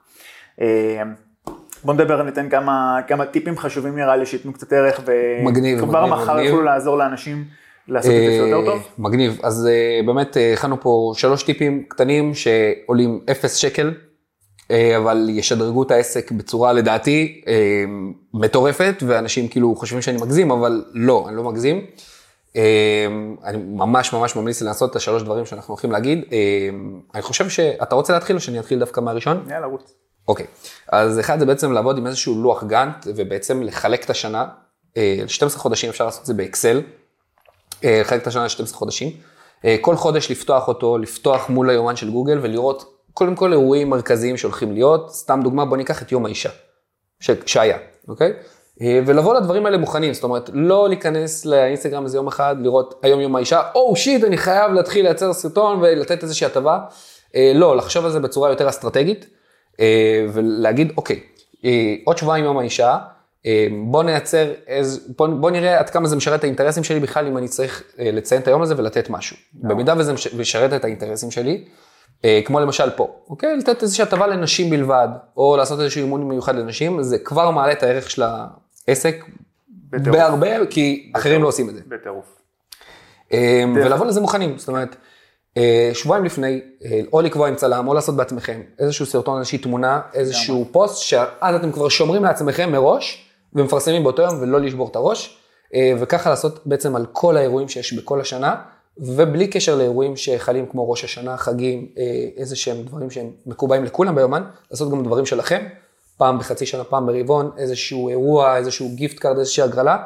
אה, 1.81 1.87
בוא 1.87 1.95
נדבר, 1.95 2.23
ניתן 2.23 2.49
כמה, 2.49 2.99
כמה 3.09 3.27
טיפים 3.27 3.59
חשובים 3.59 3.97
נראה 3.97 4.17
לי 4.17 4.27
שייתנו 4.27 4.53
קצת 4.53 4.73
ערך, 4.73 5.01
וכבר 5.79 6.07
מחר 6.07 6.41
יוכלו 6.41 6.63
לעזור 6.63 6.99
לאנשים 6.99 7.45
לעשות 7.89 8.11
את 8.11 8.17
זה 8.17 8.49
יותר 8.49 8.67
טוב. 8.67 8.79
אה, 8.79 8.89
מגניב, 8.99 9.41
אז 9.43 9.69
באמת 10.07 10.37
הכנו 10.53 10.81
פה 10.81 11.13
שלוש 11.17 11.43
טיפים 11.43 11.85
קטנים 11.89 12.35
שעולים 12.35 13.21
אפס 13.31 13.55
שקל. 13.55 13.93
אה, 14.71 14.97
אבל 14.97 15.27
ישדרגו 15.31 15.83
את 15.83 15.91
העסק 15.91 16.33
בצורה 16.33 16.73
לדעתי 16.73 17.43
אה, 17.47 17.85
מטורפת, 18.35 18.95
ואנשים 19.07 19.49
כאילו 19.49 19.77
חושבים 19.77 20.03
שאני 20.03 20.17
מגזים, 20.17 20.51
אבל 20.51 20.85
לא, 20.93 21.25
אני 21.29 21.37
לא 21.37 21.45
מגזים. 21.45 21.87
אה, 22.57 23.07
אני 23.45 23.59
ממש 23.59 24.13
ממש 24.13 24.37
ממליץ 24.37 24.63
לעשות 24.63 24.91
את 24.91 24.97
השלוש 24.97 25.23
דברים 25.23 25.47
שאנחנו 25.47 25.73
הולכים 25.73 25.93
להגיד. 25.93 26.25
אני 27.15 27.23
חושב 27.23 27.49
שאתה 27.49 27.95
רוצה 27.95 28.13
להתחיל 28.13 28.37
או 28.37 28.41
שאני 28.41 28.61
אתחיל 28.61 28.79
דווקא 28.79 29.01
מהראשון? 29.01 29.45
יאללה, 29.51 29.67
רוץ. 29.67 29.95
אוקיי, 30.29 30.47
אז 30.89 31.21
אחד 31.21 31.39
זה 31.39 31.47
בעצם 31.47 31.73
לעבוד 31.73 31.99
עם 31.99 32.07
איזשהו 32.07 32.43
לוח 32.43 32.65
גאנט, 32.65 33.07
ובעצם 33.07 33.63
לחלק 33.63 34.05
את 34.05 34.11
השנה, 34.11 34.47
12 35.27 35.61
חודשים 35.61 35.91
אפשר 35.91 36.05
לעשות 36.05 36.21
את 36.21 36.27
זה 36.27 36.35
באקסל, 36.35 36.83
לחלק 37.83 38.23
את 38.23 38.27
השנה 38.27 38.45
ל-12 38.45 38.75
חודשים. 38.75 39.11
כל 39.81 39.97
חודש 39.97 40.31
לפתוח 40.31 40.69
אותו, 40.69 40.99
לפתוח 40.99 41.49
מול 41.49 41.71
היומן 41.71 41.97
של 41.97 42.11
גוגל 42.11 42.39
ולראות 42.43 43.01
קודם 43.15 43.37
כל 43.37 43.53
אירועים 43.53 43.91
מרכזיים 43.91 44.37
שהולכים 44.37 44.73
להיות, 44.73 45.15
סתם 45.15 45.41
דוגמה, 45.45 45.65
בוא 45.65 45.77
ניקח 45.77 46.03
את 46.03 46.13
יום 46.13 46.27
האישה, 46.27 46.51
ש... 47.21 47.31
שהיה, 47.47 47.79
אוקיי? 48.09 48.33
אה, 48.83 49.01
ולבוא 49.07 49.35
לדברים 49.35 49.67
האלה 49.67 49.79
מוכנים, 49.79 50.15
זאת 50.15 50.25
אומרת, 50.25 50.51
לא 50.53 50.89
להיכנס 50.89 51.45
לאינסטגרם 51.45 52.05
איזה 52.05 52.17
יום 52.17 52.27
אחד, 52.27 52.57
לראות 52.61 53.01
היום 53.03 53.21
יום 53.21 53.37
האישה, 53.37 53.63
או 53.75 53.93
oh, 53.93 53.97
שיט, 53.97 54.25
אני 54.25 54.37
חייב 54.37 54.73
להתחיל 54.73 55.05
לייצר 55.05 55.33
סרטון 55.33 55.79
ולתת 55.81 56.23
איזושהי 56.23 56.47
הטבה. 56.47 56.79
אה, 57.37 57.53
לא, 57.55 57.77
לחשוב 57.77 58.05
על 58.05 58.11
זה 58.11 58.21
בצורה 58.21 58.51
יותר 58.51 58.69
אסטרטגית, 58.69 59.25
אה, 59.25 59.29
ולהגיד, 60.33 60.93
אוקיי, 60.97 61.21
עוד 62.05 62.19
שבועיים 62.19 62.45
יום 62.45 62.59
האישה, 62.59 62.99
בוא 63.85 64.03
נייצר, 64.03 64.53
איז, 64.67 65.09
בוא, 65.17 65.27
בוא 65.27 65.51
נראה 65.51 65.79
עד 65.79 65.91
כמה 65.91 66.09
זה 66.09 66.17
משרת 66.17 66.39
את 66.39 66.45
האינטרסים 66.45 66.85
שלי 66.85 67.01
בכלל, 67.01 67.27
אם 67.27 67.37
אני 67.37 67.49
צריך 67.49 67.83
לציין 67.99 68.43
את 68.43 68.49
היום 68.49 68.63
הזה 68.63 68.75
ולתת 68.77 69.11
משהו. 69.11 69.37
במידה 69.55 69.95
וזה 69.99 70.13
משרת 70.39 70.73
את 70.73 70.85
האינטרסים 70.85 71.31
שלי, 71.31 71.65
כמו 72.45 72.61
למשל 72.61 72.91
פה, 72.91 73.15
אוקיי? 73.31 73.57
לתת 73.57 73.83
איזושהי 73.83 74.03
הטבה 74.03 74.27
לנשים 74.27 74.71
בלבד, 74.71 75.09
או 75.37 75.57
לעשות 75.57 75.81
איזשהו 75.81 76.03
אימון 76.03 76.29
מיוחד 76.29 76.57
לנשים, 76.57 77.03
זה 77.03 77.19
כבר 77.19 77.51
מעלה 77.51 77.73
את 77.73 77.83
הערך 77.83 78.11
של 78.11 78.23
עסק 78.87 79.25
בטירוף. 79.91 80.19
בהרבה, 80.19 80.67
כי 80.67 80.97
בטירוף. 80.97 81.17
אחרים 81.17 81.43
לא 81.43 81.49
עושים 81.49 81.69
את 81.69 81.75
זה. 81.75 81.81
בטירוף. 81.89 82.37
ולבוא 83.75 84.07
לזה 84.07 84.21
מוכנים, 84.21 84.59
זאת 84.59 84.69
אומרת, 84.69 84.89
אה, 84.89 84.97
שבועיים 85.95 86.25
לפני, 86.25 86.61
אה, 86.85 87.01
או 87.13 87.21
לקבוע 87.21 87.49
עם 87.49 87.55
צלם, 87.55 87.89
או 87.89 87.95
לעשות 87.95 88.17
בעצמכם 88.17 88.61
איזשהו 88.79 89.07
סרטון, 89.07 89.39
איזושהי 89.39 89.59
תמונה, 89.59 90.01
איזשהו 90.15 90.67
פוסט, 90.73 91.03
שאז 91.03 91.55
אתם 91.55 91.73
כבר 91.73 91.89
שומרים 91.89 92.25
לעצמכם 92.25 92.73
מראש, 92.73 93.27
ומפרסמים 93.55 94.03
באותו 94.03 94.23
יום, 94.23 94.35
ולא 94.41 94.61
לשבור 94.61 94.89
את 94.89 94.97
הראש, 94.97 95.39
אה, 95.75 95.93
וככה 96.01 96.31
לעשות 96.31 96.67
בעצם 96.67 96.97
על 96.97 97.07
כל 97.13 97.37
האירועים 97.37 97.69
שיש 97.69 97.93
בכל 97.93 98.21
השנה, 98.21 98.55
ובלי 98.99 99.49
קשר 99.49 99.77
לאירועים 99.77 100.17
שחלים 100.17 100.67
כמו 100.67 100.91
ראש 100.91 101.05
השנה, 101.05 101.37
חגים, 101.37 101.89
איזה 102.37 102.57
שהם 102.57 102.83
דברים 102.83 103.11
שהם 103.11 103.31
מקובעים 103.47 103.85
לכולם 103.85 104.15
ביומן, 104.15 104.43
לעשות 104.71 104.91
גם 104.91 105.05
דברים 105.05 105.27
שלכם. 105.27 105.65
פעם 106.17 106.39
בחצי 106.39 106.67
שנה, 106.67 106.85
פעם 106.85 107.07
ברבעון, 107.07 107.51
איזשהו 107.59 108.09
אירוע, 108.09 108.57
איזשהו 108.57 108.89
gift 108.95 109.19
card, 109.19 109.39
איזושהי 109.39 109.63
הגרלה, 109.65 109.97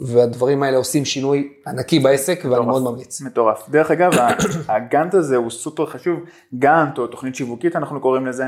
והדברים 0.00 0.62
האלה 0.62 0.76
עושים 0.76 1.04
שינוי 1.04 1.52
ענקי 1.66 1.98
בעסק, 1.98 2.40
ואני 2.44 2.66
מאוד 2.66 2.82
ממליץ. 2.82 3.20
מטורף. 3.20 3.68
דרך 3.68 3.90
אגב, 3.90 4.12
הגאנט 4.68 5.14
הזה 5.20 5.36
הוא 5.36 5.50
סופר 5.50 5.86
חשוב, 5.86 6.20
גאנט 6.58 6.98
או 6.98 7.06
תוכנית 7.06 7.34
שיווקית 7.34 7.76
אנחנו 7.76 8.00
קוראים 8.00 8.26
לזה, 8.26 8.46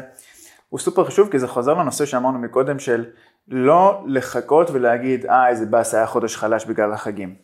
הוא 0.68 0.80
סופר 0.80 1.04
חשוב 1.04 1.28
כי 1.30 1.38
זה 1.38 1.48
חוזר 1.48 1.74
לנושא 1.74 2.06
שאמרנו 2.06 2.38
מקודם 2.38 2.78
של 2.78 3.04
לא 3.48 4.02
לחכות 4.06 4.70
ולהגיד, 4.70 5.26
אה 5.26 5.48
איזה 5.48 5.66
באס 5.66 5.94
היה 5.94 6.06
חודש 6.06 6.36
חלש 6.36 6.64
בגלל 6.64 6.92
החגים. 6.92 7.34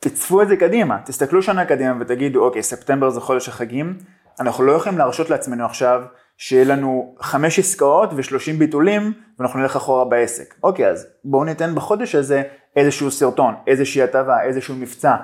תצפו 0.00 0.42
את 0.42 0.48
זה 0.48 0.56
קדימה, 0.56 0.98
תסתכלו 1.04 1.42
שנה 1.42 1.64
קדימה 1.64 1.94
ותגידו, 2.00 2.44
אוקיי, 2.44 2.62
ספטמבר 2.62 3.10
זה 3.10 3.20
חודש 3.20 3.48
החגים, 3.48 3.98
אנחנו 4.40 4.64
לא 4.64 4.72
יכולים 4.72 4.98
להרשות 4.98 5.30
לעצמנו 5.30 5.64
עכשיו 5.64 6.02
שיהיה 6.38 6.64
לנו 6.64 7.14
חמש 7.20 7.58
עסקאות 7.58 8.10
ושלושים 8.16 8.58
ביטולים 8.58 9.12
ואנחנו 9.38 9.60
נלך 9.60 9.76
אחורה 9.76 10.04
בעסק. 10.04 10.54
אוקיי, 10.62 10.88
אז 10.88 11.06
בואו 11.24 11.44
ניתן 11.44 11.74
בחודש 11.74 12.14
הזה 12.14 12.42
איזשהו 12.76 13.10
סרטון, 13.10 13.54
איזושהי 13.66 14.02
הטבה, 14.02 14.42
איזשהו 14.42 14.74
מבצע, 14.74 15.14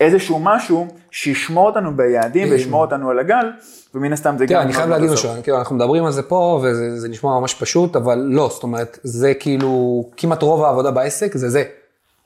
איזשהו 0.00 0.38
משהו 0.38 0.86
שישמור 1.10 1.66
אותנו 1.66 1.96
ביעדים 1.96 2.50
וישמור 2.50 2.84
אותנו 2.84 3.10
על 3.10 3.18
הגל, 3.18 3.50
ומן 3.94 4.12
הסתם 4.12 4.34
זה 4.38 4.46
גם... 4.46 4.60
אני 4.62 4.72
חייב 4.72 4.90
להגיד 4.90 5.10
משהו, 5.10 5.30
כאילו, 5.42 5.58
אנחנו 5.58 5.76
מדברים 5.76 6.04
על 6.04 6.12
זה 6.12 6.22
פה 6.22 6.60
וזה 6.62 7.08
נשמע 7.08 7.30
ממש 7.40 7.54
פשוט, 7.54 7.96
אבל 7.96 8.18
לא, 8.18 8.48
זאת 8.52 8.62
אומרת, 8.62 8.98
זה 9.02 9.34
כאילו, 9.34 10.04
כמעט 10.16 10.42
רוב 10.42 10.64
העבודה 10.64 10.90
בעסק 10.90 11.36
זה 11.36 11.48
זה. 11.48 11.64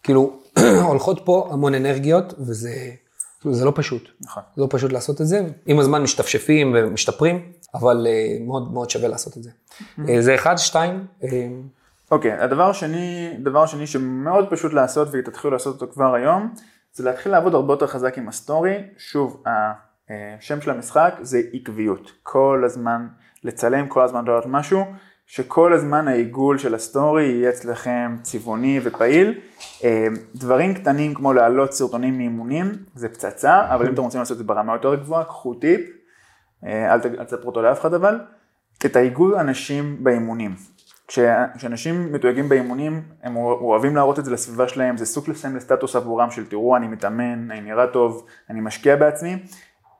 כאילו, 0.02 0.32
הולכות 0.88 1.20
פה 1.24 1.48
המון 1.52 1.74
אנרגיות 1.74 2.34
וזה... 2.38 2.72
זה 3.50 3.64
לא 3.64 3.72
פשוט. 3.74 4.08
נכון. 4.20 4.42
זה 4.56 4.62
לא 4.62 4.66
פשוט 4.70 4.92
לעשות 4.92 5.20
את 5.20 5.26
זה. 5.26 5.42
עם 5.66 5.78
הזמן 5.78 6.02
משתפשפים 6.02 6.76
ומשתפרים, 6.76 7.42
אבל 7.74 8.06
uh, 8.06 8.42
מאוד 8.46 8.72
מאוד 8.72 8.90
שווה 8.90 9.08
לעשות 9.08 9.36
את 9.36 9.42
זה. 9.42 9.50
Uh, 9.98 10.02
זה 10.20 10.34
אחד, 10.34 10.56
שתיים. 10.58 11.06
אה, 12.12 12.16
אוקיי, 12.16 12.38
okay, 12.38 12.42
הדבר 12.42 12.70
השני, 12.70 13.36
דבר 13.38 13.66
שני 13.66 13.86
שמאוד 13.86 14.50
פשוט 14.50 14.72
לעשות 14.72 15.08
ותתחילו 15.12 15.52
לעשות 15.52 15.82
אותו 15.82 15.92
כבר 15.92 16.14
היום, 16.14 16.54
זה 16.92 17.04
להתחיל 17.04 17.32
לעבוד 17.32 17.54
הרבה 17.54 17.72
יותר 17.72 17.86
חזק 17.86 18.18
עם 18.18 18.28
ה 18.28 18.36
story. 18.36 18.82
שוב, 18.98 19.42
השם 20.38 20.60
של 20.60 20.70
המשחק 20.70 21.14
זה 21.20 21.40
עקביות. 21.52 22.12
כל 22.22 22.62
הזמן 22.66 23.08
לצלם, 23.44 23.88
כל 23.88 24.02
הזמן 24.02 24.24
לעלות 24.24 24.46
משהו. 24.46 24.84
שכל 25.30 25.72
הזמן 25.72 26.08
העיגול 26.08 26.58
של 26.58 26.74
ה 26.74 26.82
story 26.82 27.24
יהיה 27.24 27.50
אצלכם 27.50 28.16
צבעוני 28.22 28.80
ופעיל. 28.82 29.40
אה, 29.84 30.06
דברים 30.34 30.74
קטנים 30.74 31.14
כמו 31.14 31.32
להעלות 31.32 31.72
סרטונים 31.72 32.18
מאימונים 32.18 32.72
זה 32.94 33.08
פצצה, 33.08 33.74
אבל 33.74 33.86
אם 33.86 33.94
אתם 33.94 34.02
רוצים 34.02 34.20
לעשות 34.20 34.32
את 34.32 34.38
זה 34.38 34.44
ברמה 34.44 34.72
יותר 34.72 34.94
גבוהה, 34.94 35.24
קחו 35.24 35.54
טיפ, 35.54 35.80
אה, 36.64 36.94
אל 36.94 37.24
תספרו 37.24 37.46
אותו 37.46 37.62
לאף 37.62 37.80
אחד 37.80 37.94
אבל, 37.94 38.20
תתייגו 38.78 39.40
אנשים 39.40 40.04
באימונים. 40.04 40.54
כשאנשים 41.10 42.12
מתויגים 42.12 42.48
באימונים, 42.48 43.02
הם 43.22 43.36
אוהבים 43.36 43.96
להראות 43.96 44.18
את 44.18 44.24
זה 44.24 44.30
לסביבה 44.30 44.68
שלהם, 44.68 44.96
זה 44.96 45.06
סוג 45.06 45.30
לסיים 45.30 45.56
לסטטוס 45.56 45.96
עבורם 45.96 46.30
של 46.30 46.46
תראו 46.46 46.76
אני 46.76 46.88
מתאמן, 46.88 47.50
אני 47.50 47.60
נראה 47.60 47.86
טוב, 47.86 48.26
אני 48.50 48.60
משקיע 48.60 48.96
בעצמי, 48.96 49.38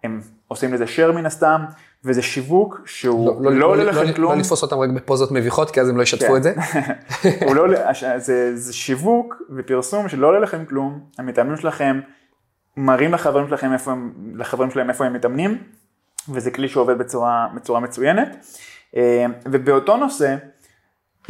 הם 0.04 0.20
עושים 0.48 0.74
לזה 0.74 0.84
share 0.84 1.12
מן 1.12 1.26
הסתם, 1.26 1.64
וזה 2.04 2.22
שיווק 2.22 2.80
שהוא 2.84 3.42
לא, 3.44 3.50
לא, 3.52 3.58
לא 3.58 3.66
עולה 3.66 3.84
לא, 3.84 3.90
לכם 3.90 4.06
לא, 4.06 4.12
כלום. 4.12 4.32
לא 4.32 4.38
לתפוס 4.38 4.62
אותם 4.62 4.78
רק 4.78 4.90
בפוזות 4.90 5.30
מביכות, 5.30 5.70
כי 5.70 5.80
אז 5.80 5.88
הם 5.88 5.96
לא 5.96 6.02
ישתפו 6.02 6.32
כן. 6.32 6.36
את 6.36 6.42
זה. 6.42 6.54
לא, 7.54 7.92
זה, 8.18 8.56
זה 8.56 8.72
שיווק 8.72 9.42
ופרסום 9.56 10.08
שלא 10.08 10.26
עולה 10.26 10.38
לכם 10.38 10.64
כלום, 10.64 11.00
המתאמנים 11.18 11.56
שלכם 11.56 12.00
מראים 12.76 13.12
לחברים 13.12 13.48
שלכם 13.48 13.72
איפה 13.72 13.92
לחברים 14.34 14.70
שלהם 14.70 14.90
איפה 14.90 15.04
הם 15.04 15.12
מתאמנים, 15.12 15.58
וזה 16.28 16.50
כלי 16.50 16.68
שעובד 16.68 16.98
בצורה, 16.98 17.48
בצורה 17.54 17.80
מצוינת. 17.80 18.36
אה, 18.96 19.26
ובאותו 19.44 19.96
נושא, 19.96 20.36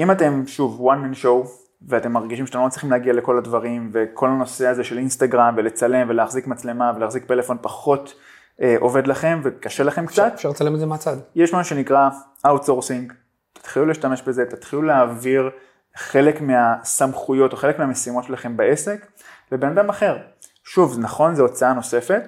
אם 0.01 0.11
אתם 0.11 0.43
שוב 0.47 0.91
one 0.91 0.99
man 1.05 1.25
show, 1.25 1.49
ואתם 1.89 2.13
מרגישים 2.13 2.47
שאתם 2.47 2.59
לא 2.65 2.69
צריכים 2.69 2.91
להגיע 2.91 3.13
לכל 3.13 3.39
הדברים, 3.39 3.91
וכל 3.93 4.29
הנושא 4.29 4.67
הזה 4.67 4.85
של 4.85 4.99
אינסטגרם 4.99 5.55
ולצלם 5.57 6.09
ולהחזיק 6.09 6.47
מצלמה 6.47 6.93
ולהחזיק 6.97 7.25
פלאפון 7.27 7.57
פחות 7.63 8.15
אה, 8.63 8.77
עובד 8.81 9.07
לכם 9.07 9.41
וקשה 9.45 9.85
לכם 9.85 10.07
קצת. 10.07 10.33
אפשר 10.35 10.49
לצלם 10.49 10.75
את 10.75 10.81
זה 10.81 10.87
מהצד. 10.87 11.17
יש 11.35 11.55
משהו 11.55 11.77
שנקרא 11.77 12.09
Outsourcing, 12.47 13.13
תתחילו 13.53 13.87
להשתמש 13.87 14.23
בזה, 14.23 14.45
תתחילו 14.45 14.83
להעביר 14.83 15.51
חלק 15.97 16.41
מהסמכויות 16.41 17.53
או 17.53 17.57
חלק 17.57 17.79
מהמשימות 17.79 18.25
שלכם 18.25 18.57
בעסק 18.57 19.07
לבן 19.53 19.69
אדם 19.69 19.89
אחר. 19.89 20.17
שוב, 20.65 20.99
נכון, 20.99 21.35
זו 21.35 21.43
הוצאה 21.43 21.73
נוספת, 21.73 22.23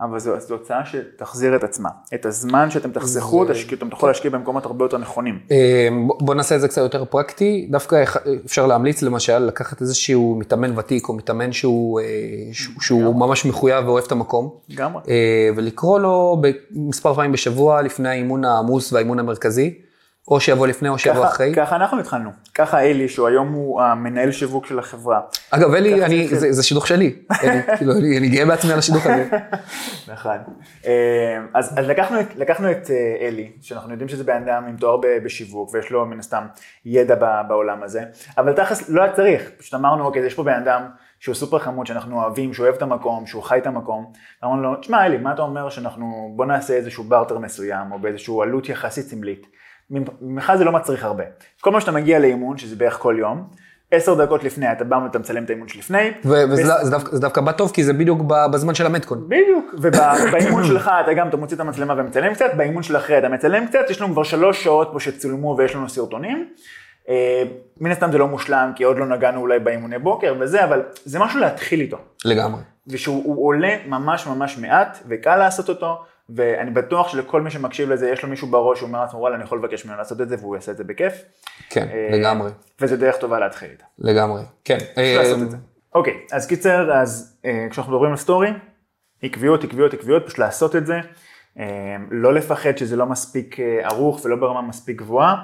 אבל 0.00 0.18
זו, 0.18 0.40
זו 0.40 0.54
הוצאה 0.54 0.80
שתחזיר 0.86 1.56
את 1.56 1.64
עצמה. 1.64 1.88
את 2.14 2.26
הזמן 2.26 2.70
שאתם 2.70 2.90
תחסכו, 2.90 3.46
זה... 3.46 3.52
תשקיע, 3.52 3.78
אתם 3.78 3.88
תוכלו 3.88 4.08
להשקיע 4.08 4.30
במקומות 4.30 4.66
הרבה 4.66 4.84
יותר 4.84 4.98
נכונים. 4.98 5.38
אה, 5.50 5.88
בוא 6.20 6.34
נעשה 6.34 6.56
את 6.56 6.60
זה 6.60 6.68
קצת 6.68 6.82
יותר 6.82 7.04
פרקטי. 7.04 7.68
דווקא 7.70 8.04
אפשר 8.46 8.66
להמליץ 8.66 9.02
למשל 9.02 9.38
לקחת 9.38 9.80
איזשהו 9.80 10.36
מתאמן 10.38 10.78
ותיק 10.78 11.08
או 11.08 11.14
מתאמן 11.14 11.52
שהוא, 11.52 12.00
אה, 12.00 12.04
שהוא 12.80 13.14
ממש 13.14 13.46
מחויב 13.46 13.88
ואוהב 13.88 14.04
את 14.04 14.12
המקום. 14.12 14.50
לגמרי. 14.68 15.02
אה, 15.08 15.50
ולקרוא 15.56 16.00
לו 16.00 16.42
מספר 16.70 17.14
פעמים 17.14 17.32
בשבוע 17.32 17.82
לפני 17.82 18.08
האימון 18.08 18.44
העמוס 18.44 18.92
והאימון 18.92 19.18
המרכזי. 19.18 19.87
או 20.30 20.40
שיבוא 20.40 20.66
לפני 20.66 20.88
או 20.88 20.98
שיבוא 20.98 21.24
אחרי. 21.24 21.52
ככה 21.56 21.76
אנחנו 21.76 22.00
התחלנו. 22.00 22.30
ככה 22.54 22.80
אלי, 22.80 23.08
שהוא 23.08 23.28
היום 23.28 23.52
הוא 23.52 23.82
המנהל 23.82 24.32
שיווק 24.32 24.66
של 24.66 24.78
החברה. 24.78 25.20
אגב, 25.50 25.74
אלי, 25.74 26.04
אני, 26.04 26.28
זה, 26.28 26.52
זה 26.52 26.62
שידוך 26.62 26.86
שלי. 26.86 27.16
אלי, 27.44 27.62
כאילו, 27.76 27.92
אני, 27.92 28.18
אני 28.18 28.28
גאה 28.28 28.46
בעצמי 28.46 28.72
על 28.72 28.78
השידוך 28.78 29.06
הזה. 29.06 29.28
נכון. 30.12 30.36
אה, 30.86 31.38
אז, 31.54 31.74
אז 31.78 31.88
לקחנו, 31.88 32.18
לקחנו 32.36 32.70
את 32.70 32.90
אה, 32.90 33.26
אלי, 33.26 33.52
שאנחנו 33.60 33.90
יודעים 33.90 34.08
שזה 34.08 34.24
בן 34.24 34.42
אדם 34.42 34.64
עם 34.68 34.76
תואר 34.76 35.00
בשיווק, 35.24 35.74
ויש 35.74 35.90
לו 35.90 36.06
מן 36.06 36.18
הסתם 36.18 36.46
ידע 36.84 37.14
בעולם 37.48 37.82
הזה, 37.82 38.02
אבל 38.38 38.52
תכלס 38.52 38.88
לא 38.88 39.02
היה 39.02 39.12
צריך, 39.12 39.50
פשוט 39.58 39.74
אמרנו, 39.74 40.04
אוקיי, 40.04 40.26
יש 40.26 40.34
פה 40.34 40.42
בן 40.42 40.62
אדם 40.62 40.82
שהוא 41.20 41.34
סופר 41.34 41.58
חמוד, 41.58 41.86
שאנחנו 41.86 42.22
אוהבים, 42.22 42.54
שהוא 42.54 42.64
אוהב 42.64 42.74
את 42.74 42.82
המקום, 42.82 43.26
שהוא 43.26 43.42
חי 43.42 43.58
את 43.58 43.66
המקום. 43.66 44.12
אמרנו 44.44 44.62
לו, 44.62 44.76
תשמע 44.76 45.06
אלי, 45.06 45.18
מה 45.18 45.32
אתה 45.32 45.42
אומר 45.42 45.70
שאנחנו, 45.70 46.32
בוא 46.36 46.46
נעשה 46.46 46.74
איזשהו 46.74 47.04
בארטר 47.04 47.38
מסוים, 47.38 47.92
או 47.92 47.98
באיזשהו 47.98 48.42
עלות 48.42 48.68
יחסית 48.68 49.06
סמלית. 49.06 49.46
ממך 49.90 50.52
זה 50.58 50.64
לא 50.64 50.72
מצריך 50.72 51.04
הרבה. 51.04 51.24
כל 51.60 51.70
מה 51.70 51.80
שאתה 51.80 51.92
מגיע 51.92 52.18
לאימון, 52.18 52.58
שזה 52.58 52.76
בערך 52.76 52.98
כל 52.98 53.16
יום, 53.18 53.48
עשר 53.90 54.24
דקות 54.24 54.44
לפני, 54.44 54.72
אתה 54.72 54.84
בא 54.84 54.96
ואתה 54.96 55.18
מצלם 55.18 55.44
את 55.44 55.50
האימון 55.50 55.68
שלפני. 55.68 56.10
וזה 56.24 56.72
דווקא 57.20 57.40
בא 57.40 57.52
טוב, 57.52 57.70
כי 57.74 57.84
זה 57.84 57.92
בדיוק 57.92 58.22
בזמן 58.52 58.74
של 58.74 58.86
המטקון. 58.86 59.24
בדיוק, 59.28 59.74
ובאימון 59.78 60.64
שלך 60.64 60.90
אתה 61.04 61.12
גם, 61.12 61.28
אתה 61.28 61.36
מוציא 61.36 61.56
את 61.56 61.60
המצלמה 61.60 61.94
ומצלם 61.96 62.34
קצת, 62.34 62.50
באימון 62.56 62.82
של 62.82 62.96
אחרי 62.96 63.18
אתה 63.18 63.28
מצלם 63.28 63.66
קצת, 63.66 63.90
יש 63.90 64.00
לנו 64.00 64.12
כבר 64.12 64.22
שלוש 64.22 64.64
שעות 64.64 64.90
פה 64.92 65.00
שצולמו 65.00 65.54
ויש 65.58 65.74
לנו 65.74 65.88
סרטונים. 65.88 66.48
אה, 67.08 67.42
מן 67.80 67.90
הסתם 67.90 68.12
זה 68.12 68.18
לא 68.18 68.28
מושלם, 68.28 68.72
כי 68.76 68.84
עוד 68.84 68.98
לא 68.98 69.06
נגענו 69.06 69.40
אולי 69.40 69.58
באימוני 69.58 69.98
בוקר 69.98 70.34
וזה, 70.40 70.64
אבל 70.64 70.82
זה 71.04 71.18
משהו 71.18 71.40
להתחיל 71.40 71.80
איתו. 71.80 71.98
לגמרי. 72.24 72.60
ושהוא 72.86 73.46
עולה 73.46 73.76
ממש 73.86 74.26
ממש 74.26 74.58
מעט, 74.58 74.98
וקל 75.08 75.36
לעשות 75.36 75.68
אותו. 75.68 76.04
ואני 76.28 76.70
בטוח 76.70 77.08
שלכל 77.08 77.42
מי 77.42 77.50
שמקשיב 77.50 77.90
לזה, 77.90 78.10
יש 78.10 78.22
לו 78.22 78.28
מישהו 78.28 78.48
בראש, 78.48 78.80
הוא 78.80 78.86
אומר 78.86 79.00
לעצמו, 79.00 79.18
וואלה, 79.18 79.36
אני 79.36 79.44
יכול 79.44 79.58
לבקש 79.58 79.84
ממנו 79.84 79.98
לעשות 79.98 80.20
את 80.20 80.28
זה, 80.28 80.36
והוא 80.40 80.56
יעשה 80.56 80.72
את 80.72 80.76
זה 80.76 80.84
בכיף. 80.84 81.24
כן, 81.70 81.88
אה, 81.92 82.08
לגמרי. 82.18 82.50
וזה 82.80 82.96
דרך 82.96 83.16
טובה 83.16 83.38
להתחיל 83.38 83.70
איתה. 83.70 83.84
לגמרי, 83.98 84.42
כן. 84.64 84.78
אה, 84.98 85.34
אוקיי, 85.94 86.14
אז 86.32 86.46
קיצר, 86.46 86.92
אז 86.92 87.38
אה, 87.44 87.66
כשאנחנו 87.70 87.92
מדברים 87.92 88.10
על 88.10 88.16
סטורי, 88.16 88.48
עקביות, 89.22 89.64
עקביות, 89.64 89.94
עקביות, 89.94 90.26
פשוט 90.26 90.38
לעשות 90.38 90.76
את 90.76 90.86
זה. 90.86 91.00
לא 92.10 92.34
לפחד 92.34 92.78
שזה 92.78 92.96
לא 92.96 93.06
מספיק 93.06 93.60
אה, 93.60 93.80
ערוך 93.82 94.24
ולא 94.24 94.36
ברמה 94.36 94.62
מספיק 94.62 94.98
גבוהה, 94.98 95.36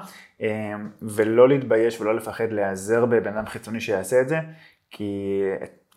ולא 1.01 1.49
להתבייש 1.49 2.01
ולא 2.01 2.15
לפחד 2.15 2.51
להיעזר 2.51 3.05
בבן 3.05 3.37
אדם 3.37 3.45
חיצוני 3.45 3.81
שיעשה 3.81 4.21
את 4.21 4.29
זה, 4.29 4.37
כי 4.91 5.41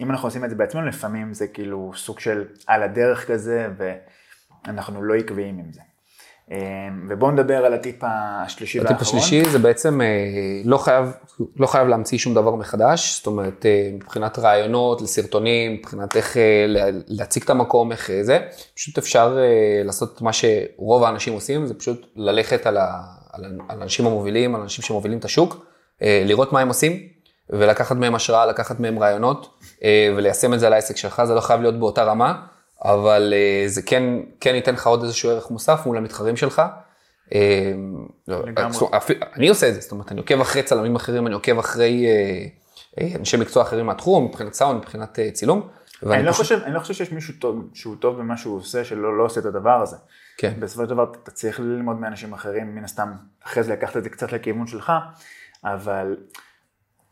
אם 0.00 0.10
אנחנו 0.10 0.28
עושים 0.28 0.44
את 0.44 0.50
זה 0.50 0.56
בעצמנו, 0.56 0.86
לפעמים 0.86 1.34
זה 1.34 1.46
כאילו 1.46 1.92
סוג 1.94 2.20
של 2.20 2.44
על 2.66 2.82
הדרך 2.82 3.26
כזה, 3.26 3.68
ואנחנו 4.68 5.02
לא 5.02 5.14
עקביים 5.14 5.58
עם 5.58 5.72
זה. 5.72 5.80
אמ, 6.50 6.56
ובואו 7.08 7.30
נדבר 7.30 7.64
על 7.64 7.74
הטיפ 7.74 7.96
השלישי 8.02 8.78
והאחרון. 8.78 8.96
הטיפ 8.96 9.08
השלישי 9.08 9.50
זה 9.50 9.58
בעצם 9.58 10.00
אה, 10.00 10.06
לא 10.64 10.78
חייב, 10.78 11.12
לא 11.56 11.66
חייב 11.66 11.88
להמציא 11.88 12.18
שום 12.18 12.34
דבר 12.34 12.54
מחדש, 12.54 13.16
זאת 13.16 13.26
אומרת 13.26 13.66
אה, 13.66 13.90
מבחינת 13.94 14.38
רעיונות 14.38 15.02
לסרטונים, 15.02 15.72
מבחינת 15.72 16.16
איך 16.16 16.36
אה, 16.36 16.66
להציג 17.06 17.42
את 17.42 17.50
המקום, 17.50 17.92
איך 17.92 18.10
זה, 18.22 18.38
פשוט 18.74 18.98
אפשר 18.98 19.38
לעשות 19.84 20.22
מה 20.22 20.30
שרוב 20.32 21.04
האנשים 21.04 21.32
עושים, 21.32 21.66
זה 21.66 21.74
פשוט 21.74 22.06
ללכת 22.16 22.66
על, 22.66 22.76
ה, 22.76 23.02
על 23.32 23.80
האנשים 23.80 24.06
המובילים, 24.06 24.54
על 24.54 24.60
האנשים 24.60 24.84
שמובילים 24.84 25.18
את 25.18 25.24
השוק, 25.24 25.66
לראות 26.00 26.52
מה 26.52 26.60
הם 26.60 26.68
עושים 26.68 26.98
ולקחת 27.50 27.96
מהם 27.96 28.14
השראה, 28.14 28.46
לקחת 28.46 28.80
מהם 28.80 28.98
רעיונות 28.98 29.60
וליישם 30.16 30.54
את 30.54 30.60
זה 30.60 30.66
על 30.66 30.72
העסק 30.72 30.96
שלך, 30.96 31.22
זה 31.24 31.34
לא 31.34 31.40
חייב 31.40 31.60
להיות 31.60 31.78
באותה 31.78 32.04
רמה. 32.04 32.42
אבל 32.84 33.34
uh, 33.34 33.68
זה 33.68 33.82
כן, 33.82 34.02
כן 34.40 34.54
ייתן 34.54 34.74
לך 34.74 34.86
עוד 34.86 35.02
איזשהו 35.02 35.30
ערך 35.30 35.50
מוסף 35.50 35.80
מול 35.86 35.96
המתחרים 35.96 36.36
שלך. 36.36 36.62
Uh, 37.28 37.32
לא, 38.28 38.44
אני 39.36 39.48
עושה 39.48 39.68
את 39.68 39.74
זה, 39.74 39.80
זאת 39.80 39.92
אומרת, 39.92 40.12
אני 40.12 40.20
עוקב 40.20 40.40
אחרי 40.40 40.62
צלמים 40.62 40.96
אחרים, 40.96 41.26
אני 41.26 41.34
עוקב 41.34 41.58
אחרי 41.58 42.06
uh, 42.06 43.16
אנשי 43.18 43.36
מקצוע 43.36 43.62
אחרים 43.62 43.86
מהתחום, 43.86 44.24
מבחינת 44.24 44.54
סאונד, 44.54 44.78
מבחינת 44.78 45.18
צילום. 45.32 45.68
אני 46.06 46.22
לא, 46.22 46.32
חושב, 46.32 46.60
אני 46.64 46.74
לא 46.74 46.80
חושב 46.80 46.94
שיש 46.94 47.12
מישהו 47.12 47.34
טוב, 47.38 47.70
שהוא 47.74 47.96
טוב 48.00 48.18
במה 48.18 48.36
שהוא 48.36 48.56
עושה, 48.56 48.84
שלא 48.84 49.18
לא 49.18 49.24
עושה 49.24 49.40
את 49.40 49.44
הדבר 49.44 49.82
הזה. 49.82 49.96
כן. 50.36 50.52
בסופו 50.58 50.82
של 50.82 50.90
דבר 50.90 51.12
אתה 51.22 51.30
צריך 51.30 51.60
ללמוד 51.60 51.96
מאנשים 51.96 52.32
אחרים, 52.32 52.74
מן 52.74 52.84
הסתם, 52.84 53.12
אחרי 53.44 53.62
זה 53.62 53.72
לקחת 53.72 53.96
את 53.96 54.04
זה 54.04 54.10
קצת 54.10 54.32
לכיוון 54.32 54.66
שלך, 54.66 54.92
אבל 55.64 56.16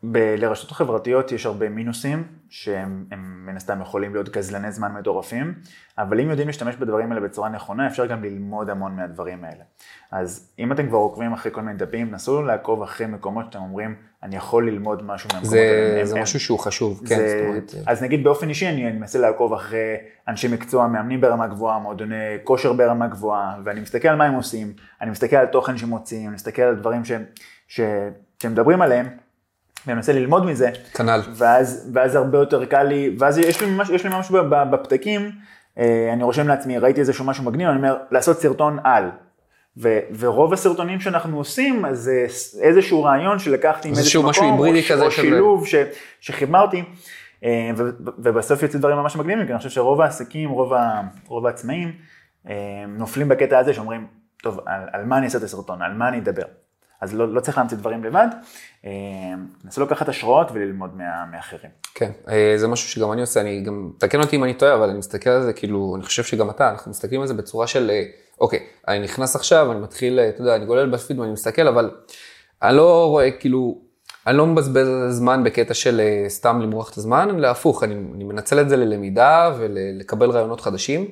ב- 0.03 0.35
לרשתות 0.37 0.71
החברתיות 0.71 1.31
יש 1.31 1.45
הרבה 1.45 1.69
מינוסים, 1.69 2.23
שהם 2.49 3.05
מן 3.45 3.57
הסתם 3.57 3.81
יכולים 3.81 4.13
להיות 4.13 4.29
גזלני 4.29 4.71
זמן 4.71 4.91
מטורפים, 4.91 5.53
אבל 5.97 6.19
אם 6.19 6.29
יודעים 6.29 6.47
להשתמש 6.47 6.75
בדברים 6.75 7.11
האלה 7.11 7.21
בצורה 7.21 7.49
נכונה, 7.49 7.87
אפשר 7.87 8.05
גם 8.05 8.23
ללמוד 8.23 8.69
המון 8.69 8.95
מהדברים 8.95 9.43
האלה. 9.43 9.63
אז 10.11 10.51
אם 10.59 10.71
אתם 10.71 10.87
כבר 10.87 10.97
עוקבים 10.97 11.33
אחרי 11.33 11.51
כל 11.51 11.61
מיני 11.61 11.77
דפים, 11.77 12.11
נסו 12.11 12.41
לעקוב 12.41 12.81
אחרי 12.81 13.07
מקומות 13.07 13.45
שאתם 13.45 13.59
אומרים, 13.59 13.95
אני 14.23 14.35
יכול 14.35 14.69
ללמוד 14.69 15.03
משהו 15.03 15.29
מהמקומות 15.33 15.57
האלה. 15.57 16.05
זה 16.05 16.21
משהו 16.21 16.39
שהוא 16.39 16.59
חשוב, 16.59 16.99
כן. 16.99 17.15
זה, 17.15 17.45
אומרת... 17.47 17.71
אז 17.85 18.03
נגיד 18.03 18.23
באופן 18.23 18.49
אישי, 18.49 18.67
אני, 18.67 18.87
אני 18.87 18.97
מנסה 18.97 19.19
לעקוב 19.19 19.53
אחרי 19.53 19.95
אנשי 20.27 20.47
מקצוע, 20.47 20.87
מאמנים 20.87 21.21
ברמה 21.21 21.47
גבוהה, 21.47 21.79
מועדוני 21.79 22.15
כושר 22.43 22.73
ברמה 22.73 23.07
גבוהה, 23.07 23.57
ואני 23.63 23.79
מסתכל 23.79 24.07
על 24.07 24.15
מה 24.15 24.25
הם 24.25 24.33
עושים, 24.33 24.73
אני 25.01 25.11
מסתכל 25.11 25.35
על 25.35 25.45
תוכן 25.45 25.77
שמוציאים, 25.77 26.27
אני 26.27 26.35
מסתכל 26.35 26.61
על 26.61 26.75
דברים 26.75 27.05
ש, 27.05 27.11
ש, 27.67 27.81
שמדברים 28.41 28.81
עליהם. 28.81 29.26
ואני 29.87 29.95
מנסה 29.95 30.13
ללמוד 30.13 30.45
מזה. 30.45 30.69
כנ"ל. 30.93 31.21
ואז, 31.35 31.89
ואז 31.93 32.15
הרבה 32.15 32.37
יותר 32.37 32.65
קל 32.65 32.83
לי, 32.83 33.15
ואז 33.19 33.37
יש 33.37 33.61
לי 33.61 33.69
ממש, 33.69 33.89
יש 33.89 34.03
לי 34.03 34.09
ממש 34.09 34.31
בפתקים, 34.71 35.31
אה, 35.77 36.09
אני 36.13 36.23
רושם 36.23 36.47
לעצמי, 36.47 36.77
ראיתי 36.77 36.99
איזשהו 36.99 37.25
משהו 37.25 37.43
מגניב, 37.43 37.67
אני 37.67 37.77
אומר, 37.77 37.97
לעשות 38.11 38.39
סרטון 38.39 38.77
על. 38.83 39.09
ו, 39.77 39.99
ורוב 40.19 40.53
הסרטונים 40.53 40.99
שאנחנו 40.99 41.37
עושים, 41.37 41.85
אז 41.85 41.99
זה 41.99 42.25
איזשהו 42.61 43.03
רעיון 43.03 43.39
שלקחתי 43.39 43.91
מאיזשהו 43.91 44.21
מקום, 44.21 44.29
משהו 44.29 44.43
היברידי 44.43 44.83
כזה, 44.83 45.05
או 45.05 45.11
שילוב 45.11 45.67
ש, 45.67 45.75
שחיברתי, 46.19 46.83
אה, 47.43 47.71
ו, 47.77 47.83
ובסוף 48.17 48.63
יוצאים 48.63 48.79
דברים 48.79 48.97
ממש 48.97 49.15
מגניבים, 49.15 49.45
כי 49.45 49.51
אני 49.51 49.57
חושב 49.57 49.69
שרוב 49.69 50.01
העסקים, 50.01 50.49
רוב, 50.49 50.73
ה, 50.73 51.01
רוב 51.27 51.45
העצמאים, 51.45 51.91
אה, 52.49 52.53
נופלים 52.87 53.27
בקטע 53.27 53.59
הזה 53.59 53.73
שאומרים, 53.73 54.07
טוב, 54.43 54.59
על, 54.65 54.81
על 54.93 55.05
מה 55.05 55.17
אני 55.17 55.25
אעשה 55.25 55.37
את 55.37 55.43
הסרטון, 55.43 55.81
על 55.81 55.93
מה 55.93 56.09
אני 56.09 56.17
אדבר. 56.19 56.45
אז 57.01 57.13
לא, 57.13 57.33
לא 57.33 57.39
צריך 57.39 57.57
להמציא 57.57 57.77
דברים 57.77 58.03
לבד, 58.03 58.27
אה, 58.85 58.91
נסו 59.65 59.83
לקחת 59.83 60.09
השראות 60.09 60.47
וללמוד 60.53 60.97
מה, 60.97 61.25
מאחרים. 61.31 61.71
כן, 61.95 62.11
אה, 62.29 62.53
זה 62.55 62.67
משהו 62.67 62.89
שגם 62.89 63.11
אני 63.11 63.21
עושה, 63.21 63.41
אני 63.41 63.61
גם, 63.61 63.91
תקן 63.97 64.19
אותי 64.19 64.35
אם 64.35 64.43
אני 64.43 64.53
טועה, 64.53 64.73
אבל 64.73 64.89
אני 64.89 64.97
מסתכל 64.97 65.29
על 65.29 65.43
זה, 65.43 65.53
כאילו, 65.53 65.93
אני 65.95 66.03
חושב 66.03 66.23
שגם 66.23 66.49
אתה, 66.49 66.69
אנחנו 66.69 66.91
מסתכלים 66.91 67.21
על 67.21 67.27
זה 67.27 67.33
בצורה 67.33 67.67
של, 67.67 67.91
אה, 67.93 68.03
אוקיי, 68.41 68.59
אני 68.87 68.99
נכנס 68.99 69.35
עכשיו, 69.35 69.71
אני 69.71 69.79
מתחיל, 69.79 70.19
אתה 70.19 70.41
יודע, 70.41 70.55
אני 70.55 70.65
גולל 70.65 70.89
בפיד 70.89 71.19
ואני 71.19 71.31
מסתכל, 71.31 71.67
אבל 71.67 71.91
אני 72.61 72.77
לא 72.77 73.07
רואה, 73.07 73.31
כאילו, 73.31 73.81
אני 74.27 74.37
לא 74.37 74.45
מבזבז 74.45 74.87
זמן 75.09 75.43
בקטע 75.43 75.73
של 75.73 76.01
סתם 76.27 76.61
למרוח 76.61 76.91
את 76.91 76.97
הזמן, 76.97 77.29
אלא 77.37 77.47
הפוך, 77.47 77.83
אני, 77.83 77.95
אני 78.15 78.23
מנצל 78.23 78.61
את 78.61 78.69
זה 78.69 78.77
ללמידה 78.77 79.51
ולקבל 79.57 80.31
רעיונות 80.31 80.61
חדשים. 80.61 81.07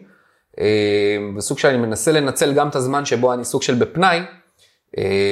בסוג 1.37 1.59
שאני 1.59 1.77
מנסה 1.77 2.11
לנצל 2.11 2.53
גם 2.53 2.67
את 2.67 2.75
הזמן 2.75 3.05
שבו 3.05 3.33
אני 3.33 3.45
סוג 3.45 3.61
של 3.61 3.75
בפנאי, 3.75 4.21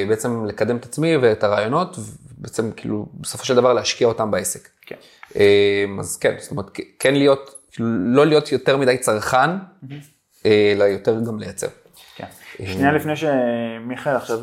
בעצם 0.07 0.45
לקדם 0.45 0.77
את 0.77 0.85
עצמי 0.85 1.17
ואת 1.17 1.43
הרעיונות, 1.43 1.97
ובעצם 1.97 2.71
כאילו 2.71 3.05
בסופו 3.13 3.45
של 3.45 3.55
דבר 3.55 3.73
להשקיע 3.73 4.07
אותם 4.07 4.31
בעסק. 4.31 4.69
כן. 4.81 4.95
אה, 5.35 5.85
אז 5.99 6.17
כן, 6.17 6.35
זאת 6.39 6.51
אומרת, 6.51 6.65
כן 6.99 7.15
להיות, 7.15 7.55
כאילו 7.71 7.89
לא 7.89 8.25
להיות 8.25 8.51
יותר 8.51 8.77
מדי 8.77 8.97
צרכן, 8.97 9.49
אלא 10.45 10.83
יותר 10.83 11.19
גם 11.27 11.39
לייצר. 11.39 11.67
כן. 12.15 12.25
שנייה 12.65 12.91
לפני 12.91 13.13
שמיכאל 13.15 14.15
עכשיו 14.15 14.39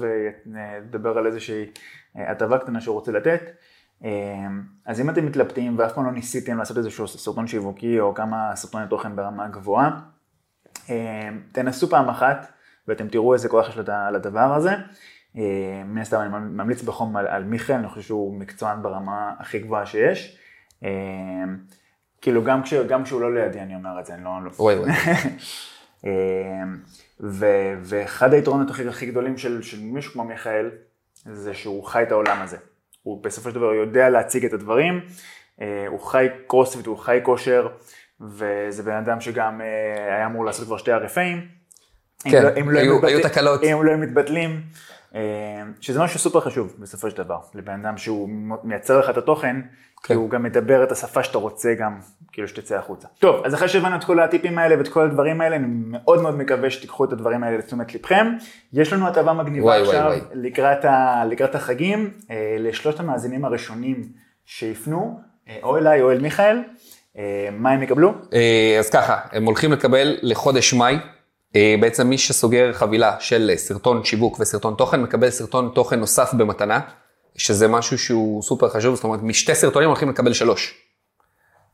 ידבר 0.78 1.18
על 1.18 1.26
איזושהי 1.26 1.66
הטבה 2.14 2.58
קטנה 2.58 2.80
שהוא 2.80 2.94
רוצה 2.94 3.12
לתת, 3.12 3.42
אז 4.86 5.00
אם 5.00 5.11
אתם 5.11 5.26
מתלבטים 5.26 5.78
ואף 5.78 5.92
פעם 5.92 6.04
לא 6.04 6.12
ניסיתם 6.12 6.58
לעשות 6.58 6.78
איזשהו 6.78 7.08
סרטון 7.08 7.46
שיווקי 7.46 8.00
או 8.00 8.14
כמה 8.14 8.52
סרטוני 8.54 8.84
תוכן 8.90 9.16
ברמה 9.16 9.48
גבוהה, 9.48 9.90
תנסו 11.52 11.88
פעם 11.88 12.08
אחת. 12.08 12.52
ואתם 12.91 13.09
תראו 13.09 13.34
איזה 13.34 13.49
כוח 13.49 13.68
יש 13.68 13.76
לדבר 14.12 14.55
הזה. 14.55 14.70
אה, 15.36 15.82
מן 15.84 16.01
הסתם 16.01 16.20
אני 16.20 16.28
ממליץ 16.28 16.82
בחום 16.82 17.16
על, 17.16 17.26
על 17.26 17.45
מיכאל, 17.45 17.76
אני 17.76 17.88
חושב 17.88 18.03
שהוא 18.03 18.34
מקצוען 18.34 18.82
ברמה 18.82 19.32
הכי 19.38 19.59
גבוהה 19.59 19.86
שיש. 19.86 20.38
אה, 20.84 20.91
כאילו 22.20 22.45
גם, 22.45 22.62
כש, 22.62 22.74
גם 22.74 23.05
כשהוא 23.05 23.20
לא 23.20 23.34
לידי 23.34 23.61
אני 23.61 23.74
אומר 23.74 24.01
את 24.01 24.07
זה, 24.07 24.14
אני 24.14 24.24
לא... 24.24 24.30
וואי 24.59 24.76
וואי. 24.76 24.91
אה, 26.07 26.11
ו, 27.20 27.47
ואחד 27.82 28.34
היתרונות 28.34 28.70
הכי, 28.70 28.88
הכי 28.88 29.07
גדולים 29.07 29.38
של, 29.38 29.62
של 29.62 29.80
מישהו 29.80 30.12
כמו 30.12 30.24
מיכאל, 30.24 30.70
זה 31.24 31.55
שהוא 31.55 31.84
חי 31.84 32.03
את 32.03 32.12
העולם 32.12 32.43
הזה. 32.43 32.57
הוא 33.03 33.22
בסופו 33.24 33.51
של 33.51 33.55
דבר 33.55 33.74
יודע 33.74 34.09
להציג 34.09 34.45
את 34.45 34.53
הדברים, 34.53 35.01
הוא 35.88 36.01
חי 36.01 36.26
קרוספיט, 36.47 36.86
הוא 36.86 36.99
חי 36.99 37.20
כושר, 37.22 37.68
וזה 38.20 38.82
בן 38.82 38.97
אדם 38.97 39.20
שגם 39.20 39.61
היה 40.09 40.26
אמור 40.26 40.45
לעשות 40.45 40.66
כבר 40.66 40.76
שתי 40.76 40.91
RFAים. 40.91 41.59
כן, 42.25 42.43
לא, 42.43 42.73
לא 42.73 42.79
היו, 42.79 43.07
היו 43.07 43.23
תקלות. 43.23 43.62
אם 43.64 43.85
לא 43.85 43.97
מתבטלים, 43.97 44.61
אה, 45.14 45.21
שזה 45.81 46.01
משהו 46.01 46.18
סופר 46.18 46.41
חשוב 46.41 46.75
בסופו 46.79 47.11
של 47.11 47.16
דבר, 47.16 47.39
לבן 47.55 47.85
אדם 47.85 47.97
שהוא 47.97 48.29
מייצר 48.64 48.99
לך 48.99 49.11
את 49.11 49.16
התוכן, 49.16 49.57
כן. 49.57 49.68
כי 50.03 50.14
הוא 50.14 50.31
גם 50.31 50.43
מדבר 50.43 50.85
את 50.85 50.93
השפה 50.93 51.23
שאתה 51.23 51.39
רוצה 51.39 51.75
גם, 51.75 51.99
כאילו 52.33 52.49
שתצא 52.49 52.79
החוצה. 52.79 53.09
טוב, 53.18 53.45
אז 53.45 53.55
אחרי 53.55 53.68
שהבנו 53.68 53.97
את 53.97 54.05
כל 54.05 54.21
הטיפים 54.21 54.59
האלה 54.59 54.79
ואת 54.79 54.89
כל 54.89 55.05
הדברים 55.05 55.41
האלה, 55.41 55.57
אני 55.57 55.66
מאוד 55.68 56.23
מאוד 56.23 56.37
מקווה 56.37 56.71
שתיקחו 56.71 57.05
את 57.05 57.12
הדברים 57.12 57.45
האלה 57.45 57.59
לתשומת 57.59 57.95
לבכם. 57.95 58.27
יש 58.73 58.93
לנו 58.93 59.09
הטבה 59.09 59.33
מגניבה 59.33 59.64
וואי, 59.66 59.81
עכשיו 59.81 60.01
וואי, 60.01 60.18
וואי. 60.18 60.21
לקראת, 60.35 60.85
ה, 60.85 61.25
לקראת 61.31 61.55
החגים, 61.55 62.11
אה, 62.31 62.57
לשלושת 62.59 63.01
המאזינים 63.01 63.45
הראשונים 63.45 64.09
שיפנו, 64.45 65.21
אה, 65.49 65.57
או 65.62 65.77
אליי 65.79 66.03
או 66.03 66.11
אל 66.11 66.21
מיכאל, 66.21 66.62
מה 67.53 67.71
הם 67.71 67.83
יקבלו? 67.83 68.12
אז 68.79 68.91
ככה, 68.91 69.16
הם 69.33 69.45
הולכים 69.45 69.73
לקבל 69.73 70.16
לחודש 70.23 70.75
מאי. 70.75 70.99
אה, 71.57 71.74
בעצם 71.80 72.07
מי 72.09 72.18
שסוגר 72.18 72.72
חבילה 72.72 73.16
של 73.20 73.53
סרטון 73.57 74.05
שיווק 74.05 74.40
וסרטון 74.40 74.74
תוכן, 74.78 75.03
מקבל 75.03 75.30
סרטון 75.30 75.70
תוכן 75.74 76.01
נוסף 76.01 76.34
במתנה, 76.34 76.80
שזה 77.36 77.68
משהו 77.68 77.98
שהוא 77.98 78.42
סופר 78.42 78.68
חשוב, 78.68 78.94
זאת 78.94 79.05
אומרת, 79.05 79.20
משתי 79.22 79.55
סרטונים 79.55 79.88
הולכים 79.88 80.09
לקבל 80.09 80.32
שלוש. 80.32 80.74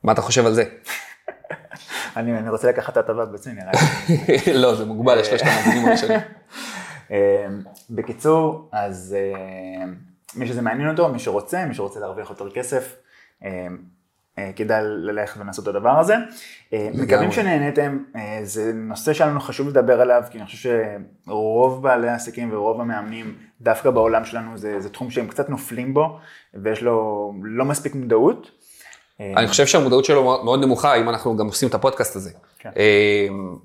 מה 0.02 0.12
אתה 0.12 0.22
חושב 0.22 0.46
על 0.46 0.54
זה? 0.54 0.64
אני, 2.16 2.38
אני 2.38 2.50
רוצה 2.50 2.68
לקחת 2.68 2.92
את 2.92 2.96
ההטבה 2.96 3.24
בעצמי, 3.24 3.52
נראה 3.52 3.72
לי. 4.08 4.52
לא, 4.62 4.74
זה 4.74 4.84
מוגבל 4.84 5.18
לשלושת 5.20 5.44
המאזינים 5.46 5.88
הראשונים. 5.88 6.20
אה, 7.10 7.46
בקיצור, 7.90 8.70
אז 8.72 9.16
אה, 9.18 9.84
מי 10.36 10.46
שזה 10.46 10.62
מעניין 10.62 10.90
אותו, 10.90 11.08
מי 11.08 11.18
שרוצה, 11.18 11.64
מי 11.64 11.74
שרוצה 11.74 12.00
להרוויח 12.00 12.30
יותר 12.30 12.50
כסף, 12.50 12.96
אה, 13.44 13.66
כדאי 14.56 14.82
ללכת 14.84 15.40
ולעשות 15.40 15.68
את 15.68 15.74
הדבר 15.74 15.98
הזה. 15.98 16.14
אה, 16.72 16.88
מקווים 16.94 17.32
שנהניתם, 17.32 17.98
אה, 18.16 18.40
זה 18.42 18.72
נושא 18.74 19.12
שלנו 19.12 19.40
חשוב 19.40 19.68
לדבר 19.68 20.00
עליו, 20.00 20.22
כי 20.30 20.38
אני 20.38 20.46
חושב 20.46 20.70
שרוב 21.26 21.82
בעלי 21.82 22.08
העסקים 22.08 22.52
ורוב 22.52 22.80
המאמנים, 22.80 23.34
דווקא 23.60 23.90
בעולם 23.90 24.24
שלנו, 24.24 24.58
זה, 24.58 24.80
זה 24.80 24.88
תחום 24.88 25.10
שהם 25.10 25.28
קצת 25.28 25.48
נופלים 25.48 25.94
בו, 25.94 26.18
ויש 26.54 26.82
לו 26.82 27.32
לא 27.42 27.64
מספיק 27.64 27.94
מודעות. 27.94 28.50
אני 29.20 29.48
חושב 29.48 29.66
שהמודעות 29.66 30.04
שלו 30.04 30.44
מאוד 30.44 30.64
נמוכה, 30.64 30.94
אם 30.94 31.08
אנחנו 31.08 31.36
גם 31.36 31.46
עושים 31.46 31.68
את 31.68 31.74
הפודקאסט 31.74 32.16
הזה. 32.16 32.30
כן. 32.58 32.70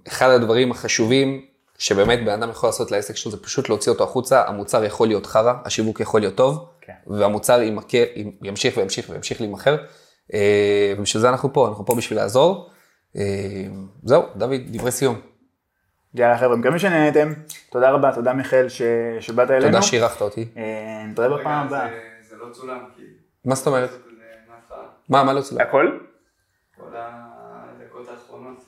אחד 0.08 0.30
הדברים 0.30 0.72
החשובים 0.72 1.42
שבאמת 1.78 2.20
בן 2.20 2.30
אדם 2.30 2.50
יכול 2.50 2.70
לעשות 2.70 2.92
לעסק 2.92 3.16
שלו, 3.16 3.32
זה 3.32 3.38
פשוט 3.44 3.70
להוציא 3.70 3.92
אותו 3.92 4.04
החוצה, 4.04 4.44
המוצר 4.48 4.84
יכול 4.84 5.08
להיות 5.08 5.26
חרא, 5.26 5.54
השיווק 5.66 6.00
יכול 6.00 6.22
להיות 6.22 6.36
טוב, 6.36 6.66
כן. 6.82 6.94
והמוצר 7.08 7.60
ימשיך 8.42 8.78
וימשיך 8.78 9.10
וימשיך 9.10 9.42
להימכר. 9.42 9.78
ובשביל 10.98 11.22
זה 11.22 11.30
אנחנו 11.30 11.54
פה, 11.54 11.68
אנחנו 11.68 11.86
פה 11.86 11.96
בשביל 11.96 12.20
לעזור. 12.20 12.70
זהו, 14.04 14.24
דוד, 14.36 14.60
דברי 14.68 14.92
סיום. 14.92 15.22
יאללה 16.14 16.38
חבר'ה, 16.38 16.56
מקווים 16.56 16.80
שנהנתם. 16.80 17.34
תודה 17.72 17.90
רבה, 17.92 18.12
תודה 18.16 18.34
מיכאל 18.34 18.70
ש- 18.70 18.82
שבאת 19.20 19.52
אלינו. 19.52 19.66
תודה 19.66 19.82
שאירחת 19.82 20.22
אותי. 20.22 20.48
אה, 20.58 21.04
נתראה 21.08 21.38
בפעם 21.38 21.66
הבאה. 21.68 21.90
זה 22.30 22.36
לא 22.38 22.54
צולם, 22.54 22.86
כי... 22.96 23.02
מה 23.46 23.56
זאת 23.56 23.68
אומרת? 23.68 23.90
מה, 25.10 25.24
מה 25.24 25.34
לא 25.34 25.42
צולם? 25.42 25.62
הכל? 25.62 25.98
כל 26.78 26.84
הדקות 26.96 28.08
האחרונות. 28.10 28.66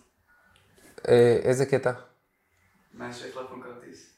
אה, 1.07 1.39
איזה 1.43 1.66
קטע? 1.66 1.91
מאז 2.93 3.18
שהחלפנו 3.18 3.61
כרטיס. 3.64 4.14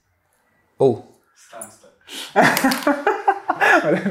או, 0.79 1.05
סתם, 1.47 1.57
סתם. 1.69 2.39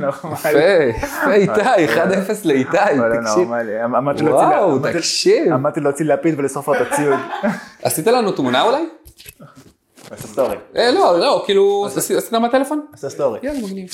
נורמלי. 0.01 0.89
יפה, 0.91 1.07
יפה 1.07 1.35
איתי, 1.35 1.61
1-0 1.95 2.01
לאיתי, 2.45 2.77
תקשיב. 3.23 3.49
וואו, 4.29 4.79
תקשיב. 4.79 5.53
אמרתי 5.53 5.81
להוציא 5.81 6.05
לפיד 6.05 6.35
ולשרוף 6.39 6.69
לו 6.69 6.75
את 6.75 6.81
הציוד. 6.81 7.19
עשית 7.83 8.07
לנו 8.07 8.33
תמונה 8.33 8.63
אולי? 8.63 8.83
עשה 10.11 10.27
story. 10.27 10.57
אה, 10.77 10.91
לא, 10.91 11.21
לא, 11.21 11.43
כאילו, 11.47 11.87
עשית 11.97 12.33
מהטלפון? 12.33 12.87
עשה 12.93 13.11
story. 13.11 13.39
יאללה, 13.43 13.61
מגניב. 13.63 13.89